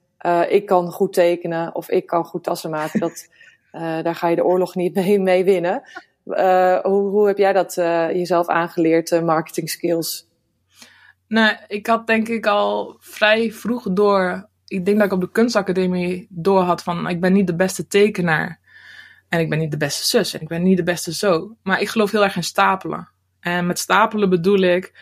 ik 0.50 0.66
kan 0.66 0.92
goed 0.92 1.14
tekenen 1.14 1.76
of 1.76 1.90
ik 1.90 2.06
kan 2.06 2.26
goed 2.26 2.44
tassen 2.44 2.70
maken. 2.70 3.00
Dat, 3.00 3.28
daar 4.04 4.16
ga 4.16 4.28
je 4.28 4.36
de 4.36 4.46
oorlog 4.46 4.76
niet 4.76 4.94
mee, 4.96 5.20
mee 5.20 5.44
winnen. 5.44 5.82
Eh, 6.26 6.80
hoe, 6.80 7.28
heb 7.28 7.38
jij 7.38 7.54
dat 7.54 7.78
eh, 7.78 8.10
jezelf 8.10 8.48
aangeleerd, 8.48 9.12
eh, 9.12 9.22
marketing 9.22 9.70
skills? 9.70 10.28
Nou, 11.28 11.56
ik 11.68 11.88
had 11.88 12.08
denk 12.08 12.28
ik 12.28 12.46
al 12.46 12.98
vrij 13.00 13.52
vroeg 13.52 13.88
door. 13.92 14.50
Ik 14.68 14.86
denk 14.86 14.98
dat 14.98 15.06
ik 15.06 15.14
op 15.14 15.22
de 15.22 15.32
kunstacademie 15.32 16.28
door 16.30 16.62
had 16.62 16.84
van 16.84 17.08
ik 17.08 17.22
ben 17.22 17.34
niet 17.34 17.48
de 17.48 17.56
beste 17.56 17.88
tekenaar. 17.88 18.60
En 19.30 19.40
ik 19.40 19.50
ben 19.50 19.60
niet 19.60 19.72
de 19.72 19.78
beste 19.78 20.06
zus 20.06 20.34
en 20.34 20.42
ik 20.42 20.48
ben 20.48 20.64
niet 20.64 20.78
de 20.78 20.84
beste 20.84 21.14
zo. 21.14 21.56
Maar 21.64 21.82
ik 21.82 21.90
geloof 21.90 22.12
heel 22.12 22.24
erg 22.24 22.36
in 22.36 22.44
stapelen. 22.44 23.10
En 23.40 23.66
met 23.66 23.80
stapelen 23.80 24.30
bedoel 24.30 24.60
ik. 24.60 24.94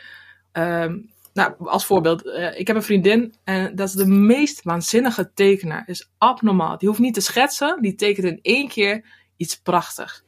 ehm, 0.51 0.97
nou, 1.33 1.53
als 1.57 1.85
voorbeeld, 1.85 2.25
ik 2.55 2.67
heb 2.67 2.75
een 2.75 2.83
vriendin 2.83 3.33
en 3.43 3.75
dat 3.75 3.87
is 3.87 3.93
de 3.93 4.05
meest 4.05 4.63
waanzinnige 4.63 5.31
tekenaar. 5.33 5.83
Is 5.85 6.11
abnormaal. 6.17 6.77
Die 6.77 6.87
hoeft 6.87 6.99
niet 6.99 7.13
te 7.13 7.21
schetsen, 7.21 7.81
die 7.81 7.95
tekent 7.95 8.27
in 8.27 8.39
één 8.41 8.67
keer 8.67 9.05
iets 9.37 9.61
prachtigs. 9.61 10.23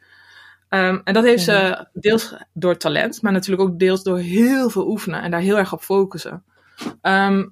Ehm, 0.74 1.00
en 1.04 1.14
dat 1.14 1.24
heeft 1.24 1.44
ze 1.44 1.88
deels 1.94 2.34
door 2.54 2.78
talent, 2.78 3.22
maar 3.22 3.32
natuurlijk 3.32 3.70
ook 3.70 3.80
deels 3.80 4.04
door 4.04 4.18
heel 4.18 4.70
veel 4.70 4.88
oefenen 4.88 5.22
en 5.22 5.32
daar 5.32 5.40
heel 5.40 5.58
erg 5.58 5.74
op 5.74 5.82
focussen. 5.82 6.44
Ehm, 7.02 7.46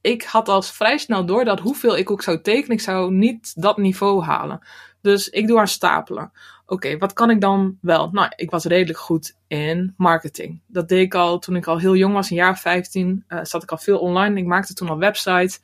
ik 0.00 0.22
had 0.22 0.48
al 0.48 0.62
vrij 0.62 0.98
snel 0.98 1.26
door 1.26 1.44
dat 1.44 1.60
hoeveel 1.60 1.96
ik 1.96 2.10
ook 2.10 2.22
zou 2.22 2.40
tekenen, 2.40 2.76
ik 2.76 2.80
zou 2.82 3.12
niet 3.12 3.62
dat 3.62 3.76
niveau 3.76 4.22
halen. 4.22 4.66
Dus 5.00 5.28
ik 5.28 5.46
doe 5.46 5.58
aan 5.58 5.68
stapelen. 5.68 6.32
Oké, 6.66 6.98
wat 6.98 7.12
kan 7.12 7.30
ik 7.30 7.40
dan 7.40 7.78
wel? 7.80 8.08
Nou, 8.12 8.32
ik 8.36 8.50
was 8.50 8.64
redelijk 8.64 8.98
goed 8.98 9.36
in 9.46 9.94
marketing. 9.96 10.60
Dat 10.66 10.88
deed 10.88 11.04
ik 11.04 11.14
al 11.14 11.38
toen 11.38 11.56
ik 11.56 11.66
al 11.66 11.78
heel 11.78 11.96
jong 11.96 12.14
was, 12.14 12.30
een 12.30 12.36
jaar 12.36 12.50
of 12.50 12.60
15. 12.60 13.24
eh, 13.28 13.38
zat 13.42 13.62
ik 13.62 13.70
al 13.70 13.78
veel 13.78 13.98
online. 13.98 14.38
Ik 14.38 14.46
maakte 14.46 14.74
toen 14.74 14.88
al 14.88 14.98
websites. 14.98 15.60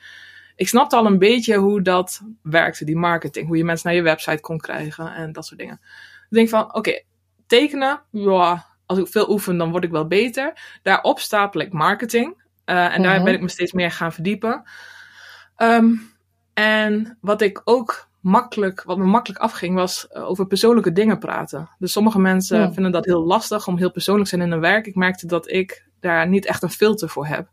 Ik 0.57 0.69
snapte 0.69 0.97
al 0.97 1.07
een 1.07 1.19
beetje 1.19 1.57
hoe 1.57 1.83
dat 1.83 2.21
werkte, 2.43 2.85
die 2.85 2.97
marketing. 2.97 3.47
Hoe 3.47 3.57
je 3.57 3.65
mensen 3.65 3.89
naar 3.89 3.97
je 3.97 4.05
website 4.05 4.41
kon 4.41 4.59
krijgen 4.59 5.15
en 5.15 5.33
dat 5.33 5.47
soort 5.47 5.61
dingen. 5.61 5.81
Ik 6.31 6.37
denk 6.37 6.49
van, 6.49 6.75
oké, 6.75 7.03
tekenen, 7.47 8.03
ja, 8.11 8.67
als 8.87 8.99
ik 8.99 9.09
veel 9.09 9.31
oefen, 9.31 9.57
dan 9.59 9.71
word 9.71 9.85
ik 9.85 9.91
wel 9.91 10.07
beter. 10.07 10.79
Daarop 10.83 11.19
stapel 11.19 11.61
ik 11.61 11.73
marketing. 11.73 12.39
eh, 12.65 12.95
en 12.95 13.03
daar 13.03 13.15
Mhm. 13.15 13.25
ben 13.25 13.35
ik 13.35 13.41
me 13.41 13.49
steeds 13.49 13.73
meer 13.73 13.91
gaan 13.91 14.13
verdiepen. 14.13 14.63
Ehm, 15.57 15.89
en 16.55 17.19
wat 17.21 17.41
ik 17.41 17.61
ook 17.65 18.09
makkelijk, 18.21 18.83
wat 18.83 18.99
me 18.99 19.05
makkelijk 19.05 19.41
afging, 19.43 19.75
was 19.75 20.09
eh, 20.09 20.29
over 20.29 20.47
persoonlijke 20.47 20.93
dingen 20.93 21.19
praten. 21.19 21.69
Dus 21.79 21.93
sommige 21.93 22.19
mensen 22.21 22.61
Ja. 22.61 22.73
vinden 22.73 22.93
dat 22.93 23.05
heel 23.05 23.25
lastig 23.25 23.67
om 23.67 23.77
heel 23.77 23.91
persoonlijk 23.91 24.29
te 24.29 24.37
zijn 24.37 24.47
in 24.47 24.53
hun 24.53 24.61
werk. 24.61 24.87
Ik 24.87 24.95
merkte 24.95 25.27
dat 25.27 25.51
ik 25.51 25.87
daar 26.01 26.29
niet 26.29 26.47
echt 26.47 26.63
een 26.63 26.71
filter 26.71 27.09
voor 27.09 27.27
heb. 27.27 27.49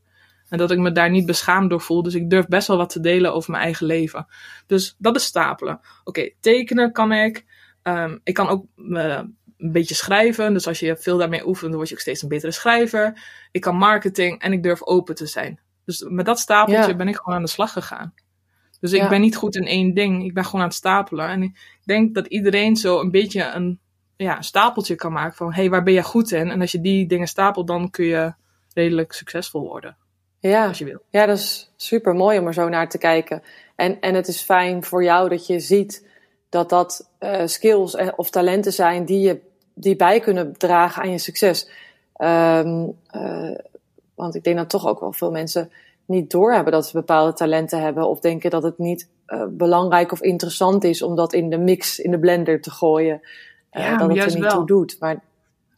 En 0.50 0.58
dat 0.58 0.72
ik 0.72 0.78
me 0.78 0.92
daar 0.92 1.10
niet 1.10 1.26
beschaamd 1.26 1.70
door 1.70 1.82
voel. 1.82 2.04
Dus 2.04 2.14
ik 2.16 2.30
durf 2.30 2.48
best 2.48 2.68
wel 2.68 2.78
wat 2.78 2.90
te 2.90 3.00
delen 3.00 3.34
over 3.34 3.52
mijn 3.52 3.64
eigen 3.64 3.86
leven. 3.86 4.28
Dus 4.68 4.96
dat 4.98 5.16
is 5.16 5.24
stapelen. 5.24 5.80
Oké, 6.04 6.30
tekenen 6.40 6.92
kan 6.92 7.12
ik. 7.12 7.46
Ehm, 7.88 8.18
ik 8.24 8.34
kan 8.34 8.48
ook 8.48 8.66
eh, 8.94 9.22
een 9.58 9.72
beetje 9.72 9.96
schrijven. 9.96 10.54
Dus 10.54 10.68
als 10.68 10.80
je 10.80 10.98
veel 10.98 11.18
daarmee 11.18 11.48
oefent, 11.48 11.68
dan 11.68 11.76
word 11.76 11.88
je 11.88 11.96
ook 11.96 12.02
steeds 12.02 12.22
een 12.22 12.30
betere 12.30 12.52
schrijver. 12.52 13.22
Ik 13.52 13.62
kan 13.62 13.76
marketing 13.76 14.42
en 14.42 14.54
ik 14.54 14.64
durf 14.64 14.84
open 14.84 15.16
te 15.16 15.26
zijn. 15.26 15.60
Dus 15.86 16.06
met 16.10 16.26
dat 16.26 16.40
stapeltje 16.40 16.92
Ja. 16.92 16.96
ben 16.96 17.08
ik 17.08 17.16
gewoon 17.16 17.36
aan 17.36 17.44
de 17.44 17.50
slag 17.50 17.72
gegaan. 17.72 18.14
Dus 18.80 18.92
ik 18.92 19.10
ben 19.10 19.22
niet 19.22 19.36
goed 19.36 19.56
in 19.56 19.66
één 19.66 19.94
ding. 19.94 20.26
Ik 20.26 20.34
ben 20.34 20.46
gewoon 20.46 20.62
aan 20.62 20.68
het 20.68 20.76
stapelen. 20.78 21.28
En 21.28 21.44
ik 21.44 21.56
denk 21.84 22.16
dat 22.16 22.28
iedereen 22.28 22.76
zo 22.76 23.00
een 23.00 23.12
beetje 23.12 23.44
een, 23.44 23.80
ja, 24.16 24.38
een 24.38 24.44
stapeltje 24.44 24.96
kan 24.96 25.12
maken 25.12 25.36
van... 25.36 25.48
hé, 25.54 25.62
hey, 25.62 25.70
waar 25.70 25.84
ben 25.84 25.94
je 25.94 26.04
goed 26.04 26.32
in? 26.32 26.52
En 26.52 26.62
als 26.62 26.72
je 26.72 26.82
die 26.82 27.08
dingen 27.08 27.28
stapelt, 27.28 27.68
dan 27.68 27.90
kun 27.90 28.06
je 28.06 28.34
redelijk 28.74 29.14
succesvol 29.14 29.62
worden. 29.62 29.98
Ja. 30.40 30.68
Als 30.68 30.78
je 30.78 30.86
wil. 30.86 31.02
Ja, 31.10 31.26
dat 31.26 31.38
is 31.38 31.74
super 31.76 32.14
mooi 32.14 32.40
om 32.40 32.48
er 32.48 32.54
zo 32.54 32.70
naar 32.70 32.90
te 32.90 32.98
kijken. 32.98 33.44
En, 33.76 34.00
en 34.00 34.16
het 34.16 34.28
is 34.28 34.42
fijn 34.42 34.84
voor 34.84 35.04
jou 35.04 35.30
dat 35.30 35.48
je 35.48 35.60
ziet 35.60 36.08
dat 36.50 36.70
dat 36.70 37.07
eh, 37.18 37.42
skills 37.46 37.96
of 38.16 38.30
talenten 38.30 38.74
zijn 38.74 39.06
die, 39.06 39.20
je, 39.20 39.40
die 39.74 39.96
bij 39.96 40.20
kunnen 40.20 40.58
dragen 40.58 41.02
aan 41.04 41.12
je 41.12 41.18
succes. 41.18 41.70
Ehm, 42.16 42.86
eh, 43.08 43.52
want 44.16 44.36
ik 44.36 44.44
denk 44.44 44.58
dat 44.58 44.70
toch 44.70 44.88
ook 44.88 45.00
wel 45.00 45.14
veel 45.14 45.32
mensen 45.32 45.72
niet 46.06 46.32
doorhebben 46.32 46.72
dat 46.74 46.86
ze 46.88 46.94
bepaalde 46.98 47.34
talenten 47.34 47.82
hebben. 47.82 48.08
Of 48.08 48.20
denken 48.20 48.50
dat 48.50 48.64
het 48.64 48.78
niet 48.78 49.10
eh, 49.26 49.44
belangrijk 49.50 50.12
of 50.12 50.22
interessant 50.22 50.84
is 50.84 51.02
om 51.02 51.16
dat 51.16 51.34
in 51.34 51.50
de 51.50 51.58
mix, 51.58 52.00
in 52.00 52.12
de 52.12 52.20
blender 52.20 52.62
te 52.62 52.72
gooien. 52.72 53.22
Ja, 53.72 53.98
dat 53.98 54.08
het 54.08 54.18
juist 54.18 54.36
er 54.36 54.42
niet 54.42 54.52
wel. 54.52 54.58
toe 54.58 54.68
doet. 54.68 54.98
Maar 55.00 55.24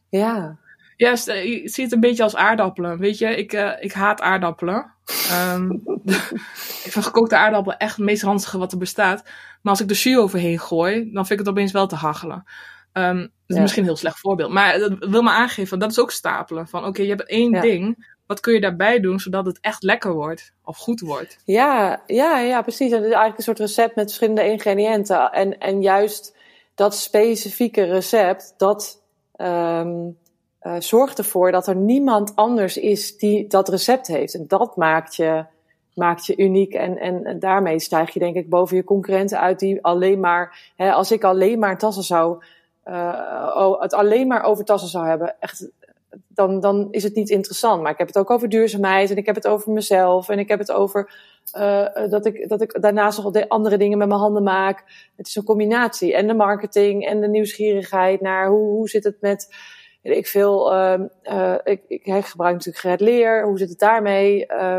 ja, 0.08 0.56
Ja, 0.96 1.16
st- 1.16 1.26
je 1.26 1.60
ziet 1.64 1.84
het 1.84 1.92
een 1.92 2.00
beetje 2.00 2.22
als 2.22 2.36
aardappelen. 2.36 2.98
Weet 2.98 3.18
je, 3.18 3.36
ik, 3.36 3.52
ik 3.80 3.92
haat 3.92 4.20
aardappelen. 4.20 4.92
Ehm, 5.28 5.70
ik 6.84 6.92
vind 6.92 7.04
gekookte 7.04 7.36
aardappelen 7.36 7.78
echt 7.78 7.96
het 7.96 8.04
meest 8.04 8.22
ranzige 8.22 8.58
wat 8.58 8.72
er 8.72 8.78
bestaat. 8.78 9.22
Maar 9.62 9.72
als 9.72 9.80
ik 9.80 9.88
de 9.88 9.94
jus 9.94 10.16
overheen 10.18 10.58
gooi, 10.58 10.94
dan 11.12 11.26
vind 11.26 11.30
ik 11.40 11.46
het 11.46 11.48
opeens 11.48 11.72
wel 11.72 11.86
te 11.86 11.94
hachelen. 11.94 12.44
Ehm, 12.92 13.18
dat 13.18 13.28
is 13.46 13.56
Ja. 13.56 13.60
misschien 13.60 13.82
een 13.82 13.88
heel 13.88 13.98
slecht 13.98 14.18
voorbeeld. 14.18 14.52
Maar 14.52 14.78
dat 14.78 14.92
wil 14.98 15.22
me 15.22 15.30
aangeven, 15.30 15.78
dat 15.78 15.90
is 15.90 15.98
ook 16.00 16.10
stapelen. 16.10 16.68
Van 16.68 16.84
oké, 16.84 17.02
je 17.02 17.08
hebt 17.08 17.28
één 17.28 17.52
Ja. 17.54 17.60
ding. 17.60 18.08
Wat 18.26 18.40
kun 18.40 18.54
je 18.54 18.60
daarbij 18.60 19.00
doen, 19.00 19.20
zodat 19.20 19.46
het 19.46 19.58
echt 19.60 19.82
lekker 19.82 20.12
wordt? 20.12 20.52
Of 20.64 20.76
goed 20.76 21.00
wordt? 21.00 21.38
Ja, 21.44 22.02
ja, 22.06 22.38
ja, 22.38 22.62
precies. 22.62 22.90
Het 22.90 23.00
is 23.00 23.06
eigenlijk 23.06 23.36
een 23.36 23.44
soort 23.44 23.58
recept 23.58 23.94
met 23.94 24.04
verschillende 24.04 24.44
ingrediënten. 24.50 25.32
En, 25.32 25.58
en 25.58 25.82
juist 25.82 26.36
dat 26.74 26.94
specifieke 26.96 27.82
recept, 27.84 28.54
dat 28.56 29.02
ehm, 29.36 29.96
eh, 30.60 30.74
zorgt 30.78 31.18
ervoor 31.18 31.52
dat 31.52 31.66
er 31.66 31.76
niemand 31.76 32.36
anders 32.36 32.76
is 32.76 33.16
die 33.16 33.46
dat 33.46 33.68
recept 33.68 34.06
heeft. 34.06 34.34
En 34.34 34.44
dat 34.48 34.76
maakt 34.76 35.16
je, 35.16 35.44
maakt 35.94 36.26
je 36.26 36.36
uniek. 36.36 36.74
En, 36.74 36.98
en, 36.98 37.38
daarmee 37.38 37.78
stijg 37.78 38.12
je 38.12 38.18
denk 38.18 38.36
ik 38.36 38.48
boven 38.48 38.76
je 38.76 38.84
concurrenten 38.84 39.40
uit 39.40 39.58
die 39.58 39.84
alleen 39.84 40.20
maar... 40.20 40.72
Hè, 40.76 40.92
als 40.92 41.12
ik 41.12 41.24
alleen 41.24 41.58
maar 41.58 41.78
tassen 41.78 42.04
zou... 42.04 42.42
eh, 42.82 43.80
het 43.80 43.94
alleen 43.94 44.26
maar 44.26 44.42
over 44.42 44.64
tassen 44.64 44.88
zou 44.88 45.06
hebben, 45.06 45.34
echt 45.40 45.68
dan, 46.28 46.60
dan 46.60 46.88
is 46.90 47.02
het 47.02 47.14
niet 47.14 47.30
interessant. 47.30 47.82
Maar 47.82 47.92
ik 47.92 47.98
heb 47.98 48.06
het 48.06 48.18
ook 48.18 48.30
over 48.30 48.48
duurzaamheid 48.48 49.10
en 49.10 49.16
ik 49.16 49.26
heb 49.26 49.34
het 49.34 49.46
over 49.46 49.72
mezelf 49.72 50.28
en 50.28 50.38
ik 50.38 50.48
heb 50.48 50.58
het 50.58 50.72
over 50.72 51.10
uh, 51.56 51.86
dat, 52.10 52.26
ik, 52.26 52.48
dat 52.48 52.60
ik 52.60 52.82
daarnaast 52.82 53.22
nog 53.22 53.32
de 53.32 53.48
andere 53.48 53.76
dingen 53.76 53.98
met 53.98 54.08
mijn 54.08 54.20
handen 54.20 54.42
maak. 54.42 54.84
Het 55.16 55.26
is 55.26 55.36
een 55.36 55.44
combinatie. 55.44 56.14
En 56.14 56.26
de 56.26 56.34
marketing 56.34 57.06
en 57.06 57.20
de 57.20 57.28
nieuwsgierigheid 57.28 58.20
naar 58.20 58.48
hoe, 58.48 58.68
hoe 58.68 58.88
zit 58.88 59.04
het 59.04 59.20
met. 59.20 59.54
Weet 60.02 60.16
Ik 60.16 60.26
veel, 60.26 60.74
uh, 60.74 61.00
uh, 61.24 61.54
ik, 61.64 61.82
ik 61.88 62.02
gebruik 62.04 62.54
natuurlijk 62.54 62.78
gered 62.78 63.00
leer. 63.00 63.44
Hoe 63.44 63.58
zit 63.58 63.68
het 63.68 63.78
daarmee? 63.78 64.46
Uh, 64.48 64.78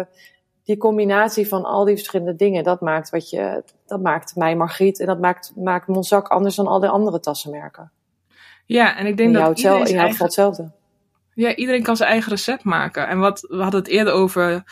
die 0.64 0.78
combinatie 0.78 1.48
van 1.48 1.64
al 1.64 1.86
die 1.86 1.96
verschillende 1.96 2.36
dingen, 2.36 2.64
dat 2.64 2.82
maakt 2.82 3.10
wat 3.10 3.30
je, 3.30 3.64
dat 3.86 4.02
maakt 4.02 4.36
mij 4.36 4.56
Margriet 4.56 5.00
en 5.00 5.06
dat 5.06 5.20
maakt, 5.20 5.52
maakt 5.56 5.88
Monzak 5.88 6.28
anders 6.28 6.56
dan 6.56 6.68
al 6.68 6.80
die 6.80 6.90
andere 6.90 7.20
tassenmerken. 7.20 7.92
Ja, 8.66 8.98
en 8.98 9.06
ik 9.06 9.18
denk 9.18 9.34
dat 9.34 9.58
iedereen 9.58 9.86
in 9.86 9.96
jouw 9.96 10.14
hetzelfde. 10.18 10.72
Ja, 11.34 11.56
iedereen 11.56 11.84
kan 11.84 11.98
zijn 11.98 12.10
eigen 12.10 12.32
recept 12.32 12.64
maken. 12.64 13.08
En 13.08 13.20
wat, 13.20 13.46
we 13.50 13.62
hadden 13.62 13.80
het 13.80 13.90
eerder 13.90 14.14
over 14.14 14.64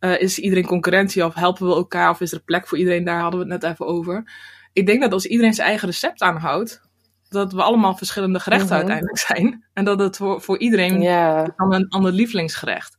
Uh, 0.00 0.20
is 0.20 0.38
iedereen 0.38 0.66
concurrentie 0.66 1.24
of 1.24 1.34
helpen 1.34 1.66
we 1.66 1.74
elkaar 1.74 2.10
of 2.10 2.20
is 2.20 2.32
er 2.32 2.40
plek 2.40 2.66
voor 2.66 2.78
iedereen? 2.78 3.04
Daar 3.04 3.20
hadden 3.20 3.40
we 3.40 3.52
het 3.52 3.62
net 3.62 3.72
even 3.72 3.86
over. 3.86 4.32
Ik 4.72 4.86
denk 4.86 5.00
dat 5.00 5.12
als 5.12 5.26
iedereen 5.26 5.54
zijn 5.54 5.68
eigen 5.68 5.88
recept 5.88 6.20
aanhoudt, 6.20 6.80
dat 7.28 7.52
we 7.52 7.62
allemaal 7.62 7.96
verschillende 7.96 8.40
gerechten 8.40 8.66
mhm. 8.68 8.76
uiteindelijk 8.76 9.18
zijn. 9.18 9.64
En 9.72 9.84
dat 9.84 9.98
het 9.98 10.16
voor, 10.16 10.40
voor 10.40 10.58
iedereen 10.58 11.00
yeah. 11.02 11.48
een 11.56 11.88
ander 11.88 12.12
lievelingsgerecht. 12.12 12.96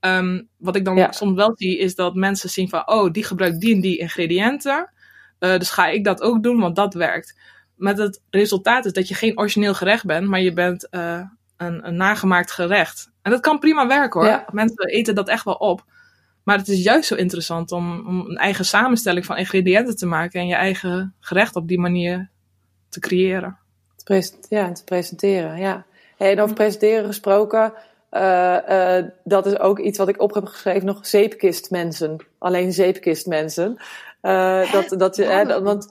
Um, 0.00 0.48
wat 0.56 0.76
ik 0.76 0.84
dan 0.84 1.12
soms 1.12 1.34
wel 1.34 1.52
zie, 1.56 1.78
is 1.78 1.94
dat 1.94 2.14
mensen 2.14 2.50
zien 2.50 2.68
van, 2.68 2.88
oh, 2.88 3.12
die 3.12 3.24
gebruikt 3.24 3.60
die 3.60 3.74
en 3.74 3.80
die 3.80 3.98
ingrediënten. 3.98 4.92
Uh, 5.40 5.58
dus 5.58 5.70
ga 5.70 5.86
ik 5.86 6.04
dat 6.04 6.22
ook 6.22 6.42
doen, 6.42 6.60
want 6.60 6.76
dat 6.76 6.94
werkt. 6.94 7.38
Met 7.76 7.98
het 7.98 8.22
resultaat 8.30 8.84
is 8.84 8.92
dat 8.92 9.08
je 9.08 9.14
geen 9.14 9.38
origineel 9.38 9.74
gerecht 9.74 10.04
bent, 10.04 10.28
maar 10.28 10.40
je 10.40 10.52
bent 10.52 10.88
uh, 10.90 11.20
een, 11.56 11.86
een, 11.86 11.96
nagemaakt 11.96 12.50
gerecht. 12.50 13.10
En 13.22 13.30
dat 13.30 13.40
kan 13.40 13.58
prima 13.58 13.86
werken 13.86 14.20
hoor. 14.20 14.44
Mensen 14.50 14.86
eten 14.86 15.14
dat 15.14 15.28
echt 15.28 15.44
wel 15.44 15.54
op. 15.54 15.84
Maar 16.42 16.58
het 16.58 16.68
is 16.68 16.82
juist 16.82 17.08
zo 17.08 17.14
interessant 17.14 17.72
om, 17.72 18.06
om 18.06 18.20
een 18.20 18.36
eigen 18.36 18.64
samenstelling 18.64 19.26
van 19.26 19.36
ingrediënten 19.36 19.96
te 19.96 20.06
maken 20.06 20.40
en 20.40 20.46
je 20.46 20.54
eigen 20.54 21.14
gerecht 21.20 21.56
op 21.56 21.68
die 21.68 21.80
manier 21.80 22.30
te 22.88 23.00
creëren. 23.00 23.58
Ja, 24.48 24.72
te 24.72 24.84
presenteren, 24.84 25.58
ja. 25.58 25.84
En 26.16 26.40
over 26.40 26.54
presenteren 26.54 27.06
gesproken, 27.06 27.72
uh, 28.12 28.56
uh, 28.68 29.04
dat 29.24 29.46
is 29.46 29.58
ook 29.58 29.78
iets 29.78 29.98
wat 29.98 30.08
ik 30.08 30.20
op 30.20 30.34
heb 30.34 30.44
geschreven, 30.44 30.86
nog 30.86 31.06
zeepkistmensen. 31.06 32.16
Alleen 32.38 32.72
zeepkistmensen. 32.72 33.76
Uh, 34.22 34.72
dat, 34.72 34.94
dat, 34.98 35.16
hè, 35.16 35.62
want 35.62 35.88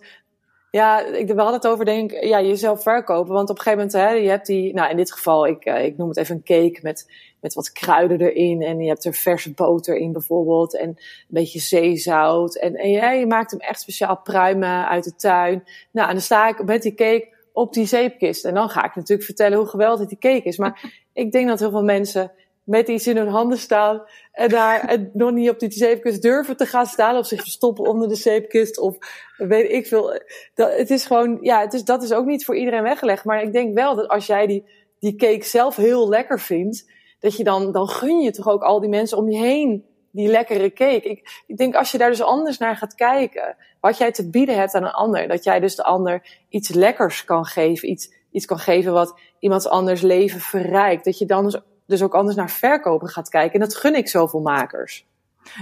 ja, 0.71 0.99
ik, 0.99 1.27
we 1.27 1.33
hadden 1.33 1.53
het 1.53 1.67
over, 1.67 1.85
denk 1.85 2.11
ja, 2.11 2.41
jezelf 2.41 2.83
verkopen. 2.83 3.33
Want 3.33 3.49
op 3.49 3.57
een 3.57 3.61
gegeven 3.61 3.85
moment, 3.85 4.09
hè, 4.09 4.15
je 4.15 4.29
hebt 4.29 4.45
die, 4.45 4.73
nou 4.73 4.89
in 4.89 4.97
dit 4.97 5.11
geval, 5.11 5.47
ik, 5.47 5.65
ik 5.65 5.97
noem 5.97 6.07
het 6.07 6.17
even 6.17 6.35
een 6.35 6.43
cake 6.43 6.79
met, 6.81 7.11
met 7.41 7.53
wat 7.53 7.71
kruiden 7.71 8.21
erin. 8.21 8.61
En 8.61 8.79
je 8.79 8.87
hebt 8.87 9.05
er 9.05 9.13
verse 9.13 9.53
boter 9.53 9.95
in 9.95 10.11
bijvoorbeeld. 10.11 10.77
En 10.77 10.87
een 10.87 10.97
beetje 11.27 11.59
zeezout. 11.59 12.55
En, 12.55 12.75
en 12.75 12.89
ja, 12.89 13.11
je 13.11 13.27
maakt 13.27 13.51
hem 13.51 13.59
echt 13.59 13.81
speciaal 13.81 14.17
pruimen 14.17 14.87
uit 14.87 15.03
de 15.03 15.15
tuin. 15.15 15.63
Nou, 15.91 16.07
en 16.07 16.13
dan 16.13 16.23
sta 16.23 16.47
ik 16.47 16.63
met 16.65 16.81
die 16.81 16.93
cake 16.93 17.27
op 17.53 17.73
die 17.73 17.85
zeepkist. 17.85 18.45
En 18.45 18.53
dan 18.53 18.69
ga 18.69 18.85
ik 18.85 18.95
natuurlijk 18.95 19.27
vertellen 19.27 19.57
hoe 19.57 19.67
geweldig 19.67 20.07
die 20.07 20.17
cake 20.17 20.43
is. 20.43 20.57
Maar 20.57 20.93
ik 21.13 21.31
denk 21.31 21.47
dat 21.47 21.59
heel 21.59 21.71
veel 21.71 21.83
mensen 21.83 22.31
met 22.63 22.87
iets 22.87 23.07
in 23.07 23.17
hun 23.17 23.27
handen 23.27 23.57
staan 23.57 24.03
en 24.31 24.49
daar 24.49 24.87
en 24.87 25.09
nog 25.13 25.31
niet 25.31 25.49
op 25.49 25.59
die 25.59 25.71
zeepkist 25.71 26.21
durven 26.21 26.57
te 26.57 26.65
gaan 26.65 26.85
staan 26.85 27.17
of 27.17 27.27
zich 27.27 27.41
verstoppen 27.41 27.85
onder 27.85 28.07
de 28.07 28.15
zeepkist 28.15 28.79
of 28.79 28.97
weet 29.37 29.71
ik 29.71 29.87
veel. 29.87 30.21
Dat, 30.53 30.77
het 30.77 30.89
is 30.89 31.05
gewoon, 31.05 31.37
ja, 31.41 31.59
het 31.61 31.73
is, 31.73 31.83
dat 31.83 32.03
is 32.03 32.13
ook 32.13 32.25
niet 32.25 32.45
voor 32.45 32.55
iedereen 32.55 32.83
weggelegd. 32.83 33.25
Maar 33.25 33.41
ik 33.41 33.53
denk 33.53 33.73
wel 33.73 33.95
dat 33.95 34.07
als 34.07 34.25
jij 34.25 34.47
die, 34.47 34.69
die 34.99 35.15
cake 35.15 35.45
zelf 35.45 35.75
heel 35.75 36.09
lekker 36.09 36.39
vindt, 36.39 36.91
dat 37.19 37.37
je 37.37 37.43
dan, 37.43 37.71
dan 37.71 37.87
gun 37.87 38.19
je 38.19 38.31
toch 38.31 38.47
ook 38.47 38.63
al 38.63 38.79
die 38.79 38.89
mensen 38.89 39.17
om 39.17 39.29
je 39.29 39.37
heen 39.37 39.85
die 40.13 40.27
lekkere 40.27 40.73
cake. 40.73 41.09
Ik, 41.09 41.43
ik 41.47 41.57
denk 41.57 41.75
als 41.75 41.91
je 41.91 41.97
daar 41.97 42.09
dus 42.09 42.21
anders 42.21 42.57
naar 42.57 42.77
gaat 42.77 42.95
kijken, 42.95 43.55
wat 43.79 43.97
jij 43.97 44.11
te 44.11 44.29
bieden 44.29 44.57
hebt 44.57 44.73
aan 44.73 44.83
een 44.83 44.91
ander, 44.91 45.27
dat 45.27 45.43
jij 45.43 45.59
dus 45.59 45.75
de 45.75 45.83
ander 45.83 46.39
iets 46.49 46.69
lekkers 46.69 47.23
kan 47.23 47.45
geven, 47.45 47.89
iets, 47.89 48.13
iets 48.31 48.45
kan 48.45 48.59
geven 48.59 48.93
wat 48.93 49.19
iemand 49.39 49.69
anders 49.69 50.01
leven 50.01 50.39
verrijkt. 50.39 51.05
Dat 51.05 51.17
je 51.17 51.25
dan 51.25 51.43
dus, 51.43 51.59
dus 51.85 52.01
ook 52.01 52.13
anders 52.13 52.35
naar 52.35 52.51
verkopen 52.51 53.07
gaat 53.07 53.29
kijken. 53.29 53.53
En 53.53 53.59
dat 53.59 53.75
gun 53.75 53.95
ik 53.95 54.07
zoveel 54.07 54.41
makers. 54.41 55.05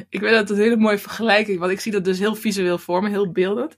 Ik 0.10 0.20
weet 0.20 0.32
dat 0.32 0.50
het 0.50 0.58
een 0.58 0.64
hele 0.64 0.78
mooie 0.78 0.98
vergelijking, 0.98 1.60
want 1.60 1.72
ik 1.72 1.80
zie 1.80 1.92
dat 1.92 2.04
dus 2.04 2.20
heel 2.20 2.36
visueel 2.36 2.78
voor 2.78 3.04
me, 3.04 3.10
heel 3.10 3.32
beeldend. 3.32 3.76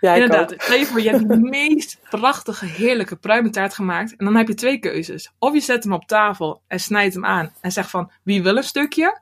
Ja, 0.00 0.14
Inderdaad, 0.14 0.54
stel 0.56 0.76
je 0.76 0.86
voor, 0.86 1.00
je 1.00 1.10
hebt 1.10 1.28
de 1.28 1.40
meest 1.40 1.98
prachtige, 2.10 2.66
heerlijke 2.66 3.16
pruimentaart 3.16 3.74
gemaakt. 3.74 4.16
En 4.16 4.24
dan 4.24 4.36
heb 4.36 4.48
je 4.48 4.54
twee 4.54 4.78
keuzes. 4.78 5.32
Of 5.38 5.52
je 5.52 5.60
zet 5.60 5.84
hem 5.84 5.92
op 5.92 6.06
tafel 6.06 6.62
en 6.66 6.80
snijdt 6.80 7.14
hem 7.14 7.24
aan 7.24 7.52
en 7.60 7.72
zegt 7.72 7.90
van, 7.90 8.10
wie 8.22 8.42
wil 8.42 8.56
een 8.56 8.62
stukje? 8.62 9.20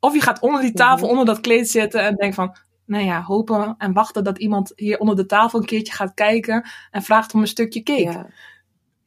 Of 0.00 0.14
je 0.14 0.20
gaat 0.20 0.40
onder 0.40 0.60
die 0.60 0.72
tafel, 0.72 1.06
mhm. 1.06 1.10
onder 1.10 1.34
dat 1.34 1.40
kleed 1.40 1.70
zitten 1.70 2.00
en 2.00 2.14
denkt 2.14 2.34
van, 2.34 2.56
nou 2.84 3.04
ja, 3.04 3.22
hopen 3.22 3.74
en 3.78 3.92
wachten 3.92 4.24
dat 4.24 4.38
iemand 4.38 4.72
hier 4.76 4.98
onder 4.98 5.16
de 5.16 5.26
tafel 5.26 5.58
een 5.58 5.64
keertje 5.64 5.92
gaat 5.92 6.14
kijken 6.14 6.68
en 6.90 7.02
vraagt 7.02 7.34
om 7.34 7.40
een 7.40 7.46
stukje 7.46 7.82
cake. 7.82 8.02
Ja. 8.02 8.26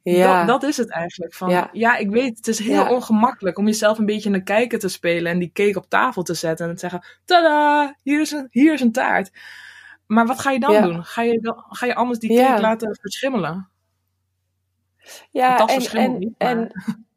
ja. 0.02 0.44
Dat, 0.44 0.60
dat, 0.60 0.70
is 0.70 0.76
het 0.76 0.90
eigenlijk. 0.90 1.34
Van, 1.34 1.50
ja. 1.50 1.68
ja 1.72 1.96
ik 1.96 2.10
weet, 2.10 2.36
het 2.36 2.48
is 2.48 2.58
heel 2.58 2.88
ongemakkelijk 2.88 3.58
om 3.58 3.66
jezelf 3.66 3.98
een 3.98 4.06
beetje 4.06 4.28
in 4.28 4.32
de 4.32 4.42
kijker 4.42 4.78
te 4.78 4.88
spelen 4.88 5.32
en 5.32 5.38
die 5.38 5.50
cake 5.52 5.78
op 5.78 5.88
tafel 5.88 6.22
te 6.22 6.34
zetten 6.34 6.68
en 6.68 6.72
te 6.72 6.80
zeggen, 6.80 7.04
tada, 7.24 7.96
hier 8.02 8.20
is 8.20 8.30
een, 8.30 8.48
hier 8.50 8.72
is 8.72 8.80
een 8.80 8.92
taart. 8.92 9.30
Maar 10.06 10.26
wat 10.26 10.40
ga 10.40 10.50
je 10.50 10.60
dan 10.60 10.82
doen? 10.82 11.04
Ga 11.04 11.22
je, 11.22 11.54
ga 11.68 11.86
je 11.86 11.94
anders 11.94 12.18
die 12.18 12.36
cake 12.36 12.60
laten 12.60 12.98
verschimmelen? 13.00 13.68
Ja, 15.30 15.66
en, 15.66 15.84
en, 15.92 16.34
en 16.38 16.70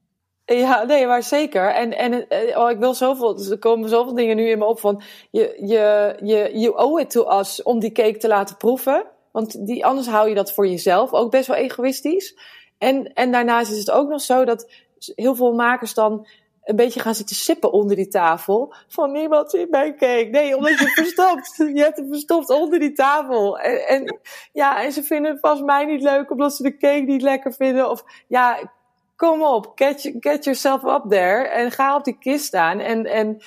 ja, 0.45 0.83
nee, 0.83 1.07
maar 1.07 1.23
zeker. 1.23 1.73
En, 1.73 1.97
en 1.97 2.27
eh, 2.27 2.59
oh, 2.59 2.69
ik 2.69 2.77
wil 2.77 2.93
zoveel, 2.93 3.35
dus 3.35 3.49
er 3.49 3.59
komen 3.59 3.89
zoveel 3.89 4.13
dingen 4.13 4.35
nu 4.35 4.49
in 4.49 4.57
me 4.57 4.65
op 4.65 4.79
van, 4.79 5.01
je, 5.31 5.57
je, 5.59 6.15
je, 6.23 6.51
you 6.53 6.77
owe 6.77 7.01
it 7.01 7.09
to 7.09 7.39
us 7.39 7.63
om 7.63 7.79
die 7.79 7.91
cake 7.91 8.17
te 8.17 8.27
laten 8.27 8.57
proeven. 8.57 9.05
Want 9.31 9.65
die, 9.65 9.85
anders 9.85 10.07
hou 10.07 10.29
je 10.29 10.35
dat 10.35 10.53
voor 10.53 10.67
jezelf, 10.67 11.13
ook 11.13 11.31
best 11.31 11.47
wel 11.47 11.57
egoïstisch. 11.57 12.37
En, 12.77 13.13
en 13.13 13.31
daarnaast 13.31 13.71
is 13.71 13.77
het 13.77 13.91
ook 13.91 14.09
nog 14.09 14.21
zo 14.21 14.45
dat 14.45 14.71
heel 15.15 15.35
veel 15.35 15.53
makers 15.53 15.93
dan 15.93 16.27
een 16.65 16.75
beetje 16.75 16.99
gaan 16.99 17.15
zitten 17.15 17.35
sippen 17.35 17.71
onder 17.71 17.95
die 17.95 18.07
tafel. 18.07 18.73
Van 18.87 19.11
niemand 19.11 19.49
ziet 19.51 19.69
mijn 19.69 19.97
cake. 19.97 20.27
Nee, 20.31 20.55
omdat 20.55 20.79
je 20.79 20.87
verstopt. 21.03 21.55
Je 21.57 21.81
hebt 21.81 21.97
hem 21.97 22.07
verstopt 22.07 22.49
onder 22.49 22.79
die 22.79 22.91
tafel. 22.91 23.59
En, 23.59 23.87
en, 23.87 24.19
ja, 24.51 24.83
en 24.83 24.91
ze 24.91 25.03
vinden 25.03 25.31
het 25.31 25.39
vast 25.39 25.63
mij 25.63 25.85
niet 25.85 26.01
leuk 26.01 26.31
omdat 26.31 26.55
ze 26.55 26.63
de 26.63 26.77
cake 26.77 27.03
niet 27.05 27.21
lekker 27.21 27.53
vinden. 27.53 27.89
Of 27.89 28.03
ja, 28.27 28.73
kom 29.15 29.43
op, 29.43 29.71
get, 29.75 30.43
yourself 30.43 30.83
up 30.83 31.09
there 31.09 31.47
en 31.47 31.71
ga 31.71 31.95
op 31.95 32.03
die 32.03 32.17
kist 32.17 32.45
staan. 32.45 32.79
En, 32.79 33.05
en, 33.05 33.37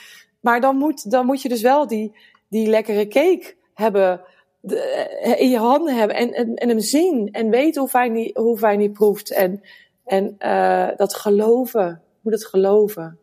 maar 0.41 0.61
dan 0.61 0.77
moet, 0.77 1.11
dan 1.11 1.27
moet 1.27 1.43
je 1.43 1.49
dus 1.49 1.63
wel 1.63 1.87
die, 1.87 2.17
die 2.49 2.69
lekkere 2.69 3.09
cake 3.09 3.55
hebben, 3.75 4.21
de, 4.61 5.37
in 5.39 5.51
je 5.51 5.59
handen 5.59 5.97
hebben 5.97 6.17
en, 6.17 6.33
en, 6.33 6.55
en, 6.55 6.69
hem 6.69 6.81
zien 6.81 7.29
en 7.33 7.51
weten 7.51 7.81
hoe 7.81 7.91
fijn 7.91 8.13
die, 8.13 8.31
hoe 8.35 8.59
fijn 8.59 8.79
die 8.79 8.91
proeft. 8.91 9.33
En, 9.33 9.63
en 10.05 10.37
uh, 10.39 10.89
dat 10.97 11.15
geloven, 11.15 12.03
moet 12.23 12.33
het 12.33 12.47
geloven. 12.47 13.19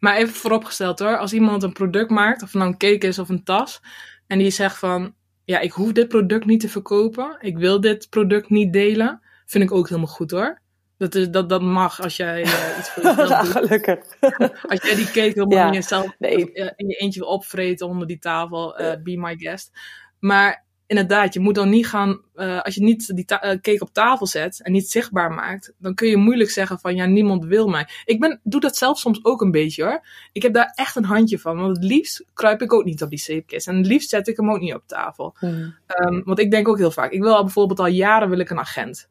Maar 0.00 0.16
even 0.16 0.34
vooropgesteld 0.34 0.98
hoor, 0.98 1.18
als 1.18 1.32
iemand 1.32 1.62
een 1.62 1.72
product 1.72 2.10
maakt, 2.10 2.42
of 2.42 2.52
het 2.52 2.62
nou 2.62 2.70
een 2.70 2.78
cake 2.78 3.06
is 3.06 3.18
of 3.18 3.28
een 3.28 3.44
tas, 3.44 3.80
en 4.26 4.38
die 4.38 4.50
zegt 4.50 4.78
van, 4.78 5.14
ja, 5.44 5.60
ik 5.60 5.72
hoef 5.72 5.92
dit 5.92 6.08
product 6.08 6.44
niet 6.44 6.60
te 6.60 6.68
verkopen, 6.68 7.36
ik 7.40 7.58
wil 7.58 7.80
dit 7.80 8.08
product 8.10 8.50
niet 8.50 8.72
delen, 8.72 9.20
vind 9.46 9.64
ik 9.64 9.72
ook 9.72 9.88
helemaal 9.88 10.10
goed 10.10 10.30
hoor. 10.30 10.61
Dat, 11.02 11.14
is, 11.14 11.30
dat, 11.30 11.48
dat 11.48 11.62
mag 11.62 12.02
als 12.02 12.16
jij 12.16 12.44
uh, 12.44 12.78
iets 12.78 12.90
voor 12.90 13.02
jezelf 13.02 13.42
doet. 13.42 13.52
Gelukkig. 13.52 13.98
als 14.70 14.82
jij 14.82 14.94
die 14.94 15.06
cake 15.06 15.20
helemaal 15.20 15.58
ja. 15.58 15.66
in 15.66 15.72
jezelf 15.72 16.14
nee. 16.18 16.52
in 16.76 16.88
je 16.88 16.94
eentje 16.94 17.20
wil 17.20 17.28
opvreten 17.28 17.86
onder 17.86 18.06
die 18.06 18.18
tafel, 18.18 18.80
uh, 18.80 18.92
be 19.02 19.16
my 19.16 19.36
guest. 19.36 19.70
Maar 20.18 20.64
inderdaad, 20.86 21.34
je 21.34 21.40
moet 21.40 21.54
dan 21.54 21.68
niet 21.68 21.86
gaan, 21.86 22.20
als 22.34 22.74
je 22.74 22.82
niet 22.82 23.16
die 23.16 23.24
cake 23.24 23.78
op 23.78 23.92
tafel 23.92 24.26
zet 24.26 24.62
en 24.62 24.72
niet 24.72 24.90
zichtbaar 24.90 25.32
maakt, 25.32 25.72
dan 25.78 25.94
kun 25.94 26.08
je 26.08 26.16
moeilijk 26.16 26.50
zeggen 26.50 26.78
van 26.78 26.94
ja, 26.94 27.06
niemand 27.06 27.44
wil 27.44 27.68
mij. 27.68 27.88
Ik 28.04 28.20
ben, 28.20 28.40
doe 28.42 28.60
dat 28.60 28.76
zelf 28.76 28.98
soms 28.98 29.24
ook 29.24 29.40
een 29.40 29.50
beetje 29.50 29.84
hoor. 29.84 30.06
Ik 30.32 30.42
heb 30.42 30.54
daar 30.54 30.72
echt 30.74 30.96
een 30.96 31.04
handje 31.04 31.38
van, 31.38 31.56
want 31.56 31.76
het 31.76 31.84
liefst 31.84 32.24
kruip 32.32 32.62
ik 32.62 32.72
ook 32.72 32.84
niet 32.84 33.02
op 33.02 33.10
die 33.10 33.18
zeepkist. 33.18 33.68
En 33.68 33.76
het 33.76 33.86
liefst 33.86 34.08
zet 34.08 34.28
ik 34.28 34.36
hem 34.36 34.50
ook 34.50 34.60
niet 34.60 34.74
op 34.74 34.86
tafel. 34.86 35.34
Um, 35.40 36.22
want 36.24 36.38
ik 36.38 36.50
denk 36.50 36.68
ook 36.68 36.78
heel 36.78 36.90
vaak, 36.90 37.12
ik 37.12 37.22
wil 37.22 37.34
al 37.34 37.44
bijvoorbeeld 37.44 37.80
al 37.80 37.86
jaren 37.86 38.28
wil 38.28 38.38
ik 38.38 38.50
een 38.50 38.58
agent 38.58 39.10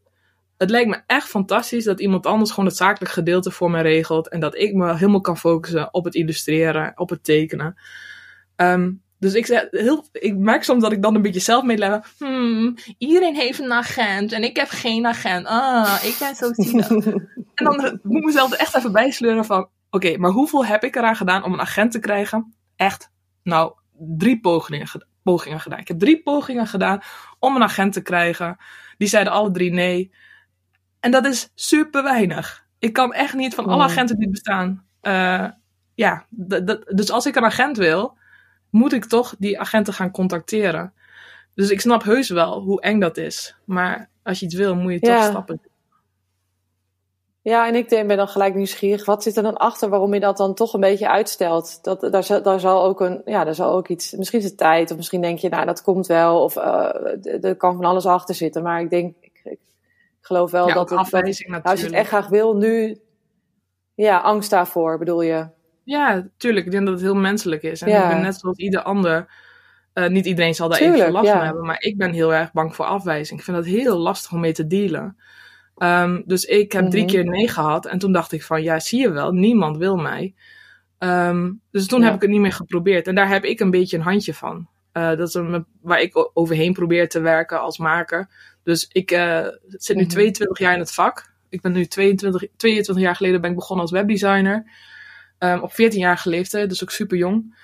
het 0.62 0.70
lijkt 0.70 0.90
me 0.90 1.02
echt 1.06 1.28
fantastisch 1.28 1.84
dat 1.84 2.00
iemand 2.00 2.26
anders 2.26 2.50
gewoon 2.50 2.66
het 2.66 2.78
zakelijk 2.78 3.14
gedeelte 3.14 3.52
voor 3.52 3.72
me 3.72 3.82
regelt. 3.82 4.30
En 4.30 4.40
dat 4.40 4.56
ik 4.56 4.74
me 4.74 4.94
helemaal 4.94 5.22
kan 5.22 5.38
focussen 5.38 5.94
op 5.94 6.06
het 6.06 6.16
illustreren, 6.16 6.92
op 6.96 7.10
het 7.10 7.24
tekenen. 7.24 7.76
Um, 8.56 9.02
dus 9.20 9.34
ik, 9.34 9.46
zeg, 9.46 9.68
heel, 9.72 10.06
ik 10.12 10.38
merk 10.38 10.64
soms 10.64 10.82
dat 10.82 10.92
ik 10.92 11.02
dan 11.02 11.16
een 11.16 11.22
beetje 11.22 11.40
zelf 11.40 11.64
meeleven. 11.64 12.04
Hmm, 12.18 12.76
iedereen 12.98 13.36
heeft 13.36 13.60
een 13.60 13.72
agent 13.72 14.32
en 14.32 14.44
ik 14.44 14.56
heb 14.56 14.70
geen 14.70 15.06
agent. 15.06 15.46
Ah, 15.46 16.00
ik 16.04 16.16
ben 16.20 16.36
zo 16.36 16.54
zielig. 16.54 16.90
en 17.56 17.66
dan 17.66 18.00
moet 18.04 18.18
ik 18.18 18.26
mezelf 18.26 18.52
er 18.52 18.60
echt 18.60 18.76
even 18.76 18.92
bijsleuren 18.92 19.46
van... 19.46 19.70
Oké, 19.90 20.18
maar 20.18 20.32
hoeveel 20.32 20.66
heb 20.66 20.84
ik 20.84 20.96
eraan 20.96 21.16
gedaan 21.16 21.44
om 21.44 21.54
een 21.54 21.62
agent 21.62 21.92
te 21.92 22.00
krijgen? 22.00 22.54
Echt, 22.76 23.12
nou, 23.44 23.74
drie 23.98 24.40
pogingen, 24.40 24.88
pogingen 25.24 25.60
gedaan. 25.60 25.80
Ik 25.80 25.88
heb 25.88 26.00
drie 26.00 26.24
pogingen 26.24 26.68
gedaan 26.68 27.02
om 27.40 27.56
een 27.56 27.64
agent 27.64 27.94
te 27.94 28.02
krijgen. 28.02 28.58
Die 28.98 29.08
zeiden 29.08 29.34
alle 29.34 29.52
drie 29.52 29.72
nee. 29.72 30.12
En 31.02 31.12
dat 31.12 31.26
is 31.26 31.50
super 31.56 32.04
weinig. 32.04 32.66
Ik 32.80 32.94
kan 32.94 33.14
echt 33.14 33.34
niet 33.34 33.56
van 33.56 33.66
alle 33.66 33.84
agenten 33.84 34.18
die 34.18 34.30
bestaan. 34.30 34.86
Uh, 35.02 35.48
ja, 35.96 36.26
dus 36.96 37.12
als 37.12 37.26
ik 37.26 37.36
een 37.36 37.46
agent 37.46 37.78
wil, 37.78 38.18
moet 38.70 38.94
ik 38.94 39.06
toch 39.06 39.36
die 39.40 39.60
agenten 39.60 39.94
gaan 39.94 40.12
contacteren. 40.12 40.94
Dus 41.54 41.70
ik 41.70 41.82
snap 41.82 42.04
heus 42.04 42.30
wel 42.30 42.62
hoe 42.62 42.82
eng 42.82 43.00
dat 43.00 43.18
is. 43.18 43.56
Maar 43.66 44.10
als 44.24 44.40
je 44.40 44.46
iets 44.46 44.56
wil, 44.56 44.76
moet 44.76 44.92
je 44.92 45.00
toch 45.00 45.24
stappen. 45.24 45.62
Ja, 47.44 47.68
en 47.68 47.76
ik 47.76 47.90
ben 47.90 48.18
dan 48.18 48.28
gelijk 48.28 48.56
nieuwsgierig. 48.56 49.06
Wat 49.06 49.24
zit 49.24 49.38
er 49.38 49.44
dan 49.44 49.58
achter 49.58 49.90
waarom 49.90 50.14
je 50.14 50.20
dat 50.20 50.38
dan 50.38 50.54
toch 50.54 50.74
een 50.74 50.80
beetje 50.80 51.10
uitstelt? 51.10 51.84
Dat, 51.84 52.02
daar, 52.02 52.42
daar 52.44 52.60
zal 52.60 52.84
ook 52.84 53.02
een, 53.02 53.22
ja, 53.26 53.44
daar 53.44 53.56
zal 53.56 53.72
ook 53.72 53.88
iets, 53.88 54.12
misschien 54.12 54.40
is 54.40 54.46
het 54.46 54.58
tijd, 54.58 54.92
of 54.92 54.98
misschien 54.98 55.22
denk 55.22 55.40
je, 55.40 55.50
nou, 55.50 55.66
dat 55.66 55.82
komt 55.82 56.08
wel, 56.08 56.44
of 56.44 56.56
uh, 56.56 57.44
er 57.44 57.56
kan 57.56 57.76
van 57.76 57.86
alles 57.86 58.06
achter 58.06 58.36
zitten. 58.36 58.64
Maar 58.64 58.82
ik 58.82 58.90
denk, 58.90 59.16
ik 60.22 60.28
geloof 60.28 60.52
wel 60.52 60.74
dat, 60.74 60.90
het, 60.90 61.00
afwijzing, 61.00 61.64
als 61.64 61.80
je 61.80 61.86
het 61.86 61.96
echt 61.96 62.08
graag 62.08 62.28
wil, 62.28 62.56
nu. 62.56 62.98
Ja, 63.94 64.18
angst 64.18 64.50
daarvoor 64.50 64.98
bedoel 64.98 65.22
je. 65.22 65.48
Ja, 65.84 66.28
tuurlijk. 66.38 66.66
Ik 66.66 66.72
denk 66.72 66.86
dat 66.86 66.94
het 66.94 67.04
heel 67.04 67.16
menselijk 67.16 67.64
is. 67.64 67.82
En 67.82 67.88
ik 67.88 68.08
ben 68.08 68.22
net 68.22 68.36
zoals 68.36 68.58
ieder 68.58 68.82
ander. 68.82 69.34
Uh, 69.94 70.08
niet 70.08 70.26
iedereen 70.26 70.56
zal 70.56 70.70
daar 70.70 70.78
tuurlijk, 70.78 71.00
even 71.00 71.12
last 71.12 71.30
van 71.30 71.42
hebben, 71.42 71.66
maar 71.66 71.82
ik 71.82 71.98
ben 71.98 72.12
heel 72.12 72.34
erg 72.34 72.52
bang 72.52 72.76
voor 72.76 72.86
afwijzing. 72.86 73.40
Ik 73.40 73.46
vind 73.46 73.58
dat 73.58 73.66
heel 73.66 73.98
lastig 73.98 74.32
om 74.32 74.40
mee 74.40 74.54
te 74.54 74.68
dealen. 74.68 75.18
Um, 75.78 76.24
dus 76.26 76.46
ik 76.46 76.72
heb 76.72 76.90
drie 76.90 77.04
mhm. 77.04 77.12
keer 77.12 77.26
nee 77.26 77.48
gehad 77.48 77.86
en 77.86 78.00
toen 78.00 78.12
dacht 78.12 78.32
ik 78.32 78.44
van, 78.44 78.64
ja, 78.64 78.80
zie 78.80 79.00
je 79.00 79.12
wel, 79.12 79.32
niemand 79.32 79.78
wil 79.78 79.96
mij. 79.96 80.34
Um, 81.00 81.62
dus 81.72 81.88
toen 81.88 82.02
heb 82.02 82.14
ik 82.16 82.22
het 82.22 82.30
niet 82.30 82.40
meer 82.40 82.52
geprobeerd 82.52 83.08
en 83.08 83.16
daar 83.16 83.28
heb 83.28 83.44
ik 83.44 83.60
een 83.60 83.72
beetje 83.72 83.98
een 83.98 84.04
handje 84.04 84.34
van. 84.34 84.68
Uh, 84.94 85.08
dat 85.08 85.28
is 85.28 85.34
een, 85.34 85.66
waar 85.82 86.02
ik 86.02 86.30
overheen 86.34 86.74
probeer 86.74 87.10
te 87.10 87.20
werken 87.20 87.62
als 87.62 87.78
maker. 87.78 88.30
Dus 88.64 88.88
ik 88.92 89.12
uh, 89.12 89.48
zit 89.68 89.96
nu 89.96 90.06
22 90.06 90.58
mhm. 90.58 90.64
jaar 90.64 90.74
in 90.74 90.80
het 90.80 90.94
vak. 90.94 91.32
Ik 91.50 91.62
ben 91.62 91.72
nu 91.72 91.86
22, 91.86 92.48
22 92.58 93.04
jaar 93.04 93.16
geleden 93.16 93.42
ben 93.42 93.50
ik 93.50 93.56
begonnen 93.56 93.86
als 93.86 93.94
webdesigner. 93.94 94.66
Um, 95.40 95.60
op 95.60 95.74
14 95.74 96.00
jaar 96.00 96.22
leeftijd, 96.24 96.70
dus 96.70 96.84
ook 96.84 96.92
super 96.92 97.18
jong. 97.18 97.56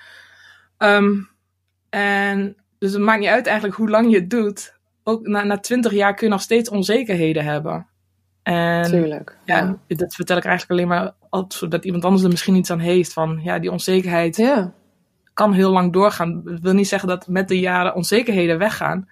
Um, 0.78 1.28
en 1.90 2.56
dus 2.78 2.92
het 2.92 3.02
maakt 3.02 3.20
niet 3.20 3.28
uit 3.28 3.46
eigenlijk 3.46 3.76
hoe 3.76 3.88
lang 3.88 4.10
je 4.10 4.16
het 4.16 4.30
doet. 4.30 4.74
Ook 5.02 5.26
na, 5.26 5.42
na 5.44 5.58
20 5.58 5.92
jaar 5.92 6.14
kun 6.14 6.26
je 6.26 6.32
nog 6.32 6.42
steeds 6.42 6.68
onzekerheden 6.68 7.44
hebben. 7.44 7.86
En 8.42 8.84
Tuurlijk. 8.84 9.36
Ja, 9.44 9.78
dat 9.86 10.14
vertel 10.14 10.36
ik 10.36 10.44
eigenlijk 10.44 10.80
alleen 10.80 10.88
maar 10.88 11.12
zodat 11.48 11.84
iemand 11.84 12.04
anders 12.04 12.22
er 12.22 12.30
misschien 12.30 12.54
iets 12.54 12.70
aan 12.70 12.78
heeft. 12.78 13.12
Van 13.12 13.40
ja, 13.42 13.58
die 13.58 13.70
onzekerheid 13.70 14.36
ja. 14.36 14.72
kan 15.34 15.52
heel 15.52 15.70
lang 15.70 15.92
doorgaan. 15.92 16.42
Dat 16.44 16.60
wil 16.60 16.72
niet 16.72 16.88
zeggen 16.88 17.08
dat 17.08 17.28
met 17.28 17.48
de 17.48 17.60
jaren 17.60 17.94
onzekerheden 17.94 18.58
weggaan. 18.58 19.08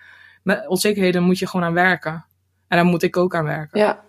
Met 0.46 0.66
onzekerheden 0.68 1.22
moet 1.22 1.38
je 1.38 1.46
gewoon 1.46 1.66
aan 1.66 1.74
werken. 1.74 2.24
En 2.68 2.76
daar 2.76 2.84
moet 2.84 3.02
ik 3.02 3.16
ook 3.16 3.34
aan 3.34 3.44
werken. 3.44 3.80
Ja, 3.80 4.04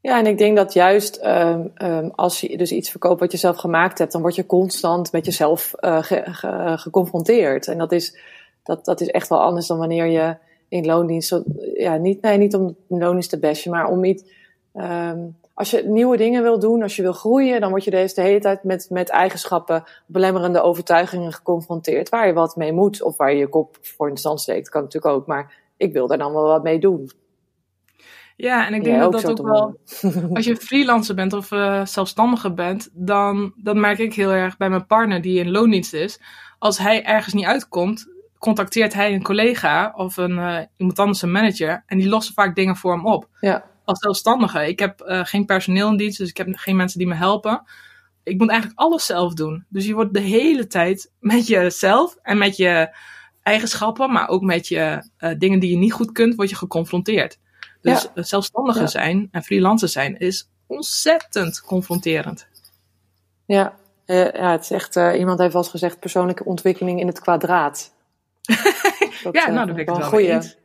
ja, 0.00 0.18
en 0.18 0.26
ik 0.26 0.38
denk 0.38 0.56
dat 0.56 0.72
juist 0.72 1.24
um, 1.24 1.72
um, 1.82 2.10
als 2.14 2.40
je 2.40 2.56
dus 2.56 2.72
iets 2.72 2.90
verkoopt 2.90 3.20
wat 3.20 3.32
je 3.32 3.38
zelf 3.38 3.56
gemaakt 3.56 3.98
hebt, 3.98 4.12
dan 4.12 4.20
word 4.20 4.34
je 4.34 4.46
constant 4.46 5.12
met 5.12 5.24
jezelf 5.24 5.72
ge, 5.80 6.22
geconfronteerd. 6.76 7.68
En 7.68 7.78
dat 7.78 7.92
is, 7.92 8.18
dat, 8.62 8.84
dat 8.84 9.00
is 9.00 9.08
echt 9.08 9.28
wel 9.28 9.42
anders 9.42 9.66
dan 9.66 9.78
wanneer 9.78 10.06
je 10.06 10.36
in 10.68 10.86
loondienst, 10.86 11.40
ja, 11.74 11.96
niet, 11.96 12.22
nee, 12.22 12.38
niet 12.38 12.54
om 12.54 12.76
loondienst 12.88 13.30
te 13.30 13.38
bashen, 13.38 13.70
maar 13.70 13.86
om 13.86 14.00
niet, 14.00 14.32
um, 14.74 15.36
als 15.62 15.70
je 15.70 15.82
nieuwe 15.86 16.16
dingen 16.16 16.42
wil 16.42 16.58
doen, 16.58 16.82
als 16.82 16.96
je 16.96 17.02
wil 17.02 17.12
groeien, 17.12 17.60
dan 17.60 17.70
word 17.70 17.84
je 17.84 17.90
deze 17.90 18.14
de 18.14 18.20
hele 18.20 18.40
tijd 18.40 18.64
met, 18.64 18.86
met 18.90 19.08
eigenschappen, 19.08 19.84
belemmerende 20.06 20.62
overtuigingen 20.62 21.32
geconfronteerd, 21.32 22.08
waar 22.08 22.26
je 22.26 22.32
wat 22.32 22.56
mee 22.56 22.72
moet 22.72 23.02
of 23.02 23.16
waar 23.16 23.32
je 23.32 23.38
je 23.38 23.48
kop 23.48 23.76
voor 23.80 24.08
in 24.08 24.14
de 24.14 24.20
stand 24.20 24.40
steekt. 24.40 24.68
kan 24.68 24.82
natuurlijk 24.82 25.14
ook, 25.14 25.26
maar 25.26 25.54
ik 25.76 25.92
wil 25.92 26.06
daar 26.06 26.18
dan 26.18 26.32
wel 26.32 26.42
wat 26.42 26.62
mee 26.62 26.78
doen. 26.78 27.10
Ja, 28.36 28.66
en 28.66 28.74
ik 28.74 28.84
denk 28.84 29.00
dat 29.00 29.12
dat 29.12 29.30
ook 29.30 29.46
wel, 29.46 29.76
als 30.34 30.44
je 30.44 30.56
freelancer 30.56 31.14
bent 31.14 31.32
of 31.32 31.50
uh, 31.50 31.86
zelfstandige 31.86 32.52
bent, 32.52 32.88
dan 32.92 33.52
dat 33.56 33.76
merk 33.76 33.98
ik 33.98 34.14
heel 34.14 34.30
erg 34.30 34.56
bij 34.56 34.70
mijn 34.70 34.86
partner 34.86 35.20
die 35.20 35.38
in 35.38 35.50
loondienst 35.50 35.94
is. 35.94 36.20
Als 36.58 36.78
hij 36.78 37.04
ergens 37.04 37.34
niet 37.34 37.44
uitkomt, 37.44 38.06
contacteert 38.38 38.94
hij 38.94 39.14
een 39.14 39.22
collega 39.22 39.92
of 39.96 40.16
een, 40.16 40.36
uh, 40.38 40.58
iemand 40.76 40.98
anders, 40.98 41.22
een 41.22 41.32
manager, 41.32 41.82
en 41.86 41.98
die 41.98 42.08
lossen 42.08 42.34
vaak 42.34 42.54
dingen 42.54 42.76
voor 42.76 42.92
hem 42.92 43.06
op. 43.06 43.28
Ja. 43.40 43.70
Als 43.84 43.98
zelfstandige. 43.98 44.68
Ik 44.68 44.78
heb 44.78 45.02
uh, 45.06 45.20
geen 45.24 45.46
personeel 45.46 45.88
in 45.88 45.96
dienst, 45.96 46.18
dus 46.18 46.28
ik 46.28 46.36
heb 46.36 46.48
geen 46.50 46.76
mensen 46.76 46.98
die 46.98 47.08
me 47.08 47.14
helpen. 47.14 47.62
Ik 48.22 48.38
moet 48.38 48.50
eigenlijk 48.50 48.80
alles 48.80 49.06
zelf 49.06 49.34
doen. 49.34 49.64
Dus 49.68 49.86
je 49.86 49.94
wordt 49.94 50.14
de 50.14 50.20
hele 50.20 50.66
tijd 50.66 51.12
met 51.20 51.46
jezelf 51.46 52.16
en 52.22 52.38
met 52.38 52.56
je 52.56 52.96
eigenschappen, 53.42 54.12
maar 54.12 54.28
ook 54.28 54.42
met 54.42 54.68
je 54.68 55.08
dingen 55.38 55.58
die 55.58 55.70
je 55.70 55.76
niet 55.76 55.92
goed 55.92 56.12
kunt, 56.12 56.34
word 56.34 56.50
je 56.50 56.56
geconfronteerd. 56.56 57.38
Dus 57.80 58.08
ja. 58.14 58.22
zelfstandige 58.22 58.86
zijn 58.86 59.28
en 59.30 59.42
freelancer 59.42 59.88
zijn 59.88 60.18
is 60.18 60.48
ontzettend 60.66 61.60
confronterend. 61.60 62.48
Ja, 63.46 63.74
uh, 64.06 64.32
ja 64.32 64.50
het 64.50 64.62
is 64.62 64.70
echt, 64.70 64.96
iemand 64.96 65.38
heeft 65.38 65.52
wel 65.52 65.62
eens 65.62 65.70
gezegd, 65.70 66.00
persoonlijke 66.00 66.44
ontwikkeling 66.44 67.00
in 67.00 67.06
het 67.06 67.20
kwadraat. 67.20 67.92
dat, 69.22 69.34
ja, 69.34 69.46
nou, 69.46 69.66
dat 69.66 69.74
ben 69.74 69.78
ik 69.78 69.88
het 69.88 70.10
wel 70.10 70.20
eens. 70.20 70.56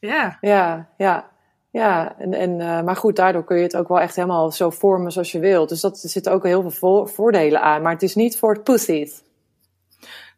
Ja. 0.00 0.38
Ja, 0.40 0.88
ja. 0.96 1.30
Ja, 1.72 2.18
en, 2.18 2.34
en, 2.34 2.50
uh, 2.50 2.82
maar 2.82 2.96
goed, 2.96 3.16
daardoor 3.16 3.44
kun 3.44 3.56
je 3.56 3.62
het 3.62 3.76
ook 3.76 3.88
wel 3.88 4.00
echt 4.00 4.16
helemaal 4.16 4.50
zo 4.50 4.70
vormen 4.70 5.12
zoals 5.12 5.32
je 5.32 5.38
wilt. 5.38 5.68
Dus 5.68 5.80
dat, 5.80 6.02
er 6.02 6.08
zitten 6.08 6.32
ook 6.32 6.44
heel 6.44 6.70
veel 6.70 7.06
voordelen 7.06 7.62
aan. 7.62 7.82
Maar 7.82 7.92
het 7.92 8.02
is 8.02 8.14
niet 8.14 8.38
voor 8.38 8.52
het 8.52 8.64
pussies. 8.64 9.22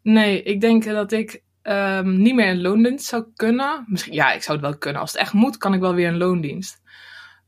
Nee, 0.02 0.42
ik 0.42 0.60
denk 0.60 0.84
dat 0.84 1.12
ik 1.12 1.42
um, 1.62 2.22
niet 2.22 2.34
meer 2.34 2.46
in 2.46 2.60
loondienst 2.60 3.06
zou 3.06 3.24
kunnen. 3.36 3.84
Misschien, 3.86 4.14
ja, 4.14 4.32
ik 4.32 4.42
zou 4.42 4.58
het 4.58 4.66
wel 4.66 4.78
kunnen. 4.78 5.00
Als 5.00 5.12
het 5.12 5.20
echt 5.20 5.32
moet, 5.32 5.56
kan 5.56 5.74
ik 5.74 5.80
wel 5.80 5.94
weer 5.94 6.08
in 6.08 6.16
loondienst. 6.16 6.80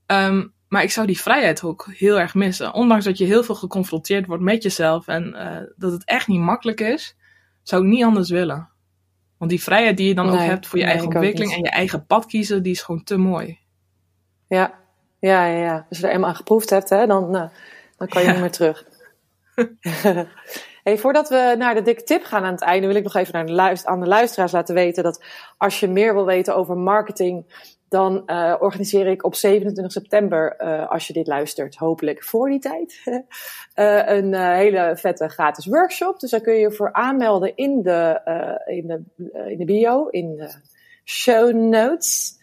Um, 0.07 0.53
maar 0.69 0.83
ik 0.83 0.91
zou 0.91 1.07
die 1.07 1.21
vrijheid 1.21 1.63
ook 1.63 1.89
heel 1.93 2.21
erg 2.21 2.35
missen. 2.35 2.75
Ondanks 2.75 3.05
dat 3.05 3.19
je 3.19 3.25
heel 3.25 3.43
veel 3.45 3.55
geconfronteerd 3.55 4.27
wordt 4.27 4.43
met 4.43 4.63
jezelf 4.63 5.09
en 5.09 5.35
uh, 5.35 5.57
dat 5.77 5.93
het 5.93 6.05
echt 6.05 6.27
niet 6.27 6.41
makkelijk 6.41 6.81
is, 6.81 7.17
zou 7.63 7.83
ik 7.83 7.89
niet 7.89 8.05
anders 8.05 8.31
willen. 8.31 8.69
Want 9.39 9.51
die 9.51 9.63
vrijheid 9.63 9.97
die 9.97 10.09
je 10.09 10.15
dan 10.15 10.31
ook 10.31 10.39
hebt 10.39 10.67
voor 10.67 10.79
je 10.79 10.85
eigen 10.85 11.07
ontwikkeling 11.07 11.53
en 11.53 11.63
je 11.63 11.71
eigen 11.71 12.07
pad 12.07 12.27
kiezen, 12.27 12.63
die 12.63 12.73
is 12.73 12.83
gewoon 12.83 13.05
te 13.05 13.17
mooi. 13.17 13.59
Ja, 14.49 14.75
ja, 15.19 15.47
ja. 15.47 15.65
ja. 15.65 15.87
Als 15.89 15.99
je 15.99 16.07
er 16.07 16.13
eenmaal 16.13 16.29
aan 16.29 16.37
geproefd 16.37 16.71
hebt, 16.71 16.89
hè, 16.89 17.07
dan, 17.07 17.37
uh, 17.37 17.49
dan 17.97 18.09
kan 18.09 18.23
je 18.23 18.29
niet 18.29 18.41
meer 18.41 18.51
terug. 18.51 18.85
Hey, 20.87 20.99
voordat 20.99 21.29
we 21.29 21.55
naar 21.59 21.75
de 21.75 21.83
dikke 21.83 22.03
tip 22.03 22.25
gaan 22.25 22.45
aan 22.45 22.53
het 22.53 22.63
einde, 22.63 22.87
wil 22.87 22.97
ik 22.97 23.03
nog 23.03 23.15
even 23.15 23.33
naar 23.33 23.47
de 23.47 23.53
luister, 23.53 23.91
aan 23.91 24.01
de 24.01 24.07
luisteraars 24.07 24.53
laten 24.53 24.75
weten 24.75 25.03
dat 25.03 25.25
als 25.57 25.81
je 25.81 25.89
meer 25.89 26.15
wil 26.15 26.25
weten 26.25 26.57
over 26.57 26.77
marketing, 26.77 27.45
dan 27.89 28.23
uh, 28.27 28.55
organiseer 28.59 29.07
ik 29.07 29.25
op 29.25 29.35
27 29.35 29.93
september, 29.93 30.55
uh, 30.59 30.91
als 30.91 31.07
je 31.07 31.13
dit 31.13 31.27
luistert, 31.27 31.77
hopelijk 31.77 32.25
voor 32.25 32.49
die 32.49 32.59
tijd, 32.59 33.03
uh, 33.05 34.03
een 34.17 34.35
hele 34.35 34.97
vette 34.97 35.29
gratis 35.29 35.67
workshop. 35.67 36.21
Dus 36.21 36.31
daar 36.31 36.41
kun 36.41 36.55
je 36.55 36.61
je 36.61 36.73
voor 36.73 36.93
aanmelden 36.93 37.57
in 37.57 37.83
de, 37.83 38.21
in 38.67 38.87
de, 38.87 39.03
in 39.51 39.59
de 39.59 39.65
bio, 39.65 40.07
in 40.07 40.37
de 40.37 40.51
show 41.05 41.53
notes. 41.53 42.36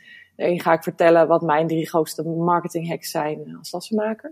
Daarin 0.44 0.62
ga 0.62 0.74
ik 0.74 0.84
vertellen 0.84 1.28
wat 1.28 1.42
mijn 1.42 1.68
drie 1.68 1.88
grootste 1.88 2.24
marketing 2.24 2.88
hacks 2.88 3.12
zijn 3.12 3.56
als 3.58 3.70
tassenmaker. 3.70 4.32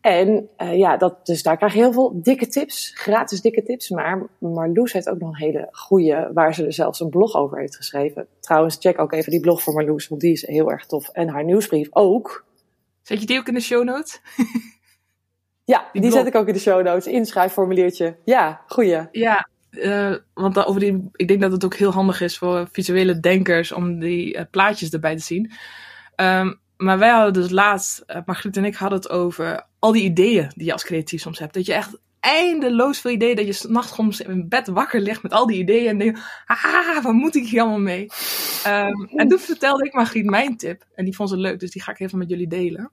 En 0.00 0.48
uh, 0.58 0.76
ja, 0.76 0.96
dat, 0.96 1.26
dus 1.26 1.42
daar 1.42 1.56
krijg 1.56 1.72
je 1.72 1.78
heel 1.78 1.92
veel 1.92 2.22
dikke 2.22 2.46
tips, 2.46 2.92
gratis 2.94 3.40
dikke 3.40 3.62
tips. 3.62 3.90
Maar 3.90 4.26
Marloes 4.38 4.92
heeft 4.92 5.08
ook 5.08 5.18
nog 5.18 5.28
een 5.28 5.46
hele 5.46 5.68
goede, 5.72 6.30
waar 6.34 6.54
ze 6.54 6.66
er 6.66 6.72
zelfs 6.72 7.00
een 7.00 7.08
blog 7.08 7.34
over 7.34 7.58
heeft 7.58 7.76
geschreven. 7.76 8.26
Trouwens, 8.40 8.76
check 8.80 8.98
ook 8.98 9.12
even 9.12 9.30
die 9.30 9.40
blog 9.40 9.62
voor 9.62 9.74
Marloes, 9.74 10.08
want 10.08 10.20
die 10.20 10.32
is 10.32 10.46
heel 10.46 10.70
erg 10.70 10.86
tof. 10.86 11.08
En 11.08 11.28
haar 11.28 11.44
nieuwsbrief 11.44 11.88
ook. 11.90 12.44
Zet 13.02 13.20
je 13.20 13.26
die 13.26 13.38
ook 13.38 13.48
in 13.48 13.54
de 13.54 13.60
show 13.60 13.84
notes? 13.84 14.20
ja, 15.64 15.88
die, 15.92 16.10
zet 16.10 16.26
ik 16.26 16.34
ook 16.34 16.46
in 16.46 16.54
de 16.54 16.60
show 16.60 16.82
notes. 16.84 17.06
Inschrijfformuliertje. 17.06 18.16
Ja, 18.24 18.62
goeie. 18.66 19.08
Ja, 19.10 19.48
uh, 19.72 20.16
want 20.34 20.66
over 20.66 20.80
die, 20.80 21.10
ik 21.12 21.28
denk 21.28 21.40
dat 21.40 21.52
het 21.52 21.64
ook 21.64 21.74
heel 21.74 21.92
handig 21.92 22.20
is 22.20 22.38
voor 22.38 22.68
visuele 22.72 23.20
denkers 23.20 23.72
om 23.72 23.98
die 23.98 24.36
uh, 24.36 24.42
plaatjes 24.50 24.90
erbij 24.90 25.16
te 25.16 25.22
zien. 25.22 25.52
Um, 26.16 26.60
maar 26.76 26.98
wij 26.98 27.10
hadden 27.10 27.32
dus 27.32 27.50
laatst, 27.50 28.02
uh, 28.06 28.16
Margriet 28.26 28.56
en 28.56 28.64
ik 28.64 28.74
hadden 28.74 28.98
het 28.98 29.10
over 29.10 29.66
al 29.78 29.92
die 29.92 30.02
ideeën 30.02 30.52
die 30.54 30.66
je 30.66 30.72
als 30.72 30.84
creatief 30.84 31.20
soms 31.20 31.38
hebt. 31.38 31.54
Dat 31.54 31.66
je 31.66 31.74
echt 31.74 31.98
eindeloos 32.20 33.00
veel 33.00 33.10
ideeën, 33.10 33.36
dat 33.36 33.46
je 33.46 33.82
gewoon 33.82 34.12
in 34.12 34.48
bed 34.48 34.68
wakker 34.68 35.00
ligt 35.00 35.22
met 35.22 35.32
al 35.32 35.46
die 35.46 35.58
ideeën 35.58 35.88
en 35.88 35.98
denk, 35.98 36.18
ah, 36.46 37.02
waar 37.02 37.12
moet 37.12 37.34
ik 37.36 37.46
hier 37.46 37.60
allemaal 37.60 37.78
mee? 37.78 38.08
Um, 38.66 39.08
en 39.14 39.28
toen 39.28 39.38
vertelde 39.38 39.84
ik 39.84 39.92
Margriet 39.92 40.24
mijn 40.24 40.56
tip 40.56 40.84
en 40.94 41.04
die 41.04 41.14
vond 41.14 41.28
ze 41.28 41.36
leuk, 41.36 41.60
dus 41.60 41.70
die 41.70 41.82
ga 41.82 41.90
ik 41.90 42.00
even 42.00 42.18
met 42.18 42.28
jullie 42.28 42.48
delen. 42.48 42.90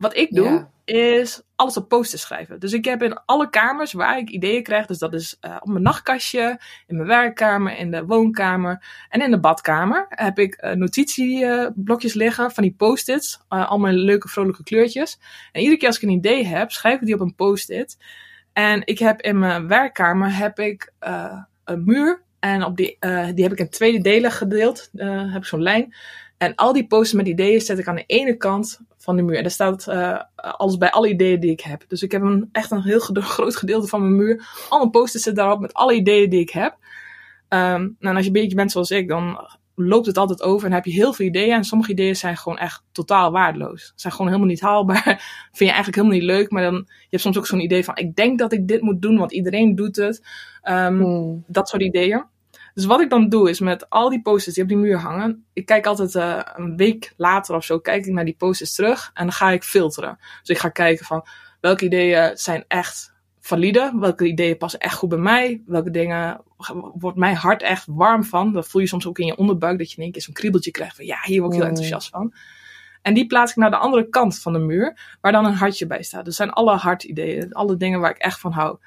Wat 0.00 0.16
ik 0.16 0.34
doe, 0.34 0.66
is 0.84 1.42
alles 1.56 1.76
op 1.76 1.88
posters 1.88 2.22
schrijven. 2.22 2.60
Dus 2.60 2.72
ik 2.72 2.84
heb 2.84 3.02
in 3.02 3.20
alle 3.24 3.50
kamers 3.50 3.92
waar 3.92 4.18
ik 4.18 4.30
ideeën 4.30 4.62
krijg, 4.62 4.86
dus 4.86 4.98
dat 4.98 5.14
is 5.14 5.36
uh, 5.40 5.56
op 5.60 5.68
mijn 5.68 5.82
nachtkastje, 5.82 6.60
in 6.86 6.96
mijn 6.96 7.08
werkkamer, 7.08 7.76
in 7.76 7.90
de 7.90 8.04
woonkamer 8.04 8.84
en 9.08 9.20
in 9.22 9.30
de 9.30 9.40
badkamer, 9.40 10.06
heb 10.08 10.38
ik 10.38 10.62
uh, 10.62 10.72
notitieblokjes 10.72 12.14
liggen 12.14 12.50
van 12.50 12.62
die 12.62 12.74
post-its, 12.76 13.40
uh, 13.50 13.70
allemaal 13.70 13.92
leuke 13.92 14.28
vrolijke 14.28 14.62
kleurtjes. 14.62 15.18
En 15.52 15.60
iedere 15.60 15.78
keer 15.78 15.88
als 15.88 15.96
ik 15.96 16.02
een 16.02 16.16
idee 16.16 16.46
heb, 16.46 16.70
schrijf 16.70 17.00
ik 17.00 17.06
die 17.06 17.14
op 17.14 17.20
een 17.20 17.34
post-it. 17.34 17.98
En 18.52 18.82
ik 18.84 18.98
heb 18.98 19.20
in 19.20 19.38
mijn 19.38 19.68
werkkamer 19.68 20.36
heb 20.36 20.58
ik 20.58 20.92
een 21.64 21.84
muur 21.84 22.22
en 22.38 22.64
op 22.64 22.76
die, 22.76 22.96
die 23.34 23.42
heb 23.44 23.52
ik 23.52 23.58
in 23.58 23.70
tweede 23.70 24.00
delen 24.00 24.30
gedeeld, 24.30 24.90
heb 24.96 25.36
ik 25.36 25.44
zo'n 25.44 25.62
lijn. 25.62 25.94
En 26.40 26.54
al 26.54 26.72
die 26.72 26.86
posters 26.86 27.12
met 27.12 27.28
ideeën 27.28 27.60
zet 27.60 27.78
ik 27.78 27.88
aan 27.88 27.94
de 27.94 28.04
ene 28.06 28.36
kant 28.36 28.80
van 28.96 29.16
de 29.16 29.22
muur. 29.22 29.36
En 29.36 29.42
daar 29.42 29.50
staat 29.50 29.86
uh, 29.88 30.20
alles 30.36 30.76
bij 30.76 30.90
alle 30.90 31.08
ideeën 31.08 31.40
die 31.40 31.50
ik 31.50 31.60
heb. 31.60 31.84
Dus 31.88 32.02
ik 32.02 32.12
heb 32.12 32.22
een, 32.22 32.48
echt 32.52 32.70
een 32.70 32.82
heel 32.82 32.98
groot 33.34 33.56
gedeelte 33.56 33.86
van 33.86 34.00
mijn 34.00 34.16
muur. 34.16 34.48
Alle 34.68 34.90
posters 34.90 35.22
zitten 35.22 35.42
daarop 35.42 35.60
met 35.60 35.74
alle 35.74 35.94
ideeën 35.94 36.30
die 36.30 36.40
ik 36.40 36.50
heb. 36.50 36.76
Um, 37.48 37.96
en 37.98 38.16
als 38.16 38.20
je 38.20 38.26
een 38.26 38.32
beetje 38.32 38.56
bent 38.56 38.72
zoals 38.72 38.90
ik, 38.90 39.08
dan 39.08 39.48
loopt 39.74 40.06
het 40.06 40.18
altijd 40.18 40.42
over 40.42 40.66
en 40.66 40.72
heb 40.72 40.84
je 40.84 40.92
heel 40.92 41.12
veel 41.12 41.26
ideeën. 41.26 41.54
En 41.54 41.64
sommige 41.64 41.90
ideeën 41.90 42.16
zijn 42.16 42.36
gewoon 42.36 42.58
echt 42.58 42.82
totaal 42.92 43.30
waardeloos. 43.30 43.92
Zijn 43.94 44.12
gewoon 44.12 44.28
helemaal 44.28 44.50
niet 44.50 44.60
haalbaar. 44.60 45.02
Vind 45.52 45.58
je 45.58 45.64
eigenlijk 45.66 45.96
helemaal 45.96 46.18
niet 46.18 46.26
leuk. 46.26 46.50
Maar 46.50 46.62
dan, 46.62 46.74
je 46.74 47.06
hebt 47.10 47.22
soms 47.22 47.38
ook 47.38 47.46
zo'n 47.46 47.60
idee 47.60 47.84
van, 47.84 47.96
ik 47.96 48.16
denk 48.16 48.38
dat 48.38 48.52
ik 48.52 48.68
dit 48.68 48.80
moet 48.80 49.02
doen, 49.02 49.18
want 49.18 49.32
iedereen 49.32 49.74
doet 49.74 49.96
het. 49.96 50.26
Um, 50.64 51.44
Dat 51.46 51.68
soort 51.68 51.82
ideeën. 51.82 52.24
Dus 52.74 52.84
wat 52.84 53.00
ik 53.00 53.10
dan 53.10 53.28
doe 53.28 53.50
is 53.50 53.60
met 53.60 53.90
al 53.90 54.08
die 54.08 54.22
posters 54.22 54.54
die 54.54 54.62
op 54.62 54.68
die 54.68 54.78
muur 54.78 54.98
hangen. 54.98 55.44
Ik 55.52 55.66
kijk 55.66 55.86
altijd 55.86 56.14
uh, 56.14 56.40
een 56.54 56.76
week 56.76 57.12
later 57.16 57.54
of 57.54 57.64
zo, 57.64 57.78
kijk 57.78 58.06
ik 58.06 58.12
naar 58.12 58.24
die 58.24 58.36
posters 58.38 58.74
terug 58.74 59.10
en 59.14 59.24
dan 59.24 59.32
ga 59.32 59.50
ik 59.50 59.62
filteren. 59.62 60.18
Dus 60.40 60.48
ik 60.48 60.58
ga 60.58 60.68
kijken 60.68 61.06
van 61.06 61.26
welke 61.60 61.84
ideeën 61.84 62.36
zijn 62.36 62.64
echt 62.68 63.12
valide? 63.40 63.92
Welke 63.98 64.26
ideeën 64.26 64.56
passen 64.56 64.80
echt 64.80 64.94
goed 64.94 65.08
bij 65.08 65.18
mij? 65.18 65.62
Welke 65.66 65.90
dingen 65.90 66.42
wordt 66.94 67.18
mijn 67.18 67.36
hart 67.36 67.62
echt 67.62 67.86
warm 67.90 68.24
van? 68.24 68.52
Dat 68.52 68.68
voel 68.68 68.80
je 68.82 68.88
soms 68.88 69.06
ook 69.06 69.18
in 69.18 69.26
je 69.26 69.36
onderbuik, 69.36 69.78
dat 69.78 69.90
je 69.90 69.96
in 69.96 70.02
één 70.02 70.12
keer 70.12 70.22
zo'n 70.22 70.34
kriebeltje 70.34 70.70
krijgt 70.70 70.96
van 70.96 71.04
ja, 71.04 71.18
hier 71.22 71.40
word 71.40 71.52
ik 71.52 71.58
heel 71.58 71.68
Mm. 71.68 71.74
enthousiast 71.74 72.08
van. 72.08 72.34
En 73.02 73.14
die 73.14 73.26
plaats 73.26 73.50
ik 73.50 73.56
naar 73.56 73.70
de 73.70 73.76
andere 73.76 74.08
kant 74.08 74.38
van 74.40 74.52
de 74.52 74.58
muur, 74.58 75.16
waar 75.20 75.32
dan 75.32 75.44
een 75.44 75.54
hartje 75.54 75.86
bij 75.86 76.02
staat. 76.02 76.24
Dus 76.24 76.36
zijn 76.36 76.50
alle 76.50 76.76
hartideeën, 76.76 77.52
alle 77.52 77.76
dingen 77.76 78.00
waar 78.00 78.10
ik 78.10 78.18
echt 78.18 78.40
van 78.40 78.52
hou. 78.52 78.78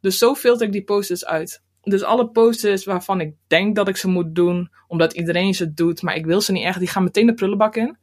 Dus 0.00 0.18
zo 0.18 0.34
filter 0.34 0.66
ik 0.66 0.72
die 0.72 0.84
post-its 0.84 1.26
uit. 1.26 1.62
Dus 1.88 2.02
alle 2.02 2.28
post-its 2.28 2.84
waarvan 2.84 3.20
ik 3.20 3.34
denk 3.46 3.76
dat 3.76 3.88
ik 3.88 3.96
ze 3.96 4.08
moet 4.08 4.34
doen, 4.34 4.70
omdat 4.86 5.12
iedereen 5.12 5.54
ze 5.54 5.74
doet, 5.74 6.02
maar 6.02 6.16
ik 6.16 6.26
wil 6.26 6.40
ze 6.40 6.52
niet 6.52 6.64
echt, 6.64 6.78
die 6.78 6.88
gaan 6.88 7.02
meteen 7.02 7.26
de 7.26 7.34
prullenbak 7.34 7.76
in. 7.76 7.96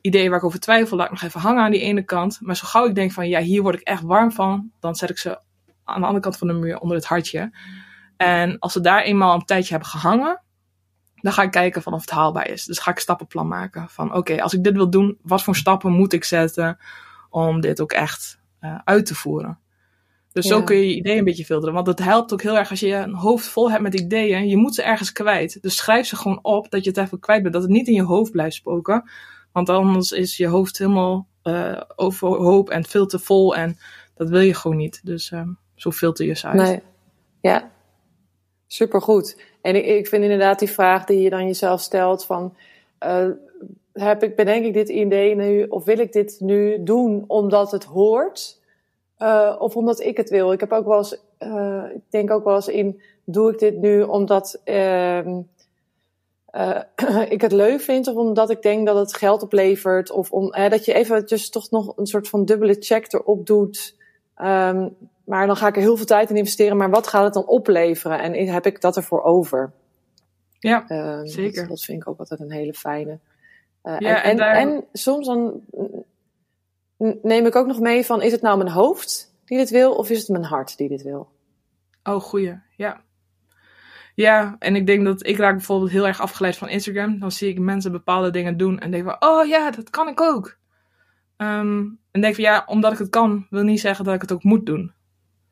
Ideeën 0.00 0.28
waar 0.28 0.38
ik 0.38 0.44
over 0.44 0.60
twijfel, 0.60 0.96
laat 0.96 1.06
ik 1.06 1.12
nog 1.12 1.22
even 1.22 1.40
hangen 1.40 1.62
aan 1.62 1.70
die 1.70 1.80
ene 1.80 2.02
kant. 2.02 2.38
Maar 2.40 2.56
zo 2.56 2.66
gauw 2.66 2.86
ik 2.86 2.94
denk 2.94 3.12
van, 3.12 3.28
ja, 3.28 3.40
hier 3.40 3.62
word 3.62 3.74
ik 3.74 3.80
echt 3.80 4.02
warm 4.02 4.32
van, 4.32 4.70
dan 4.80 4.94
zet 4.94 5.10
ik 5.10 5.18
ze 5.18 5.40
aan 5.84 6.00
de 6.00 6.06
andere 6.06 6.22
kant 6.22 6.36
van 6.36 6.46
de 6.46 6.52
muur 6.52 6.78
onder 6.78 6.96
het 6.96 7.06
hartje. 7.06 7.52
En 8.16 8.58
als 8.58 8.72
ze 8.72 8.80
daar 8.80 9.02
eenmaal 9.02 9.34
een 9.34 9.44
tijdje 9.44 9.70
hebben 9.70 9.88
gehangen, 9.88 10.42
dan 11.14 11.32
ga 11.32 11.42
ik 11.42 11.50
kijken 11.50 11.82
van 11.82 11.92
of 11.92 12.00
het 12.00 12.10
haalbaar 12.10 12.48
is. 12.48 12.64
Dus 12.64 12.78
ga 12.78 12.90
ik 12.90 12.98
stappenplan 12.98 13.48
maken 13.48 13.88
van, 13.88 14.14
oké, 14.14 14.42
als 14.42 14.54
ik 14.54 14.64
dit 14.64 14.74
wil 14.74 14.90
doen, 14.90 15.18
wat 15.22 15.42
voor 15.42 15.56
stappen 15.56 15.92
moet 15.92 16.12
ik 16.12 16.24
zetten 16.24 16.78
om 17.30 17.60
dit 17.60 17.80
ook 17.80 17.92
echt 17.92 18.38
eh, 18.58 18.78
uit 18.84 19.06
te 19.06 19.14
voeren. 19.14 19.58
Dus 20.42 20.50
zo 20.50 20.62
kun 20.62 20.76
je 20.76 20.88
je 20.88 20.96
ideeën 20.96 21.18
een 21.18 21.24
beetje 21.24 21.44
filteren. 21.44 21.74
Want 21.74 21.86
het 21.86 21.98
helpt 21.98 22.32
ook 22.32 22.42
heel 22.42 22.56
erg 22.58 22.70
als 22.70 22.80
je 22.80 22.94
een 22.94 23.14
hoofd 23.14 23.46
vol 23.46 23.70
hebt 23.70 23.82
met 23.82 24.00
ideeën. 24.00 24.48
Je 24.48 24.56
moet 24.56 24.74
ze 24.74 24.82
ergens 24.82 25.12
kwijt. 25.12 25.62
Dus 25.62 25.76
schrijf 25.76 26.06
ze 26.06 26.16
gewoon 26.16 26.38
op 26.42 26.70
dat 26.70 26.84
je 26.84 26.90
het 26.90 26.98
even 26.98 27.20
kwijt 27.20 27.42
bent. 27.42 27.54
Dat 27.54 27.62
het 27.62 27.70
niet 27.70 27.86
in 27.86 27.94
je 27.94 28.02
hoofd 28.02 28.32
blijft 28.32 28.54
spoken. 28.54 29.10
Want 29.52 29.68
anders 29.68 30.12
is 30.12 30.36
je 30.36 30.46
hoofd 30.46 30.78
helemaal 30.78 31.26
eh, 31.42 31.80
overhoop 31.96 32.70
en 32.70 32.84
veel 32.84 33.06
te 33.06 33.18
vol. 33.18 33.56
En 33.56 33.78
dat 34.14 34.28
wil 34.28 34.40
je 34.40 34.54
gewoon 34.54 34.76
niet. 34.76 35.00
Dus 35.04 35.30
ehm, 35.30 35.48
zo 35.74 35.90
filter 35.90 36.26
je 36.26 36.34
ze 36.34 36.46
uit. 36.46 36.56
Nee. 36.56 36.80
Ja, 37.40 37.70
supergoed. 38.66 39.40
En 39.62 39.76
ik, 39.76 39.84
ik 39.84 40.06
vind 40.08 40.22
inderdaad 40.22 40.58
die 40.58 40.70
vraag 40.70 41.04
die 41.04 41.20
je 41.20 41.30
dan 41.30 41.46
jezelf 41.46 41.80
stelt 41.80 42.24
van... 42.24 42.56
eh, 42.98 43.28
heb 43.92 44.22
ik, 44.22 44.36
bedenk 44.36 44.64
ik 44.64 44.72
dit 44.72 44.88
idee 44.88 45.34
nu 45.34 45.62
of 45.62 45.84
wil 45.84 45.98
ik 45.98 46.12
dit 46.12 46.36
nu 46.40 46.82
doen 46.82 47.24
omdat 47.26 47.70
het 47.70 47.84
hoort? 47.84 48.57
Eh, 49.18 49.56
of 49.58 49.76
omdat 49.76 50.00
ik 50.00 50.16
het 50.16 50.30
wil? 50.30 50.52
Ik 50.52 50.60
heb 50.60 50.72
ook 50.72 50.86
wel 50.86 50.96
eens, 50.96 51.20
eh, 51.38 51.84
ik 51.94 52.02
denk 52.10 52.30
ook 52.30 52.44
wel 52.44 52.54
eens 52.54 52.68
in, 52.68 53.02
doe 53.24 53.52
ik 53.52 53.58
dit 53.58 53.76
nu 53.76 54.02
omdat 54.02 54.60
ehm, 54.64 55.40
eh, 56.46 56.80
ik 57.34 57.40
het 57.40 57.52
leuk 57.52 57.80
vind 57.80 58.06
of 58.06 58.14
omdat 58.14 58.50
ik 58.50 58.62
denk 58.62 58.86
dat 58.86 58.96
het 58.96 59.14
geld 59.14 59.42
oplevert? 59.42 60.10
Of 60.10 60.32
om, 60.32 60.50
dat 60.50 60.84
je 60.84 60.92
eventjes 60.92 61.50
toch 61.50 61.70
nog 61.70 61.96
een 61.96 62.06
soort 62.06 62.28
van 62.28 62.44
dubbele 62.44 62.76
check 62.78 63.12
erop 63.12 63.46
doet... 63.46 63.96
Ehm, 64.34 64.88
maar 65.24 65.46
dan 65.46 65.56
ga 65.56 65.66
ik 65.66 65.76
er 65.76 65.82
heel 65.82 65.96
veel 65.96 66.06
tijd 66.06 66.30
in 66.30 66.36
investeren. 66.36 66.76
Maar 66.76 66.90
wat 66.90 67.06
gaat 67.06 67.24
het 67.24 67.34
dan 67.34 67.46
opleveren? 67.46 68.18
En 68.20 68.48
heb 68.48 68.66
ik 68.66 68.80
dat 68.80 68.96
ervoor 68.96 69.22
over? 69.22 69.72
Ja, 70.58 70.84
Ehm, 70.88 71.26
Zeker. 71.26 71.60
Dat, 71.60 71.68
dat 71.68 71.80
vind 71.80 72.02
ik 72.02 72.08
ook 72.08 72.18
altijd 72.18 72.40
een 72.40 72.52
hele 72.52 72.74
fijne. 72.74 73.18
Ja, 73.82 73.98
en, 73.98 74.22
en 74.22 74.36
daar- 74.36 74.56
en, 74.56 74.84
soms 74.92 75.26
dan 75.26 75.60
neem 77.22 77.46
ik 77.46 77.56
ook 77.56 77.66
nog 77.66 77.80
mee 77.80 78.04
van... 78.04 78.22
is 78.22 78.32
het 78.32 78.42
nou 78.42 78.58
mijn 78.58 78.70
hoofd 78.70 79.34
die 79.44 79.58
dit 79.58 79.70
wil 79.70 79.92
of 79.94 80.10
is 80.10 80.18
het 80.18 80.28
mijn 80.28 80.44
hart 80.44 80.76
die 80.76 80.88
dit 80.88 81.02
wil? 81.02 81.28
Oh, 82.02 82.20
goeie. 82.20 82.54
Ja. 82.76 83.00
Ja, 84.14 84.56
en 84.58 84.76
ik 84.76 84.86
denk 84.86 85.04
dat 85.04 85.26
ik 85.26 85.36
raak 85.36 85.56
bijvoorbeeld 85.56 85.90
heel 85.90 86.06
erg 86.06 86.20
afgeleid 86.20 86.56
van 86.56 86.68
Instagram. 86.68 87.18
Dan 87.18 87.32
zie 87.32 87.48
ik 87.48 87.58
mensen 87.58 87.92
bepaalde 87.92 88.30
dingen 88.30 88.56
doen 88.56 88.78
en 88.78 88.90
denk 88.90 89.04
van, 89.04 89.16
oh 89.18 89.46
ja, 89.46 89.70
dat 89.70 89.90
kan 89.90 90.08
ik 90.08 90.20
ook. 90.20 90.56
Ehm, 91.36 91.84
en 92.10 92.20
denk 92.20 92.34
van, 92.34 92.44
ja, 92.44 92.62
omdat 92.66 92.92
ik 92.92 92.98
het 92.98 93.08
kan, 93.08 93.46
wil 93.50 93.62
niet 93.62 93.80
zeggen 93.80 94.04
dat 94.04 94.14
ik 94.14 94.20
het 94.20 94.32
ook 94.32 94.42
moet 94.42 94.66
doen. 94.66 94.92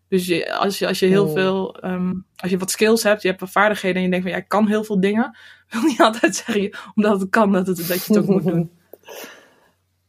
Dus 0.09 0.27
je, 0.27 0.55
als, 0.55 0.79
je, 0.79 0.87
als 0.87 0.99
je 0.99 1.07
heel 1.07 1.25
Hmm. 1.25 1.35
veel, 1.35 1.81
ehm, 1.81 2.15
als 2.37 2.51
je 2.51 2.59
wat 2.59 2.71
skills 2.71 3.03
hebt, 3.03 3.23
je 3.23 3.29
hebt 3.29 3.41
wat 3.41 3.51
vaardigheden 3.51 3.97
en 3.97 4.03
je 4.03 4.11
denkt 4.11 4.27
van, 4.27 4.35
ja, 4.35 4.43
ik 4.43 4.49
kan 4.49 4.67
heel 4.67 4.85
veel 4.85 5.01
dingen. 5.01 5.37
Wil 5.71 5.83
niet 5.83 6.01
altijd 6.01 6.37
zeggen, 6.37 6.79
omdat 6.95 7.21
het 7.21 7.31
kan, 7.31 7.53
dat, 7.53 7.67
het, 7.67 7.77
dat 7.77 8.07
je 8.07 8.13
het 8.13 8.23
ook 8.23 8.29
moet 8.29 8.45
doen. 8.45 8.71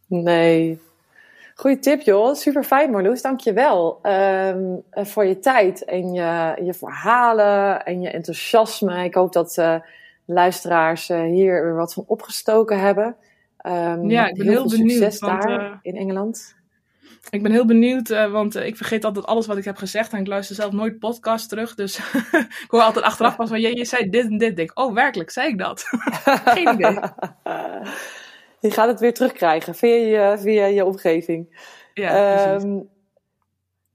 Nee. 0.10 0.80
Goeie 1.60 1.80
tip, 1.80 2.02
joh. 2.02 2.36
Super 2.36 2.64
fijn, 2.64 2.92
Marloes. 2.92 3.22
Dank 3.22 3.40
je 3.40 3.54
wel 3.54 4.00
ehm, 4.02 4.76
eh, 4.90 5.06
voor 5.06 5.26
je 5.26 5.40
tijd 5.40 5.86
en 5.86 6.14
je, 6.14 6.56
je 6.64 6.74
verhalen 6.74 7.86
en 7.86 8.02
je 8.02 8.10
enthousiasme. 8.10 9.04
Ik 9.04 9.14
hoop 9.14 9.34
dat 9.34 9.58
eh, 9.58 9.76
luisteraars 10.26 11.10
eh, 11.10 11.22
hier 11.22 11.64
weer 11.64 11.76
wat 11.76 11.94
van 11.94 12.04
opgestoken 12.08 12.80
hebben. 12.80 13.16
Ehm, 13.58 14.10
Ja, 14.10 14.28
ik 14.28 14.38
ben 14.38 14.48
heel 14.48 14.70
veel 14.70 14.78
benieuwd, 14.78 14.92
succes 14.92 15.20
want, 15.20 15.42
daar 15.42 15.60
eh, 15.60 15.78
in 15.82 15.96
Engeland. 15.96 16.56
Ik 17.30 17.44
ben 17.44 17.52
heel 17.52 17.66
benieuwd, 17.66 18.10
want 18.10 18.56
ik 18.56 18.76
vergeet 18.78 19.06
altijd 19.06 19.26
alles 19.26 19.48
wat 19.48 19.58
ik 19.58 19.66
heb 19.66 19.78
gezegd. 19.78 20.14
En 20.14 20.20
ik 20.20 20.28
luister 20.28 20.56
zelf 20.56 20.72
nooit 20.72 21.00
podcast 21.00 21.50
terug. 21.50 21.76
Dus 21.76 21.98
ik 22.66 22.68
hoor 22.68 22.82
altijd 22.82 23.06
achteraf 23.06 23.36
pas 23.36 23.50
van, 23.50 23.62
je, 23.62 23.78
je 23.78 23.86
zei 23.86 24.10
dit 24.10 24.26
en 24.26 24.38
dit. 24.38 24.50
Ik 24.50 24.56
Denk, 24.56 24.72
oh, 24.74 24.94
werkelijk, 24.94 25.30
zei 25.30 25.48
ik 25.48 25.58
dat? 25.58 25.84
Geen 26.46 26.74
idee. 26.74 27.00
je 28.68 28.74
gaat 28.74 28.88
het 28.88 29.00
weer 29.00 29.14
terugkrijgen 29.14 29.76
via 29.76 29.96
je, 29.96 30.38
via 30.38 30.66
je 30.66 30.86
omgeving. 30.86 31.66
Ja. 31.94 32.56
Ehm, 32.56 32.80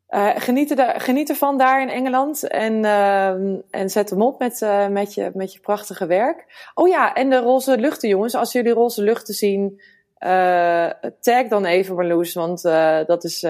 eh, 0.06 0.30
geniet, 0.36 0.78
er, 0.78 1.00
geniet 1.00 1.28
ervan 1.28 1.58
daar 1.58 1.82
in 1.82 1.88
Engeland 1.88 2.48
en, 2.48 2.84
ehm, 2.84 3.56
en 3.70 3.90
zet 3.90 4.10
hem 4.10 4.22
op 4.22 4.38
met, 4.38 4.62
eh, 4.62 4.88
met, 4.88 5.14
je, 5.14 5.30
met 5.34 5.52
je 5.52 5.60
prachtige 5.60 6.06
werk. 6.06 6.70
Oh 6.74 6.88
ja, 6.88 7.14
en 7.14 7.30
de 7.30 7.38
roze 7.38 7.78
luchten, 7.78 8.08
jongens. 8.08 8.34
Als 8.34 8.52
jullie 8.52 8.72
roze 8.72 9.02
luchten 9.02 9.34
zien, 9.34 9.80
eh, 10.14 10.90
tag 11.20 11.48
dan 11.48 11.64
even 11.64 11.94
Marloes, 11.94 12.34
want 12.34 12.62
dat 13.06 13.24
is, 13.24 13.40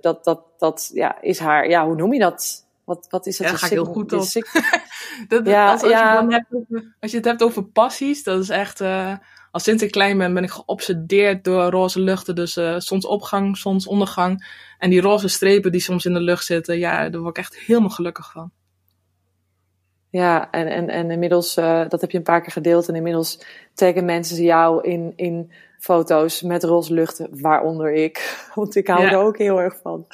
dat, 0.00 0.24
dat, 0.24 0.40
dat 0.58 0.90
ja, 0.92 1.20
is 1.20 1.38
haar, 1.38 1.68
ja, 1.68 1.86
hoe 1.86 1.96
noem 1.96 2.12
je 2.12 2.18
dat? 2.18 2.66
Wat, 2.84 3.06
wat 3.10 3.26
is 3.26 3.38
het? 3.38 3.46
Ja, 3.46 3.52
daar 3.52 3.60
ga 3.60 3.66
ik 3.66 3.72
heel 3.72 3.84
goed 3.84 4.12
op. 4.12 4.20
Dat, 5.28 5.46
ja, 5.46 5.70
als, 5.70 5.82
als, 5.82 5.90
ja. 5.90 6.12
Je 6.12 6.18
dan 6.18 6.32
hebt 6.32 6.46
over- 6.52 6.94
als 7.00 7.10
je 7.10 7.16
het 7.16 7.26
hebt 7.26 7.42
over 7.42 7.64
passies, 7.64 8.22
dat 8.22 8.40
is 8.40 8.48
echt... 8.48 8.80
als 9.54 9.62
sinds 9.62 9.82
ik 9.82 9.90
klein 9.90 10.18
ben, 10.18 10.34
ben 10.34 10.42
ik 10.44 10.50
geobsedeerd 10.50 11.44
door 11.44 11.62
roze 11.70 12.00
luchten. 12.00 12.34
Dus 12.34 12.56
eh 12.56 12.74
zonsopgang, 12.78 13.56
zonsondergang. 13.56 14.46
En 14.78 14.90
die 14.90 15.00
roze 15.00 15.28
strepen 15.28 15.72
die 15.72 15.80
soms 15.80 16.04
in 16.04 16.12
de 16.12 16.20
lucht 16.20 16.44
zitten. 16.44 16.78
Ja, 16.78 17.08
daar 17.08 17.20
word 17.20 17.36
ik 17.38 17.44
echt 17.44 17.58
helemaal 17.58 17.90
gelukkig 17.90 18.30
van. 18.32 18.50
Ja, 20.10 20.50
en, 20.50 20.66
en, 20.66 20.88
en 20.88 21.10
inmiddels, 21.10 21.56
eh, 21.56 21.88
dat 21.88 22.00
heb 22.00 22.10
je 22.10 22.16
een 22.18 22.22
paar 22.24 22.40
keer 22.40 22.52
gedeeld. 22.52 22.88
En 22.88 22.94
inmiddels 22.94 23.44
taggen 23.74 24.04
mensen 24.04 24.42
jou 24.42 24.88
in, 24.88 25.12
in 25.16 25.52
foto's 25.78 26.42
met 26.42 26.64
roze 26.64 26.94
luchten, 26.94 27.28
waaronder 27.40 27.92
ik. 27.92 28.36
Want 28.54 28.74
ik 28.76 28.86
hou 28.86 29.02
Ja. 29.02 29.10
er 29.10 29.18
ook 29.18 29.38
heel 29.38 29.60
erg 29.60 29.76
van. 29.82 30.06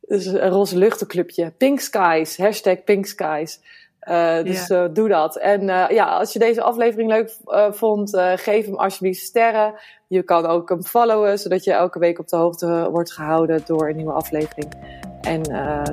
Dus 0.00 0.26
een 0.26 0.48
roze 0.48 0.78
luchtenclubje. 0.78 1.52
Pink 1.56 1.80
Skies, 1.80 2.36
hashtag 2.36 2.84
Pink 2.84 3.06
Skies. 3.06 3.60
Eh, 4.04 4.42
dus 4.42 4.70
eh, 4.70 4.84
doe 4.92 5.08
dat. 5.08 5.36
En 5.36 5.68
eh, 5.68 5.88
ja, 5.88 6.04
als 6.04 6.32
je 6.32 6.38
deze 6.38 6.62
aflevering 6.62 7.10
leuk 7.10 7.36
vond, 7.74 8.10
geef 8.34 8.66
hem 8.66 8.74
alsjeblieft 8.74 9.20
sterren. 9.20 9.74
Je 10.06 10.22
kan 10.22 10.46
ook 10.46 10.68
hem 10.68 10.84
followen, 10.84 11.38
zodat 11.38 11.64
je 11.64 11.72
elke 11.72 11.98
week 11.98 12.18
op 12.18 12.28
de 12.28 12.36
hoogte 12.36 12.88
wordt 12.90 13.12
gehouden 13.12 13.62
door 13.66 13.88
een 13.88 13.96
nieuwe 13.96 14.12
aflevering. 14.12 14.72
En 15.20 15.42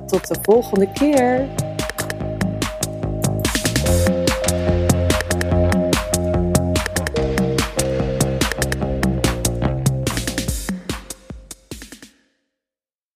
tot 0.06 0.28
de 0.28 0.36
volgende 0.42 0.92
keer. 0.92 1.48